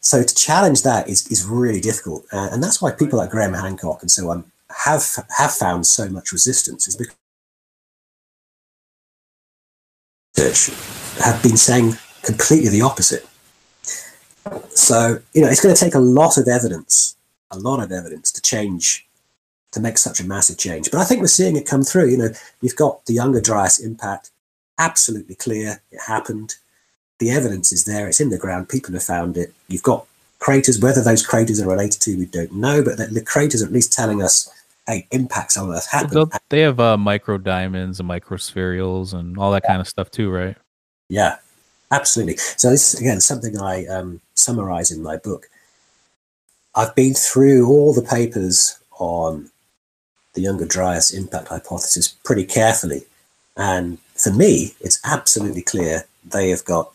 So 0.00 0.22
to 0.22 0.34
challenge 0.34 0.82
that 0.82 1.08
is, 1.08 1.26
is 1.28 1.44
really 1.44 1.80
difficult, 1.80 2.24
uh, 2.32 2.48
and 2.52 2.62
that's 2.62 2.80
why 2.80 2.92
people 2.92 3.18
like 3.18 3.30
Graham 3.30 3.54
Hancock 3.54 4.00
and 4.02 4.10
so 4.10 4.30
on 4.30 4.44
have 4.84 5.04
have 5.36 5.52
found 5.52 5.86
so 5.86 6.08
much 6.08 6.32
resistance. 6.32 6.86
Is 6.86 6.96
because 6.96 7.16
have 11.24 11.42
been 11.42 11.56
saying 11.56 11.94
completely 12.22 12.68
the 12.68 12.82
opposite. 12.82 13.26
So, 14.70 15.20
you 15.34 15.42
know, 15.42 15.48
it's 15.48 15.60
going 15.60 15.74
to 15.74 15.80
take 15.80 15.94
a 15.94 16.00
lot 16.00 16.38
of 16.38 16.48
evidence, 16.48 17.16
a 17.50 17.58
lot 17.58 17.82
of 17.82 17.92
evidence 17.92 18.30
to 18.32 18.40
change, 18.40 19.06
to 19.72 19.80
make 19.80 19.98
such 19.98 20.20
a 20.20 20.24
massive 20.24 20.58
change. 20.58 20.90
But 20.90 21.00
I 21.00 21.04
think 21.04 21.20
we're 21.20 21.26
seeing 21.26 21.56
it 21.56 21.66
come 21.66 21.82
through. 21.82 22.08
You 22.08 22.16
know, 22.18 22.30
you've 22.60 22.76
got 22.76 23.04
the 23.06 23.14
Younger 23.14 23.40
Dryas 23.40 23.78
impact, 23.78 24.30
absolutely 24.78 25.34
clear, 25.34 25.82
it 25.90 26.00
happened. 26.06 26.56
The 27.18 27.30
evidence 27.30 27.72
is 27.72 27.84
there, 27.84 28.06
it's 28.08 28.20
in 28.20 28.30
the 28.30 28.38
ground, 28.38 28.68
people 28.68 28.94
have 28.94 29.02
found 29.02 29.36
it. 29.36 29.52
You've 29.66 29.82
got 29.82 30.06
craters, 30.38 30.78
whether 30.78 31.02
those 31.02 31.26
craters 31.26 31.60
are 31.60 31.68
related 31.68 32.00
to, 32.02 32.16
we 32.16 32.26
don't 32.26 32.52
know, 32.52 32.82
but 32.82 32.96
the, 32.96 33.06
the 33.06 33.22
craters 33.22 33.62
are 33.62 33.66
at 33.66 33.72
least 33.72 33.92
telling 33.92 34.22
us, 34.22 34.48
hey, 34.86 35.06
impacts 35.10 35.56
on 35.56 35.70
Earth 35.70 35.90
happen. 35.90 36.30
They 36.48 36.60
have 36.60 36.80
uh, 36.80 36.96
micro 36.96 37.38
diamonds 37.38 38.00
and 38.00 38.08
microspherules 38.08 39.14
and 39.14 39.36
all 39.36 39.52
that 39.52 39.64
kind 39.64 39.80
of 39.80 39.88
stuff 39.88 40.10
too, 40.10 40.30
right? 40.30 40.56
Yeah, 41.08 41.36
absolutely. 41.90 42.36
So 42.36 42.70
this 42.70 42.94
is 42.94 43.00
again 43.00 43.20
something 43.20 43.58
I 43.58 43.86
um, 43.86 44.20
summarize 44.34 44.90
in 44.90 45.02
my 45.02 45.16
book. 45.16 45.48
I've 46.74 46.94
been 46.94 47.14
through 47.14 47.68
all 47.68 47.92
the 47.92 48.02
papers 48.02 48.78
on 48.98 49.50
the 50.34 50.42
Younger 50.42 50.66
Dryas 50.66 51.12
impact 51.12 51.48
hypothesis 51.48 52.08
pretty 52.08 52.44
carefully, 52.44 53.02
and 53.56 53.98
for 54.14 54.32
me, 54.32 54.74
it's 54.80 55.00
absolutely 55.04 55.62
clear 55.62 56.04
they 56.24 56.50
have 56.50 56.64
got 56.64 56.92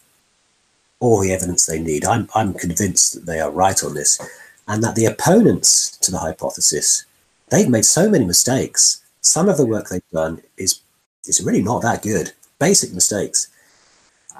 all 0.99 1.19
the 1.19 1.33
evidence 1.33 1.65
they 1.65 1.79
need. 1.79 2.05
I'm, 2.05 2.29
I'm 2.33 2.53
convinced 2.53 3.13
that 3.13 3.25
they 3.25 3.39
are 3.39 3.51
right 3.51 3.83
on 3.83 3.93
this, 3.93 4.19
and 4.67 4.83
that 4.83 4.95
the 4.95 5.05
opponents 5.05 5.97
to 5.97 6.11
the 6.11 6.19
hypothesis, 6.19 7.05
they've 7.49 7.69
made 7.69 7.85
so 7.85 8.09
many 8.09 8.25
mistakes. 8.25 9.03
Some 9.21 9.49
of 9.49 9.57
the 9.57 9.65
work 9.65 9.89
they've 9.89 10.01
done 10.11 10.41
is 10.57 10.79
is 11.25 11.41
really 11.41 11.61
not 11.61 11.81
that 11.81 12.01
good. 12.01 12.33
Basic 12.59 12.93
mistakes. 12.93 13.47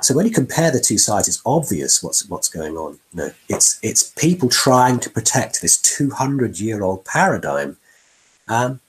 So 0.02 0.14
when 0.14 0.26
you 0.26 0.32
compare 0.32 0.72
the 0.72 0.82
two 0.82 0.98
sides, 0.98 1.28
it's 1.28 1.42
obvious 1.46 2.04
what's 2.04 2.28
what's 2.28 2.50
going 2.50 2.76
on. 2.76 3.00
It's 3.48 3.80
it's 3.82 4.04
people 4.04 4.50
trying 4.50 5.00
to 5.00 5.10
protect 5.10 5.62
this 5.62 5.78
200 5.78 6.60
year 6.60 6.84
old 6.84 7.06
paradigm. 7.06 7.78
Um, 8.48 8.82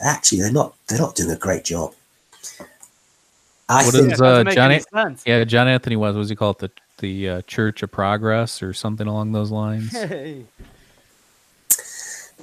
actually, 0.00 0.40
they're 0.40 0.52
not 0.52 0.74
they're 0.88 0.98
not 0.98 1.16
doing 1.16 1.30
a 1.30 1.36
great 1.36 1.64
job. 1.64 1.94
I 3.72 3.84
what 3.84 3.94
think, 3.94 4.12
is 4.12 4.20
uh, 4.20 4.44
John? 4.44 5.16
Yeah, 5.24 5.44
John 5.44 5.68
Anthony 5.68 5.96
West. 5.96 6.14
What 6.14 6.22
does 6.22 6.28
he 6.30 6.36
call 6.36 6.50
it? 6.50 6.58
The 6.58 6.70
the 6.98 7.28
uh, 7.28 7.42
Church 7.42 7.82
of 7.82 7.90
Progress 7.90 8.62
or 8.62 8.72
something 8.72 9.06
along 9.06 9.32
those 9.32 9.50
lines. 9.50 9.92
Hey. 10.08 10.44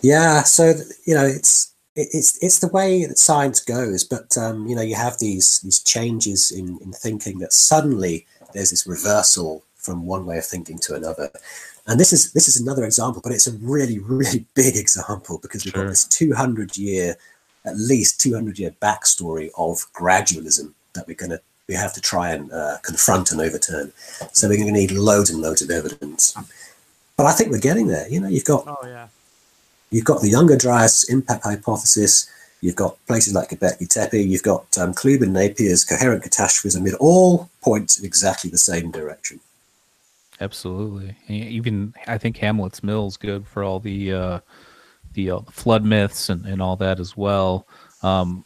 Yeah, 0.01 0.43
so 0.43 0.73
you 1.05 1.13
know, 1.13 1.25
it's 1.25 1.73
it's 1.95 2.41
it's 2.41 2.59
the 2.59 2.69
way 2.69 3.05
that 3.05 3.17
science 3.17 3.59
goes, 3.59 4.05
but 4.05 4.37
um, 4.37 4.65
you 4.65 4.75
know, 4.75 4.81
you 4.81 4.95
have 4.95 5.19
these 5.19 5.59
these 5.59 5.79
changes 5.79 6.51
in 6.51 6.79
in 6.81 6.93
thinking 6.93 7.39
that 7.39 7.51
suddenly 7.51 8.25
there's 8.53 8.69
this 8.69 8.87
reversal 8.87 9.63
from 9.75 10.05
one 10.05 10.25
way 10.25 10.37
of 10.37 10.45
thinking 10.45 10.77
to 10.79 10.95
another. 10.95 11.29
And 11.85 11.99
this 11.99 12.13
is 12.13 12.31
this 12.31 12.47
is 12.47 12.61
another 12.61 12.85
example, 12.85 13.21
but 13.21 13.33
it's 13.33 13.47
a 13.47 13.57
really 13.57 13.99
really 13.99 14.45
big 14.55 14.77
example 14.77 15.37
because 15.41 15.65
we've 15.65 15.73
sure. 15.73 15.83
got 15.83 15.89
this 15.89 16.05
200 16.05 16.77
year, 16.77 17.17
at 17.65 17.75
least 17.75 18.21
200 18.21 18.57
year 18.57 18.71
backstory 18.81 19.49
of 19.57 19.85
gradualism 19.93 20.73
that 20.99 21.07
we're 21.07 21.15
going 21.15 21.31
to 21.31 21.41
we 21.67 21.75
have 21.75 21.93
to 21.93 22.01
try 22.01 22.31
and 22.31 22.51
uh, 22.51 22.77
confront 22.81 23.31
and 23.31 23.39
overturn. 23.39 23.93
So 24.33 24.49
we're 24.49 24.57
going 24.57 24.73
to 24.73 24.79
need 24.79 24.91
loads 24.91 25.29
and 25.29 25.39
loads 25.39 25.61
of 25.61 25.69
evidence. 25.69 26.35
But 27.15 27.27
I 27.27 27.31
think 27.31 27.51
we're 27.51 27.59
getting 27.59 27.87
there. 27.87 28.09
You 28.09 28.19
know, 28.19 28.27
you've 28.27 28.45
got 28.45 28.63
oh 28.67 28.85
yeah, 28.85 29.07
you've 29.91 30.05
got 30.05 30.21
the 30.21 30.29
Younger 30.29 30.57
Dryas 30.57 31.05
impact 31.09 31.43
hypothesis. 31.43 32.29
You've 32.61 32.75
got 32.75 32.97
places 33.07 33.33
like 33.33 33.49
Göbekli 33.49 33.87
Tepe. 33.87 34.19
You've 34.19 34.43
got 34.43 34.77
um, 34.77 34.93
Clube 34.93 35.21
and 35.21 35.33
Napier's 35.33 35.85
coherent 35.85 36.23
catastrophism. 36.23 36.85
It 36.85 36.95
all 36.99 37.49
points 37.61 37.97
in 37.97 38.05
exactly 38.05 38.49
the 38.49 38.57
same 38.57 38.91
direction. 38.91 39.39
Absolutely. 40.41 41.15
Even 41.27 41.93
I 42.07 42.17
think 42.17 42.37
Hamlet's 42.37 42.83
Mill 42.83 43.07
is 43.07 43.17
good 43.17 43.47
for 43.47 43.63
all 43.63 43.79
the 43.79 44.13
uh, 44.13 44.39
the 45.13 45.31
uh, 45.31 45.39
flood 45.51 45.85
myths 45.85 46.29
and, 46.29 46.45
and 46.45 46.61
all 46.61 46.75
that 46.77 46.99
as 46.99 47.15
well. 47.15 47.67
Um, 48.01 48.45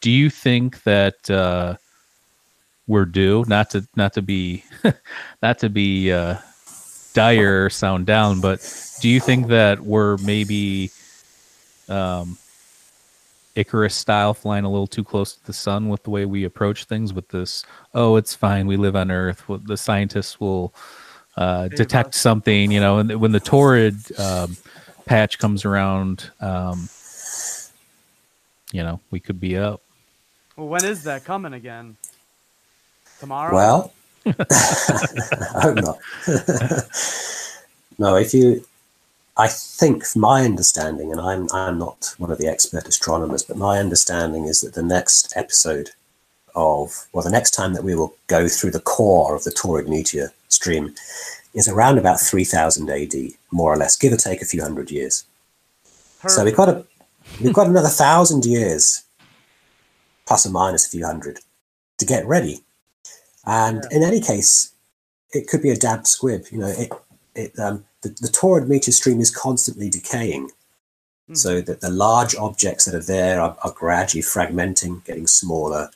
do 0.00 0.10
you 0.10 0.30
think 0.30 0.82
that 0.84 1.30
uh, 1.30 1.76
we're 2.86 3.04
due? 3.04 3.44
Not 3.46 3.70
to 3.70 3.86
not 3.96 4.14
to 4.14 4.22
be 4.22 4.64
not 5.42 5.58
to 5.60 5.68
be 5.68 6.12
uh, 6.12 6.36
dire 7.14 7.70
sound 7.70 8.06
down, 8.06 8.40
but 8.40 8.60
do 9.00 9.08
you 9.08 9.20
think 9.20 9.48
that 9.48 9.80
we're 9.80 10.16
maybe 10.18 10.90
um, 11.88 12.38
Icarus 13.54 13.94
style 13.94 14.34
flying 14.34 14.64
a 14.64 14.70
little 14.70 14.86
too 14.86 15.04
close 15.04 15.34
to 15.34 15.46
the 15.46 15.52
sun 15.52 15.88
with 15.88 16.02
the 16.04 16.10
way 16.10 16.24
we 16.24 16.44
approach 16.44 16.84
things 16.84 17.12
with 17.12 17.28
this? 17.28 17.64
Oh, 17.94 18.16
it's 18.16 18.34
fine. 18.34 18.66
We 18.66 18.76
live 18.76 18.96
on 18.96 19.10
Earth. 19.10 19.42
The 19.48 19.76
scientists 19.76 20.40
will 20.40 20.74
uh, 21.36 21.68
detect 21.68 22.14
something, 22.14 22.70
you 22.70 22.80
know, 22.80 22.98
and 22.98 23.20
when 23.20 23.32
the 23.32 23.40
Taurid 23.40 24.18
um, 24.18 24.56
patch 25.06 25.38
comes 25.38 25.64
around, 25.64 26.30
um, 26.40 26.88
you 28.72 28.82
know, 28.82 29.00
we 29.10 29.20
could 29.20 29.40
be 29.40 29.56
up. 29.56 29.82
Well, 30.60 30.68
when 30.68 30.84
is 30.84 31.04
that 31.04 31.24
coming 31.24 31.54
again? 31.54 31.96
Tomorrow? 33.18 33.54
Well, 33.54 33.92
I 34.26 35.60
hope 35.62 35.76
not. 35.76 35.98
no, 37.98 38.16
if 38.16 38.34
you, 38.34 38.66
I 39.38 39.48
think, 39.48 40.04
my 40.14 40.44
understanding, 40.44 41.12
and 41.12 41.18
I'm 41.18 41.48
I'm 41.50 41.78
not 41.78 42.14
one 42.18 42.30
of 42.30 42.36
the 42.36 42.46
expert 42.46 42.86
astronomers, 42.86 43.42
but 43.42 43.56
my 43.56 43.78
understanding 43.78 44.44
is 44.44 44.60
that 44.60 44.74
the 44.74 44.82
next 44.82 45.34
episode 45.34 45.92
of, 46.54 47.06
well, 47.14 47.24
the 47.24 47.30
next 47.30 47.52
time 47.52 47.72
that 47.72 47.82
we 47.82 47.94
will 47.94 48.14
go 48.26 48.46
through 48.46 48.72
the 48.72 48.80
core 48.80 49.34
of 49.34 49.44
the 49.44 49.52
Taurid 49.52 49.88
meteor 49.88 50.30
stream 50.50 50.94
is 51.54 51.68
around 51.68 51.96
about 51.96 52.20
3000 52.20 52.90
AD, 52.90 53.14
more 53.50 53.72
or 53.72 53.78
less, 53.78 53.96
give 53.96 54.12
or 54.12 54.18
take 54.18 54.42
a 54.42 54.44
few 54.44 54.60
hundred 54.60 54.90
years. 54.90 55.24
Perfect. 56.20 56.32
So 56.32 56.44
we've 56.44 56.54
got 56.54 56.68
a 56.68 56.84
we've 57.40 57.54
got 57.54 57.66
another 57.66 57.88
thousand 57.88 58.44
years 58.44 59.04
plus 60.30 60.46
or 60.46 60.50
minus 60.50 60.86
a 60.86 60.90
few 60.90 61.04
hundred 61.04 61.40
to 61.98 62.06
get 62.06 62.24
ready. 62.24 62.62
And 63.46 63.84
yeah. 63.90 63.96
in 63.96 64.04
any 64.04 64.20
case, 64.20 64.72
it 65.32 65.48
could 65.48 65.60
be 65.60 65.70
a 65.70 65.76
damp 65.76 66.06
squib. 66.06 66.44
You 66.52 66.58
know, 66.58 66.68
it, 66.68 66.92
it 67.34 67.58
um, 67.58 67.84
the, 68.02 68.10
the 68.10 68.28
Taurid 68.28 68.68
meteor 68.68 68.92
stream 68.92 69.20
is 69.20 69.34
constantly 69.34 69.90
decaying. 69.90 70.50
Mm. 71.28 71.36
So 71.36 71.60
that 71.62 71.80
the 71.80 71.90
large 71.90 72.36
objects 72.36 72.84
that 72.84 72.94
are 72.94 73.02
there 73.02 73.40
are, 73.40 73.56
are 73.64 73.72
gradually 73.72 74.22
fragmenting, 74.22 75.04
getting 75.04 75.26
smaller. 75.26 75.90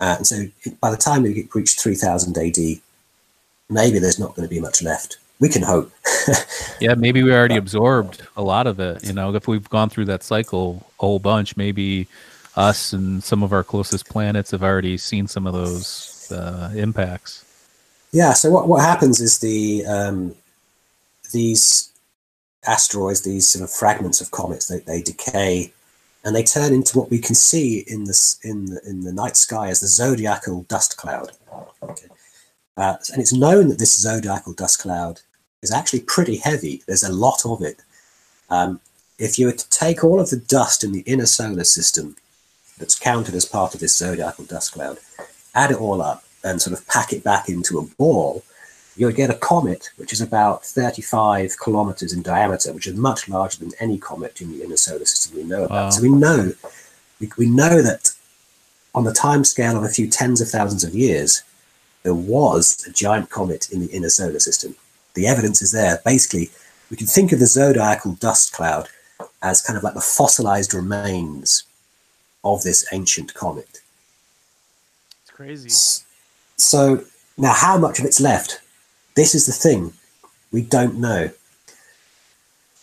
Uh, 0.00 0.14
and 0.18 0.26
so 0.26 0.44
by 0.80 0.92
the 0.92 0.96
time 0.96 1.24
we 1.24 1.48
reach 1.52 1.80
3000 1.80 2.38
AD, 2.38 2.80
maybe 3.68 3.98
there's 3.98 4.20
not 4.20 4.36
going 4.36 4.48
to 4.48 4.54
be 4.54 4.60
much 4.60 4.82
left. 4.82 5.18
We 5.40 5.48
can 5.48 5.62
hope. 5.62 5.90
yeah, 6.80 6.94
maybe 6.94 7.24
we 7.24 7.32
already 7.32 7.56
absorbed 7.56 8.22
a 8.36 8.42
lot 8.42 8.68
of 8.68 8.78
it. 8.78 9.04
You 9.04 9.14
know, 9.14 9.34
if 9.34 9.48
we've 9.48 9.68
gone 9.68 9.90
through 9.90 10.04
that 10.04 10.22
cycle 10.22 10.86
a 11.00 11.02
whole 11.02 11.18
bunch, 11.18 11.56
maybe 11.56 12.06
us 12.58 12.92
and 12.92 13.22
some 13.22 13.42
of 13.42 13.52
our 13.52 13.62
closest 13.62 14.08
planets 14.08 14.50
have 14.50 14.62
already 14.62 14.96
seen 14.96 15.26
some 15.26 15.46
of 15.46 15.52
those 15.52 16.30
uh, 16.32 16.72
impacts. 16.74 17.44
Yeah. 18.12 18.32
So 18.32 18.50
what 18.50 18.68
what 18.68 18.82
happens 18.82 19.20
is 19.20 19.38
the 19.38 19.86
um, 19.86 20.34
these 21.32 21.92
asteroids, 22.66 23.22
these 23.22 23.48
sort 23.48 23.62
of 23.62 23.70
fragments 23.70 24.20
of 24.20 24.30
comets, 24.30 24.66
they, 24.66 24.80
they 24.80 25.02
decay 25.02 25.72
and 26.24 26.34
they 26.34 26.42
turn 26.42 26.72
into 26.72 26.98
what 26.98 27.10
we 27.10 27.18
can 27.18 27.34
see 27.34 27.84
in 27.86 28.04
this 28.04 28.38
in 28.42 28.66
the, 28.66 28.80
in 28.86 29.02
the 29.02 29.12
night 29.12 29.36
sky 29.36 29.68
as 29.68 29.80
the 29.80 29.86
zodiacal 29.86 30.62
dust 30.62 30.96
cloud. 30.96 31.32
Okay. 31.82 32.08
Uh, 32.76 32.96
and 33.12 33.20
it's 33.20 33.32
known 33.32 33.68
that 33.68 33.78
this 33.78 34.00
zodiacal 34.00 34.52
dust 34.52 34.80
cloud 34.80 35.20
is 35.62 35.72
actually 35.72 36.00
pretty 36.00 36.36
heavy. 36.36 36.82
There's 36.86 37.02
a 37.02 37.12
lot 37.12 37.44
of 37.44 37.62
it. 37.62 37.80
Um, 38.50 38.80
if 39.18 39.38
you 39.38 39.46
were 39.46 39.52
to 39.52 39.70
take 39.70 40.04
all 40.04 40.20
of 40.20 40.30
the 40.30 40.36
dust 40.36 40.84
in 40.84 40.92
the 40.92 41.00
inner 41.00 41.26
solar 41.26 41.64
system 41.64 42.16
that's 42.78 42.98
counted 42.98 43.34
as 43.34 43.44
part 43.44 43.74
of 43.74 43.80
this 43.80 43.96
zodiacal 43.96 44.44
dust 44.44 44.72
cloud, 44.72 44.98
add 45.54 45.70
it 45.70 45.80
all 45.80 46.00
up 46.00 46.24
and 46.44 46.62
sort 46.62 46.78
of 46.78 46.86
pack 46.86 47.12
it 47.12 47.24
back 47.24 47.48
into 47.48 47.78
a 47.78 47.82
ball, 47.82 48.42
you'll 48.96 49.12
get 49.12 49.30
a 49.30 49.34
comet 49.34 49.90
which 49.96 50.12
is 50.12 50.20
about 50.20 50.64
35 50.64 51.58
kilometers 51.58 52.12
in 52.12 52.22
diameter, 52.22 52.72
which 52.72 52.86
is 52.86 52.96
much 52.96 53.28
larger 53.28 53.58
than 53.58 53.72
any 53.80 53.98
comet 53.98 54.40
in 54.40 54.50
the 54.50 54.64
inner 54.64 54.76
solar 54.76 55.04
system 55.04 55.36
we 55.36 55.44
know 55.44 55.64
about. 55.64 55.84
Wow. 55.84 55.90
So 55.90 56.02
we 56.02 56.08
know 56.08 56.52
we, 57.20 57.30
we 57.36 57.46
know 57.46 57.82
that 57.82 58.10
on 58.94 59.04
the 59.04 59.12
time 59.12 59.44
scale 59.44 59.76
of 59.76 59.84
a 59.84 59.88
few 59.88 60.08
tens 60.08 60.40
of 60.40 60.48
thousands 60.48 60.84
of 60.84 60.94
years, 60.94 61.42
there 62.02 62.14
was 62.14 62.84
a 62.88 62.92
giant 62.92 63.30
comet 63.30 63.70
in 63.70 63.80
the 63.80 63.92
inner 63.92 64.08
solar 64.08 64.40
system. 64.40 64.74
The 65.14 65.26
evidence 65.26 65.62
is 65.62 65.72
there. 65.72 66.00
Basically, 66.04 66.50
we 66.90 66.96
can 66.96 67.06
think 67.06 67.32
of 67.32 67.38
the 67.38 67.46
zodiacal 67.46 68.12
dust 68.14 68.52
cloud 68.52 68.88
as 69.42 69.60
kind 69.60 69.76
of 69.76 69.82
like 69.82 69.94
the 69.94 70.00
fossilized 70.00 70.74
remains 70.74 71.64
of 72.44 72.62
this 72.62 72.86
ancient 72.92 73.34
comet. 73.34 73.80
It's 75.22 75.30
crazy. 75.30 75.70
So 76.56 77.04
now, 77.36 77.52
how 77.52 77.78
much 77.78 78.00
of 78.00 78.04
it's 78.04 78.20
left? 78.20 78.60
This 79.14 79.34
is 79.34 79.46
the 79.46 79.52
thing. 79.52 79.92
We 80.50 80.62
don't 80.62 80.96
know. 80.96 81.30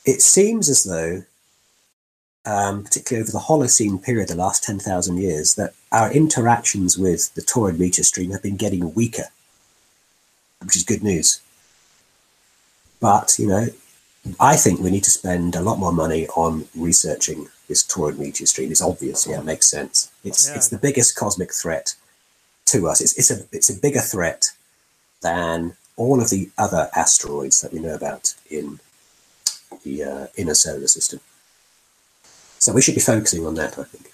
It 0.05 0.21
seems 0.21 0.69
as 0.69 0.83
though, 0.83 1.23
um, 2.45 2.83
particularly 2.83 3.23
over 3.23 3.31
the 3.31 3.45
Holocene 3.45 4.01
period, 4.01 4.29
the 4.29 4.35
last 4.35 4.63
10,000 4.63 5.17
years, 5.17 5.55
that 5.55 5.73
our 5.91 6.11
interactions 6.11 6.97
with 6.97 7.33
the 7.33 7.41
Taurid 7.41 7.79
meteor 7.79 8.03
stream 8.03 8.31
have 8.31 8.43
been 8.43 8.55
getting 8.55 8.93
weaker, 8.93 9.25
which 10.61 10.75
is 10.75 10.83
good 10.83 11.03
news. 11.03 11.41
But, 13.01 13.37
you 13.37 13.47
know, 13.47 13.67
I 14.39 14.55
think 14.55 14.79
we 14.79 14.91
need 14.91 15.03
to 15.03 15.11
spend 15.11 15.55
a 15.55 15.61
lot 15.61 15.79
more 15.79 15.91
money 15.91 16.27
on 16.29 16.65
researching 16.75 17.47
this 17.67 17.83
Taurid 17.83 18.17
meteor 18.17 18.47
stream. 18.47 18.71
is 18.71 18.81
obvious, 18.81 19.27
yeah, 19.27 19.39
it 19.39 19.45
makes 19.45 19.69
sense. 19.69 20.11
It's 20.23 20.49
yeah. 20.49 20.55
it's 20.55 20.69
the 20.69 20.77
biggest 20.77 21.15
cosmic 21.15 21.53
threat 21.53 21.95
to 22.67 22.87
us. 22.87 23.01
It's 23.01 23.17
it's 23.17 23.31
a 23.31 23.45
it's 23.51 23.69
a 23.69 23.79
bigger 23.79 23.99
threat 23.99 24.51
than 25.21 25.75
all 25.97 26.21
of 26.21 26.29
the 26.29 26.49
other 26.57 26.89
asteroids 26.95 27.61
that 27.61 27.73
we 27.73 27.79
know 27.79 27.95
about 27.95 28.35
in 28.49 28.79
the 29.83 30.03
uh, 30.03 30.27
inner 30.37 30.53
solar 30.53 30.87
system. 30.87 31.19
So 32.59 32.73
we 32.73 32.81
should 32.81 32.95
be 32.95 33.01
focusing 33.01 33.45
on 33.45 33.55
that, 33.55 33.77
I 33.77 33.83
think. 33.83 34.11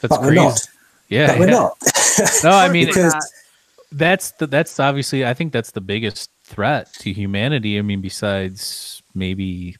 That's 0.00 0.08
but 0.08 0.20
crazy. 0.20 0.36
we're 0.36 0.44
not. 0.44 0.60
Yeah, 1.08 1.26
but 1.28 1.38
we're 1.38 1.46
yeah. 1.46 1.52
not. 1.52 1.78
no, 2.44 2.50
I 2.50 2.68
mean 2.68 2.86
because 2.88 3.14
that's 3.92 4.32
the, 4.32 4.46
that's 4.46 4.78
obviously 4.80 5.24
I 5.24 5.34
think 5.34 5.52
that's 5.52 5.70
the 5.70 5.80
biggest 5.80 6.30
threat 6.44 6.92
to 6.94 7.12
humanity. 7.12 7.78
I 7.78 7.82
mean, 7.82 8.00
besides 8.00 9.02
maybe 9.14 9.76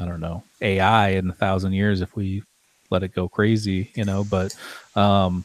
I 0.00 0.06
don't 0.06 0.20
know 0.20 0.42
AI 0.62 1.10
in 1.10 1.28
a 1.28 1.34
thousand 1.34 1.74
years 1.74 2.00
if 2.00 2.16
we 2.16 2.42
let 2.90 3.02
it 3.02 3.14
go 3.14 3.28
crazy, 3.28 3.90
you 3.94 4.04
know. 4.04 4.24
But 4.24 4.56
um, 4.96 5.44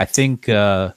I 0.00 0.04
think 0.04 0.48
uh, 0.48 0.92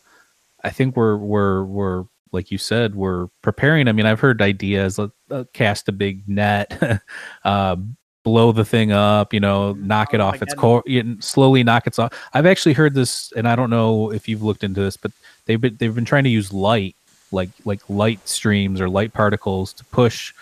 I 0.64 0.70
think 0.70 0.96
we're 0.96 1.18
we're 1.18 1.64
we're 1.64 2.06
like 2.32 2.52
you 2.52 2.58
said, 2.58 2.96
we're 2.96 3.28
preparing. 3.42 3.88
I 3.88 3.92
mean, 3.92 4.06
I've 4.06 4.20
heard 4.20 4.42
ideas: 4.42 4.98
uh, 4.98 5.10
uh, 5.30 5.44
cast 5.54 5.90
a 5.90 5.92
big 5.92 6.28
net, 6.28 7.02
uh, 7.44 7.76
blow 8.24 8.52
the 8.52 8.66
thing 8.66 8.92
up, 8.92 9.34
you 9.34 9.40
know, 9.40 9.74
knock 9.74 10.14
it 10.14 10.20
Oh, 10.20 10.26
off 10.26 10.42
its 10.42 10.54
core, 10.54 10.84
slowly 11.20 11.64
knock 11.64 11.86
it 11.88 11.98
off. 12.00 12.12
I've 12.34 12.48
actually 12.48 12.74
heard 12.74 12.94
this, 12.94 13.32
and 13.34 13.48
I 13.48 13.56
don't 13.56 13.70
know 13.70 14.12
if 14.12 14.28
you've 14.28 14.42
looked 14.44 14.64
into 14.64 14.82
this, 14.82 14.98
but 14.98 15.12
they've 15.46 15.62
been 15.62 15.76
they've 15.78 15.94
been 15.94 16.06
trying 16.06 16.24
to 16.24 16.30
use 16.30 16.52
light, 16.52 16.96
like 17.32 17.50
like 17.66 17.82
light 17.90 18.28
streams 18.28 18.82
or 18.82 18.90
light 18.90 19.14
particles, 19.14 19.74
to 19.74 19.86
push 19.86 20.34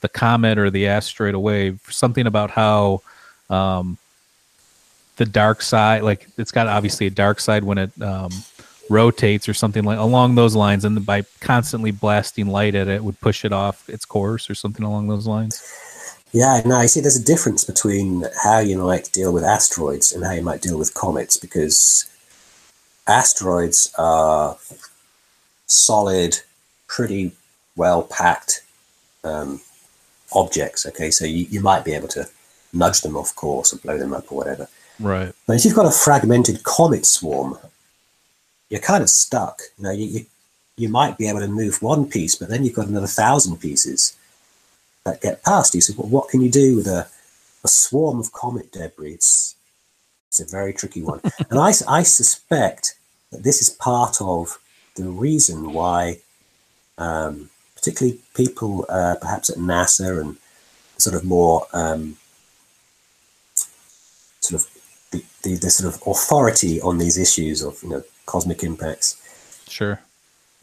the 0.00 0.08
comet 0.08 0.58
or 0.58 0.70
the 0.70 0.86
asteroid 0.86 1.34
away. 1.34 1.76
Something 1.88 2.26
about 2.26 2.50
how 2.50 3.02
um, 3.50 3.98
the 5.16 5.24
dark 5.24 5.62
side, 5.62 6.02
like 6.02 6.28
it's 6.36 6.52
got 6.52 6.66
obviously 6.66 7.06
a 7.06 7.10
dark 7.10 7.40
side 7.40 7.64
when 7.64 7.78
it 7.78 8.02
um, 8.02 8.30
rotates 8.88 9.48
or 9.48 9.54
something 9.54 9.84
like 9.84 9.98
along 9.98 10.34
those 10.34 10.54
lines, 10.54 10.84
and 10.84 11.04
by 11.04 11.22
constantly 11.40 11.90
blasting 11.90 12.48
light 12.48 12.74
at 12.74 12.88
it, 12.88 13.02
would 13.02 13.20
push 13.20 13.44
it 13.44 13.52
off 13.52 13.88
its 13.88 14.04
course 14.04 14.48
or 14.50 14.54
something 14.54 14.84
along 14.84 15.08
those 15.08 15.26
lines. 15.26 15.62
Yeah, 16.32 16.60
no, 16.66 16.82
you 16.82 16.88
see, 16.88 17.00
there's 17.00 17.18
a 17.18 17.24
difference 17.24 17.64
between 17.64 18.24
how 18.42 18.58
you 18.58 18.78
might 18.78 19.10
deal 19.12 19.32
with 19.32 19.44
asteroids 19.44 20.12
and 20.12 20.24
how 20.24 20.32
you 20.32 20.42
might 20.42 20.60
deal 20.60 20.78
with 20.78 20.92
comets 20.92 21.36
because 21.36 22.10
asteroids 23.06 23.94
are 23.96 24.58
solid, 25.66 26.40
pretty 26.88 27.32
well 27.76 28.02
packed 28.02 28.62
um, 29.24 29.60
objects. 30.36 30.86
Okay, 30.86 31.10
so 31.10 31.24
you, 31.24 31.46
you 31.50 31.60
might 31.60 31.84
be 31.84 31.92
able 31.92 32.08
to 32.08 32.28
nudge 32.72 33.00
them 33.00 33.16
off 33.16 33.34
course 33.34 33.72
or 33.72 33.78
blow 33.78 33.98
them 33.98 34.12
up 34.12 34.30
or 34.30 34.38
whatever. 34.38 34.68
Right. 35.00 35.32
But 35.46 35.56
if 35.56 35.64
you've 35.64 35.74
got 35.74 35.86
a 35.86 35.90
fragmented 35.90 36.62
comet 36.62 37.06
swarm, 37.06 37.58
you're 38.70 38.80
kind 38.80 39.02
of 39.02 39.10
stuck. 39.10 39.62
You 39.78 39.84
know, 39.84 39.90
you, 39.90 40.06
you, 40.06 40.26
you 40.76 40.88
might 40.88 41.18
be 41.18 41.28
able 41.28 41.40
to 41.40 41.48
move 41.48 41.82
one 41.82 42.08
piece, 42.08 42.34
but 42.34 42.48
then 42.48 42.64
you've 42.64 42.74
got 42.74 42.88
another 42.88 43.06
thousand 43.06 43.58
pieces 43.58 44.16
that 45.04 45.20
get 45.20 45.42
past 45.42 45.74
you. 45.74 45.80
So, 45.80 45.94
well, 45.96 46.08
what 46.08 46.28
can 46.28 46.40
you 46.40 46.50
do 46.50 46.76
with 46.76 46.86
a, 46.86 47.06
a 47.64 47.68
swarm 47.68 48.18
of 48.18 48.32
comet 48.32 48.72
debris? 48.72 49.12
It's, 49.12 49.54
it's 50.28 50.40
a 50.40 50.46
very 50.46 50.72
tricky 50.72 51.02
one. 51.02 51.20
and 51.50 51.58
I, 51.58 51.72
I 51.88 52.02
suspect 52.02 52.94
that 53.30 53.42
this 53.42 53.62
is 53.62 53.70
part 53.70 54.20
of 54.20 54.58
the 54.96 55.04
reason 55.04 55.72
why, 55.72 56.18
um, 56.98 57.50
particularly 57.86 58.18
people 58.34 58.84
uh, 58.88 59.14
perhaps 59.20 59.48
at 59.48 59.56
NASA 59.58 60.20
and 60.20 60.36
sort 60.98 61.14
of 61.14 61.24
more 61.24 61.66
um, 61.72 62.16
sort 64.40 64.60
of 64.62 64.68
the, 65.12 65.22
the, 65.42 65.54
the 65.56 65.70
sort 65.70 65.94
of 65.94 66.02
authority 66.06 66.80
on 66.80 66.98
these 66.98 67.16
issues 67.16 67.62
of 67.62 67.80
you 67.82 67.88
know 67.90 68.02
cosmic 68.26 68.64
impacts 68.64 69.22
Sure. 69.68 70.00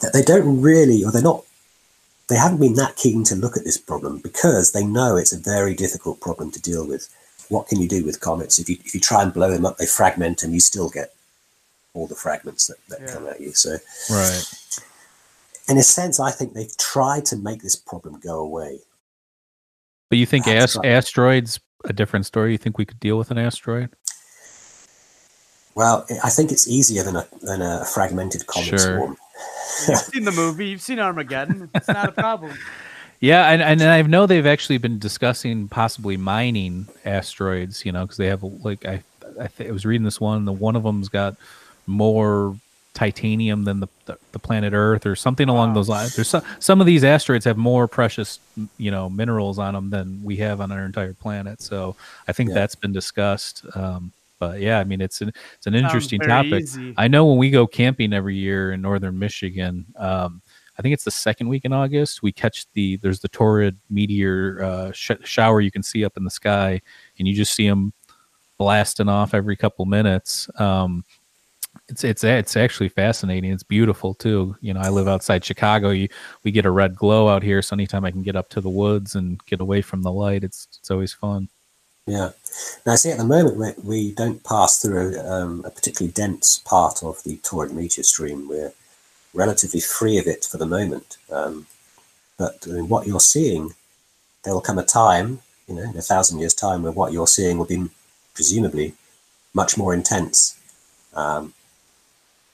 that 0.01 0.11
they 0.13 0.21
don't 0.21 0.61
really 0.61 1.03
or 1.03 1.11
they're 1.11 1.21
not 1.21 1.43
they 2.29 2.35
haven't 2.35 2.59
been 2.59 2.73
that 2.75 2.95
keen 2.97 3.23
to 3.25 3.35
look 3.35 3.55
at 3.57 3.63
this 3.63 3.77
problem 3.77 4.17
because 4.19 4.71
they 4.71 4.85
know 4.85 5.15
it's 5.15 5.33
a 5.33 5.39
very 5.39 5.73
difficult 5.75 6.19
problem 6.19 6.51
to 6.51 6.61
deal 6.61 6.85
with 6.85 7.07
what 7.49 7.67
can 7.67 7.79
you 7.81 7.87
do 7.87 8.03
with 8.03 8.19
comets 8.19 8.59
if 8.59 8.67
you 8.69 8.77
if 8.83 8.93
you 8.93 8.99
try 8.99 9.21
and 9.23 9.33
blow 9.33 9.49
them 9.51 9.65
up 9.65 9.77
they 9.77 9.85
fragment 9.85 10.43
and 10.43 10.53
you 10.53 10.59
still 10.59 10.89
get 10.89 11.13
all 11.93 12.07
the 12.07 12.15
fragments 12.15 12.67
that, 12.67 12.77
that 12.89 12.99
Yeah. 13.01 13.13
come 13.13 13.27
at 13.27 13.39
you 13.39 13.53
so 13.53 13.77
Right. 14.09 14.43
In 15.69 15.77
a 15.77 15.83
sense 15.83 16.19
i 16.19 16.29
think 16.31 16.53
they've 16.53 16.77
tried 16.77 17.25
to 17.25 17.35
make 17.35 17.61
this 17.61 17.75
problem 17.75 18.19
go 18.19 18.39
away 18.39 18.79
But 20.09 20.17
you 20.19 20.25
think 20.25 20.45
That's 20.45 20.75
ast- 20.75 20.77
right. 20.77 20.85
asteroids 20.87 21.59
a 21.85 21.91
different 21.93 22.25
story? 22.25 22.51
You 22.53 22.57
think 22.57 22.77
we 22.77 22.85
could 22.85 22.99
deal 22.99 23.17
with 23.17 23.29
an 23.31 23.37
asteroid? 23.37 23.89
well 25.75 26.05
i 26.23 26.29
think 26.29 26.51
it's 26.51 26.67
easier 26.67 27.03
than 27.03 27.15
a 27.15 27.27
than 27.41 27.61
a 27.61 27.83
fragmented 27.85 28.45
comet 28.47 28.67
Sure. 28.69 28.79
swarm 28.97 29.17
You've 29.87 29.97
seen 29.97 30.23
the 30.23 30.31
movie. 30.31 30.67
You've 30.67 30.81
seen 30.83 30.99
Armageddon. 30.99 31.67
It's 31.73 31.87
not 31.87 32.07
a 32.09 32.11
problem. 32.25 32.53
Yeah, 33.19 33.49
and, 33.49 33.61
and 33.61 33.81
I 33.81 34.03
know 34.03 34.27
they've 34.27 34.45
actually 34.45 34.77
been 34.77 34.99
discussing 34.99 35.67
possibly 35.67 36.15
mining 36.15 36.87
asteroids. 37.03 37.83
You 37.83 37.91
know, 37.91 38.03
because 38.03 38.17
they 38.17 38.27
have 38.27 38.43
like 38.43 38.85
I 38.85 39.01
I, 39.41 39.47
th- 39.47 39.69
I 39.69 39.71
was 39.73 39.83
reading 39.85 40.03
this 40.05 40.21
one. 40.21 40.45
The 40.45 40.53
one 40.53 40.75
of 40.75 40.83
them's 40.83 41.09
got 41.09 41.35
more 41.87 42.55
titanium 42.93 43.63
than 43.63 43.79
the 43.79 43.87
the, 44.05 44.17
the 44.33 44.39
planet 44.39 44.73
Earth 44.73 45.05
or 45.05 45.15
something 45.15 45.49
along 45.49 45.69
Wow. 45.69 45.73
those 45.75 45.89
lines. 45.89 46.15
There's 46.15 46.27
some 46.29 46.43
some 46.59 46.79
of 46.81 46.87
these 46.87 47.03
asteroids 47.03 47.45
have 47.45 47.57
more 47.57 47.87
precious 47.87 48.39
you 48.77 48.91
know 48.91 49.09
minerals 49.09 49.57
on 49.59 49.73
them 49.73 49.89
than 49.89 50.21
we 50.23 50.35
have 50.37 50.61
on 50.61 50.71
our 50.71 50.85
entire 50.85 51.13
planet. 51.13 51.61
So 51.61 51.95
I 52.27 52.33
think 52.33 52.49
Yeah. 52.49 52.55
that's 52.55 52.75
been 52.75 52.91
discussed. 52.93 53.65
Um, 53.75 54.11
but 54.39 54.59
yeah, 54.59 54.79
I 54.79 54.83
mean 54.83 55.01
it's 55.01 55.21
an 55.21 55.29
it's 55.55 55.65
an 55.67 55.73
Sounds 55.73 55.83
interesting 55.85 56.19
topic. 56.19 56.63
easy. 56.63 56.93
I 56.97 57.07
know 57.07 57.25
when 57.25 57.37
we 57.37 57.49
go 57.49 57.65
camping 57.65 58.13
every 58.13 58.35
year 58.35 58.73
in 58.73 58.81
northern 58.81 59.17
Michigan, 59.17 59.85
um, 59.97 60.41
I 60.77 60.81
think 60.81 60.93
it's 60.93 61.03
the 61.03 61.11
second 61.11 61.47
week 61.49 61.65
in 61.65 61.71
August. 61.73 62.21
We 62.23 62.31
catch 62.31 62.65
the 62.73 62.97
there's 62.97 63.19
the 63.21 63.29
Taurid 63.29 63.75
meteor 63.89 64.63
uh, 64.63 64.91
sh- 64.91 65.11
shower 65.23 65.61
you 65.61 65.71
can 65.71 65.83
see 65.83 66.03
up 66.03 66.17
in 66.17 66.23
the 66.25 66.31
sky, 66.31 66.81
and 67.19 67.27
you 67.27 67.33
just 67.33 67.53
see 67.53 67.67
them 67.67 67.93
blasting 68.57 69.07
off 69.09 69.33
every 69.33 69.55
couple 69.55 69.85
minutes. 69.85 70.49
Um, 70.59 71.03
it's 71.89 72.03
it's 72.03 72.23
it's 72.23 72.55
actually 72.55 72.89
fascinating. 72.89 73.51
It's 73.51 73.63
beautiful 73.63 74.13
too. 74.13 74.55
You 74.61 74.73
know, 74.73 74.81
I 74.81 74.89
live 74.89 75.07
outside 75.07 75.43
Chicago. 75.43 75.89
You, 75.89 76.07
we 76.43 76.51
get 76.51 76.65
a 76.65 76.71
red 76.71 76.95
glow 76.95 77.27
out 77.27 77.43
here, 77.43 77.61
so 77.61 77.75
anytime 77.75 78.05
I 78.05 78.11
can 78.11 78.23
get 78.23 78.35
up 78.35 78.49
to 78.49 78.61
the 78.61 78.69
woods 78.69 79.15
and 79.15 79.43
get 79.45 79.59
away 79.59 79.81
from 79.81 80.01
the 80.01 80.11
light, 80.11 80.43
it's 80.43 80.67
it's 80.79 80.91
always 80.91 81.13
fun. 81.13 81.49
Yeah. 82.05 82.31
Now, 82.85 82.95
see, 82.95 83.11
at 83.11 83.17
the 83.17 83.23
moment, 83.23 83.57
we, 83.57 83.71
we 83.83 84.11
don't 84.11 84.43
pass 84.43 84.81
through 84.81 85.17
um, 85.19 85.63
a 85.65 85.69
particularly 85.69 86.11
dense 86.11 86.59
part 86.59 87.01
of 87.01 87.23
the 87.23 87.37
Taurid 87.37 87.71
meteor 87.71 88.03
stream. 88.03 88.49
We're 88.49 88.73
relatively 89.33 89.79
free 89.79 90.17
of 90.17 90.27
it 90.27 90.43
for 90.45 90.57
the 90.57 90.65
moment. 90.65 91.17
Um, 91.31 91.65
but 92.37 92.65
I 92.67 92.73
mean, 92.73 92.89
what 92.89 93.07
you're 93.07 93.21
seeing, 93.21 93.71
there 94.43 94.53
will 94.53 94.61
come 94.61 94.77
a 94.77 94.83
time, 94.83 95.39
you 95.67 95.75
know, 95.75 95.83
in 95.83 95.97
a 95.97 96.01
thousand 96.01 96.39
years' 96.39 96.53
time, 96.53 96.83
where 96.83 96.91
what 96.91 97.13
you're 97.13 97.27
seeing 97.27 97.57
will 97.57 97.65
be 97.65 97.89
presumably 98.33 98.93
much 99.53 99.77
more 99.77 99.93
intense, 99.93 100.59
um, 101.13 101.53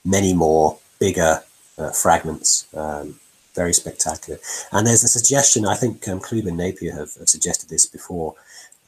many 0.06 0.34
more 0.34 0.78
bigger 1.00 1.42
uh, 1.78 1.92
fragments, 1.92 2.68
um, 2.76 3.20
very 3.56 3.74
spectacular. 3.74 4.40
And 4.72 4.86
there's 4.86 5.04
a 5.04 5.08
suggestion, 5.08 5.66
I 5.66 5.76
think 5.76 6.08
um, 6.08 6.20
Clube 6.20 6.48
and 6.48 6.58
Napier 6.58 6.94
have, 6.94 7.14
have 7.16 7.30
suggested 7.30 7.70
this 7.70 7.86
before, 7.86 8.36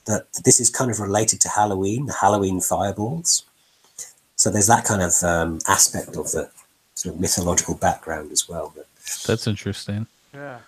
that 0.06 0.28
this 0.44 0.60
is 0.60 0.70
kind 0.70 0.92
of 0.92 1.00
related 1.00 1.42
to 1.42 1.50
Halloween, 1.50 2.06
the 2.06 2.14
Halloween 2.14 2.60
fireballs. 2.60 3.44
So 4.36 4.50
there's 4.50 4.68
that 4.68 4.86
kind 4.86 5.02
of 5.02 5.14
um, 5.24 5.60
aspect 5.68 6.16
of 6.16 6.32
the 6.32 6.50
sort 6.96 7.16
of 7.16 7.22
mythological 7.22 7.76
background 7.76 8.32
as 8.32 8.50
well. 8.50 8.74
But 8.76 8.88
That's 9.28 9.48
interesting. 9.48 10.08
Yeah. 10.34 10.60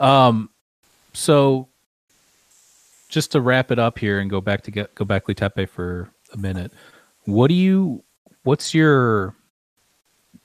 Um, 0.00 0.48
so 1.12 1.68
just 3.08 3.32
to 3.32 3.40
wrap 3.40 3.70
it 3.70 3.78
up 3.78 3.98
here 3.98 4.20
and 4.20 4.30
go 4.30 4.40
back 4.40 4.62
to 4.62 4.70
get 4.70 4.94
go 4.94 5.04
back 5.04 5.26
to 5.26 5.34
Tepe 5.34 5.68
for 5.68 6.08
a 6.32 6.36
minute. 6.36 6.72
What 7.24 7.48
do 7.48 7.54
you? 7.54 8.02
What's 8.44 8.74
your? 8.74 9.34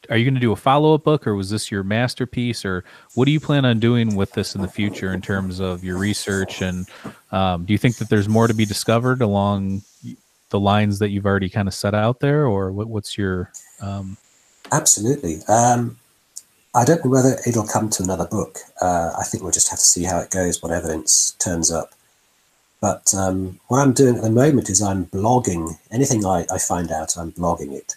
Are 0.10 0.16
you 0.16 0.24
going 0.24 0.36
to 0.36 0.40
do 0.40 0.52
a 0.52 0.56
follow 0.56 0.94
up 0.94 1.04
book, 1.04 1.28
or 1.28 1.36
was 1.36 1.50
this 1.50 1.70
your 1.70 1.84
masterpiece, 1.84 2.64
or 2.64 2.86
what 3.16 3.26
do 3.26 3.32
you 3.32 3.40
plan 3.40 3.66
on 3.66 3.80
doing 3.80 4.16
with 4.16 4.32
this 4.34 4.56
in 4.56 4.62
the 4.62 4.68
future 4.68 5.12
in 5.14 5.22
terms 5.22 5.60
of 5.60 5.84
your 5.84 5.98
research? 5.98 6.62
And 6.62 6.88
um, 7.32 7.66
do 7.66 7.74
you 7.74 7.78
think 7.78 7.98
that 7.98 8.10
there's 8.10 8.30
more 8.30 8.48
to 8.48 8.54
be 8.54 8.66
discovered 8.66 9.22
along 9.22 9.82
the 10.50 10.60
lines 10.60 11.00
that 11.00 11.10
you've 11.10 11.26
already 11.26 11.50
kind 11.50 11.68
of 11.68 11.74
set 11.74 11.94
out 11.94 12.20
there, 12.20 12.46
or 12.46 12.72
what, 12.72 12.88
what's 12.88 13.18
your? 13.18 13.52
Um, 13.82 14.18
absolutely. 14.72 15.40
Um, 15.50 15.98
I 16.74 16.86
don't 16.86 17.04
know 17.04 17.12
whether 17.12 17.38
it'll 17.46 17.66
come 17.66 17.90
to 17.90 18.04
another 18.04 18.28
book. 18.28 18.60
Uh, 18.80 19.12
I 19.20 19.24
think 19.24 19.42
we'll 19.42 19.52
just 19.52 19.70
have 19.70 19.80
to 19.80 19.86
see 19.86 20.04
how 20.04 20.20
it 20.20 20.30
goes, 20.30 20.62
what 20.62 20.72
evidence 20.72 21.32
turns 21.40 21.72
up. 21.72 21.94
But 22.80 23.12
um, 23.14 23.60
what 23.68 23.80
I'm 23.80 23.92
doing 23.94 24.16
at 24.18 24.22
the 24.22 24.30
moment 24.30 24.70
is 24.70 24.82
I'm 24.82 25.08
blogging 25.08 25.78
anything 25.92 26.26
I, 26.26 26.46
I 26.52 26.60
find 26.60 26.92
out. 26.92 27.18
I'm 27.18 27.32
blogging 27.32 27.72
it. 27.74 27.96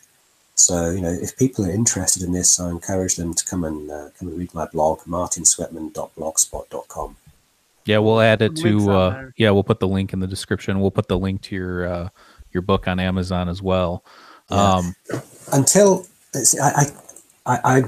So 0.54 0.90
you 0.90 1.00
know, 1.00 1.12
if 1.12 1.36
people 1.36 1.66
are 1.66 1.70
interested 1.70 2.22
in 2.22 2.30
this, 2.32 2.60
I 2.60 2.70
encourage 2.70 3.16
them 3.16 3.34
to 3.34 3.44
come 3.44 3.64
and 3.64 3.90
uh, 3.90 4.10
come 4.18 4.28
and 4.28 4.38
read 4.38 4.54
my 4.54 4.66
blog, 4.66 5.00
martinsweatman.blogspot.com. 5.00 7.16
Yeah, 7.86 7.96
we'll 7.98 8.20
add 8.20 8.42
it 8.42 8.56
to. 8.56 8.90
Uh, 8.90 9.30
yeah, 9.36 9.50
we'll 9.50 9.64
put 9.64 9.80
the 9.80 9.88
link 9.88 10.12
in 10.12 10.20
the 10.20 10.26
description. 10.26 10.80
We'll 10.80 10.90
put 10.90 11.08
the 11.08 11.18
link 11.18 11.40
to 11.42 11.56
your 11.56 11.86
uh, 11.86 12.10
your 12.52 12.60
book 12.62 12.88
on 12.88 13.00
Amazon 13.00 13.48
as 13.48 13.62
well. 13.62 14.04
Yeah. 14.50 14.74
Um, 14.74 14.94
until 15.52 16.06
see, 16.34 16.58
I, 16.58 16.86
I, 17.46 17.46
I, 17.46 17.60
I, 17.64 17.82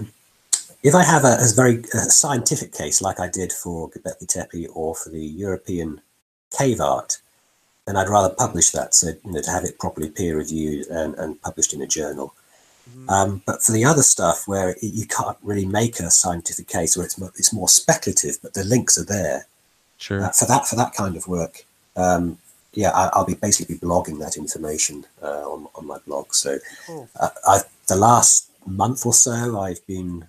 if 0.83 0.95
I 0.95 1.05
have 1.05 1.25
a, 1.25 1.37
a 1.41 1.47
very 1.55 1.85
uh 1.95 2.09
scientific 2.09 2.73
case 2.73 3.03
like 3.03 3.21
I 3.21 3.29
did 3.29 3.53
for 3.53 3.91
Göbekli 3.91 4.29
Tepe 4.29 4.67
or 4.75 4.95
for 4.95 5.11
the 5.11 5.21
European 5.21 6.01
cave 6.57 6.81
art, 6.81 7.19
then 7.87 7.97
I'd 7.97 8.09
rather 8.09 8.35
publish 8.35 8.71
that. 8.71 8.95
So 8.95 9.09
you 9.25 9.33
know, 9.33 9.43
to 9.43 9.51
have 9.51 9.65
it 9.65 9.79
properly 9.79 10.11
peer 10.11 10.37
reviewed 10.37 10.87
and, 10.87 11.15
and 11.15 11.41
published 11.43 11.75
in 11.75 11.83
a 11.83 11.87
journal. 11.87 12.35
Um, 13.09 13.43
but 13.47 13.63
for 13.63 13.73
the 13.73 13.85
other 13.85 14.03
stuff 14.03 14.47
where 14.47 14.71
it, 14.71 14.79
you 14.83 15.07
can't 15.07 15.39
really 15.43 15.65
make 15.65 16.01
a 16.01 16.11
scientific 16.11 16.67
case, 16.67 16.97
where 16.97 17.07
it's 17.07 17.19
mo- 17.19 17.31
it's 17.37 17.53
more 17.53 17.69
speculative, 17.69 18.39
but 18.43 18.55
the 18.55 18.65
links 18.65 18.99
are 18.99 19.05
there 19.05 19.47
sure. 19.99 20.23
uh, 20.23 20.31
for 20.31 20.47
that 20.47 20.67
for 20.67 20.77
that 20.77 20.93
kind 20.93 21.17
of 21.17 21.29
work. 21.29 21.65
Um, 21.97 22.39
yeah, 22.75 22.91
I, 22.91 23.11
I'll 23.13 23.27
be 23.27 23.35
basically 23.35 23.77
blogging 23.77 24.19
that 24.21 24.37
information 24.37 25.07
uh, 25.23 25.51
on 25.53 25.69
on 25.75 25.87
my 25.87 25.99
blog. 26.07 26.35
So 26.35 26.59
Cool. 26.87 27.09
uh, 27.19 27.31
I, 27.47 27.61
the 27.89 27.97
last 27.97 28.51
month 28.67 29.07
or 29.07 29.15
so, 29.15 29.61
I've 29.61 29.85
been 29.87 30.27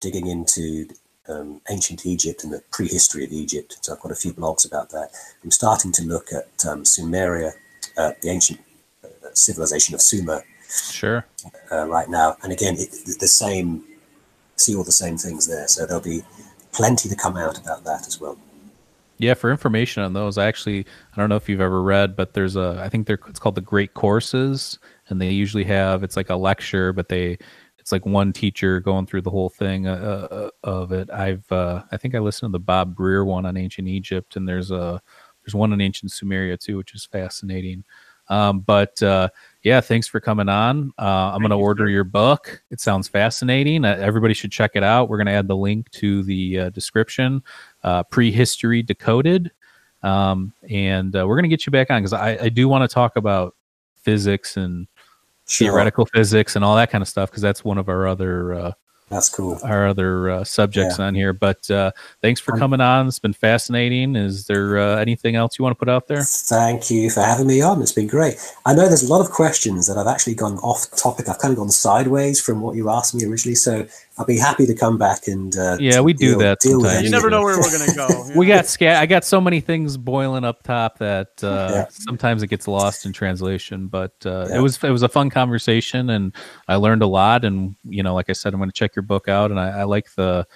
digging 0.00 0.26
into 0.26 0.88
um, 1.30 1.60
ancient 1.70 2.04
Egypt 2.06 2.44
and 2.44 2.52
the 2.52 2.62
prehistory 2.70 3.24
of 3.24 3.32
Egypt. 3.32 3.78
So 3.80 3.92
I've 3.92 4.00
got 4.00 4.12
a 4.12 4.16
few 4.16 4.32
blogs 4.32 4.66
about 4.66 4.90
that. 4.90 5.10
I'm 5.44 5.50
starting 5.50 5.92
to 5.92 6.02
look 6.02 6.32
at 6.32 6.66
um, 6.66 6.84
Sumeria, 6.84 7.52
uh, 7.96 8.12
the 8.22 8.30
ancient 8.30 8.60
uh, 9.04 9.08
civilization 9.34 9.94
of 9.94 10.00
Sumer, 10.00 10.42
Sure. 10.68 11.26
uh, 11.72 11.86
right 11.86 12.08
now. 12.08 12.36
And 12.42 12.52
again, 12.52 12.74
it, 12.78 12.90
the 13.18 13.28
same, 13.28 13.84
see 14.56 14.74
all 14.76 14.84
the 14.84 14.92
same 14.92 15.16
things 15.16 15.46
there. 15.46 15.66
So 15.68 15.86
there'll 15.86 16.02
be 16.02 16.22
plenty 16.72 17.08
to 17.08 17.16
come 17.16 17.36
out 17.36 17.58
about 17.58 17.84
that 17.84 18.06
as 18.06 18.20
well. 18.20 18.38
Yeah, 19.18 19.34
for 19.34 19.50
information 19.50 20.02
on 20.02 20.14
those, 20.14 20.38
I 20.38 20.46
actually 20.46 20.86
I 21.12 21.20
don't 21.20 21.28
know 21.28 21.36
if 21.36 21.46
you've 21.46 21.60
ever 21.60 21.82
read, 21.82 22.16
but 22.16 22.32
there's 22.32 22.56
a 22.56 22.80
I 22.82 22.88
think 22.88 23.06
they're 23.06 23.18
it's 23.28 23.38
called 23.38 23.54
the 23.54 23.60
Great 23.60 23.92
Courses, 23.92 24.78
and 25.08 25.20
they 25.20 25.28
usually 25.28 25.64
have 25.64 26.02
it's 26.02 26.16
like 26.16 26.30
a 26.30 26.36
lecture, 26.36 26.94
but 26.94 27.10
they 27.10 27.36
it's 27.90 27.92
like 27.92 28.06
one 28.06 28.32
teacher 28.32 28.78
going 28.78 29.04
through 29.04 29.22
the 29.22 29.30
whole 29.30 29.48
thing 29.48 29.88
uh, 29.88 30.28
uh, 30.30 30.50
of 30.62 30.92
it. 30.92 31.10
I've 31.10 31.50
uh, 31.50 31.82
I 31.90 31.96
think 31.96 32.14
I 32.14 32.20
listened 32.20 32.50
to 32.50 32.52
the 32.52 32.60
Bob 32.60 32.94
Brier 32.94 33.24
one 33.24 33.46
on 33.46 33.56
ancient 33.56 33.88
Egypt, 33.88 34.36
and 34.36 34.48
there's 34.48 34.70
a 34.70 35.02
there's 35.42 35.56
one 35.56 35.72
on 35.72 35.80
ancient 35.80 36.12
Sumeria 36.12 36.56
too, 36.56 36.76
which 36.76 36.94
is 36.94 37.04
fascinating. 37.04 37.82
Um, 38.28 38.60
but 38.60 39.02
uh, 39.02 39.30
yeah, 39.64 39.80
thanks 39.80 40.06
for 40.06 40.20
coming 40.20 40.48
on. 40.48 40.92
Uh, 40.96 41.32
I'm 41.34 41.40
going 41.40 41.50
to 41.50 41.56
order 41.56 41.88
your 41.88 42.04
book. 42.04 42.62
It 42.70 42.80
sounds 42.80 43.08
fascinating. 43.08 43.84
Uh, 43.84 43.96
everybody 43.98 44.34
should 44.34 44.52
check 44.52 44.72
it 44.76 44.84
out. 44.84 45.08
We're 45.08 45.16
going 45.16 45.26
to 45.26 45.32
add 45.32 45.48
the 45.48 45.56
link 45.56 45.90
to 45.92 46.22
the 46.22 46.60
uh, 46.60 46.70
description. 46.70 47.42
Uh, 47.82 48.04
Prehistory 48.04 48.84
Decoded. 48.84 49.50
Um, 50.04 50.52
and 50.68 51.16
uh, 51.16 51.26
we're 51.26 51.34
going 51.34 51.42
to 51.42 51.48
get 51.48 51.66
you 51.66 51.72
back 51.72 51.90
on 51.90 52.00
because 52.00 52.12
I, 52.12 52.38
I 52.40 52.48
do 52.50 52.68
want 52.68 52.88
to 52.88 52.94
talk 52.94 53.16
about 53.16 53.56
physics 53.96 54.56
and 54.56 54.86
Sure. 55.50 55.66
theoretical 55.68 56.06
physics 56.06 56.54
and 56.56 56.64
all 56.64 56.76
that 56.76 56.90
kind 56.90 57.02
of 57.02 57.08
stuff 57.08 57.28
because 57.30 57.42
that's 57.42 57.64
one 57.64 57.76
of 57.76 57.88
our 57.88 58.06
other 58.06 58.54
uh, 58.54 58.72
That's 59.08 59.28
cool. 59.28 59.58
our 59.64 59.88
other 59.88 60.30
uh, 60.30 60.44
subjects 60.44 61.00
on 61.00 61.16
here. 61.16 61.32
But 61.32 61.68
uh, 61.68 61.90
thanks 62.22 62.40
for 62.40 62.52
Um, 62.54 62.60
coming 62.60 62.80
on. 62.80 63.08
It's 63.08 63.18
been 63.18 63.32
fascinating. 63.32 64.14
Is 64.14 64.46
there 64.46 64.78
uh, 64.78 64.96
anything 64.98 65.34
else 65.34 65.58
you 65.58 65.64
want 65.64 65.74
to 65.76 65.78
put 65.84 65.88
out 65.88 66.06
there? 66.06 66.22
Thank 66.22 66.88
you 66.92 67.10
for 67.10 67.20
having 67.20 67.48
me 67.48 67.60
on. 67.60 67.82
It's 67.82 67.90
been 67.90 68.06
great. 68.06 68.36
I 68.64 68.72
know 68.74 68.86
there's 68.86 69.02
a 69.02 69.08
lot 69.12 69.20
of 69.20 69.32
questions 69.32 69.88
that 69.88 69.98
I've 69.98 70.06
actually 70.06 70.36
gone 70.36 70.58
off 70.58 70.86
topic. 70.96 71.28
I've 71.28 71.38
kind 71.40 71.50
of 71.50 71.58
gone 71.58 71.70
sideways 71.70 72.40
from 72.40 72.60
what 72.60 72.76
you 72.76 72.88
asked 72.88 73.12
me 73.16 73.24
originally. 73.24 73.56
So 73.56 73.88
I'll 74.20 74.26
be 74.26 74.36
happy 74.36 74.66
to 74.66 74.74
come 74.74 74.98
back 74.98 75.28
and 75.28 75.56
uh, 75.56 75.78
Yeah, 75.80 76.00
we 76.00 76.12
do 76.12 76.30
deal- 76.32 76.38
that 76.40 76.58
deal 76.60 76.76
with 76.78 76.88
sometimes. 76.88 77.04
You 77.04 77.10
never 77.10 77.30
know 77.30 77.42
where 77.42 77.58
we're 77.58 77.70
gonna 77.78 77.94
go. 77.94 78.26
you 78.28 78.32
we 78.38 78.46
got 78.46 78.66
scat. 78.66 78.96
I 78.96 79.06
got 79.06 79.24
so 79.24 79.40
many 79.40 79.60
things 79.62 79.96
boiling 79.96 80.44
up 80.44 80.62
top 80.62 80.98
that 80.98 81.28
uh, 81.42 81.68
Yeah. 81.72 81.86
sometimes 81.88 82.42
it 82.42 82.48
gets 82.48 82.68
lost 82.68 83.06
in 83.06 83.14
translation. 83.14 83.86
But 83.86 84.12
uh, 84.26 84.46
Yeah. 84.50 84.58
it 84.58 84.60
was 84.60 84.76
it 84.84 84.90
was 84.90 85.02
a 85.02 85.08
fun 85.08 85.30
conversation, 85.30 86.10
and 86.10 86.34
I 86.68 86.74
learned 86.76 87.00
a 87.02 87.06
lot. 87.06 87.46
And 87.46 87.76
you 87.84 88.02
know, 88.02 88.14
like 88.14 88.28
I 88.28 88.34
said, 88.34 88.52
I'm 88.52 88.60
going 88.60 88.68
to 88.70 88.74
check 88.76 88.94
your 88.94 89.04
book 89.04 89.26
out, 89.26 89.50
and 89.50 89.58
I, 89.58 89.80
I 89.80 89.82
like 89.84 90.14
the 90.14 90.46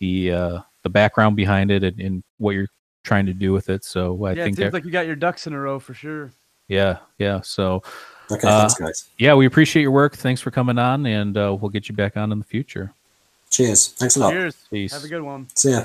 the 0.00 0.32
uh, 0.32 0.58
the 0.82 0.90
background 0.90 1.36
behind 1.36 1.70
it 1.70 1.84
and, 1.84 2.00
and 2.00 2.24
what 2.38 2.56
you're 2.56 2.66
trying 3.04 3.26
to 3.26 3.32
do 3.34 3.52
with 3.52 3.68
it. 3.70 3.84
So 3.84 4.24
I 4.24 4.32
yeah, 4.32 4.40
it 4.40 4.44
think 4.46 4.56
seems 4.56 4.66
that, 4.66 4.72
like 4.74 4.84
you 4.84 4.90
got 4.90 5.06
your 5.06 5.14
ducks 5.16 5.46
in 5.46 5.52
a 5.52 5.60
row 5.60 5.78
for 5.78 5.94
sure. 5.94 6.32
yeah, 6.66 6.98
yeah. 7.18 7.40
So 7.42 7.82
Okay, 8.30 8.48
Uh, 8.48 8.60
thanks, 8.60 8.74
guys. 8.74 9.08
yeah, 9.18 9.34
we 9.34 9.46
appreciate 9.46 9.82
your 9.82 9.90
work. 9.92 10.16
Thanks 10.16 10.40
for 10.40 10.50
coming 10.50 10.78
on, 10.78 11.04
and 11.06 11.36
uh, 11.36 11.56
we'll 11.60 11.68
get 11.68 11.88
you 11.88 11.94
back 11.94 12.16
on 12.16 12.32
in 12.32 12.38
the 12.38 12.44
future. 12.44 12.92
Cheers. 13.52 13.88
Thanks 13.88 14.16
a 14.16 14.20
lot. 14.20 14.32
Cheers. 14.32 14.56
Peace. 14.70 14.92
Have 14.94 15.04
a 15.04 15.08
good 15.08 15.22
one. 15.22 15.46
See 15.54 15.70
ya. 15.72 15.84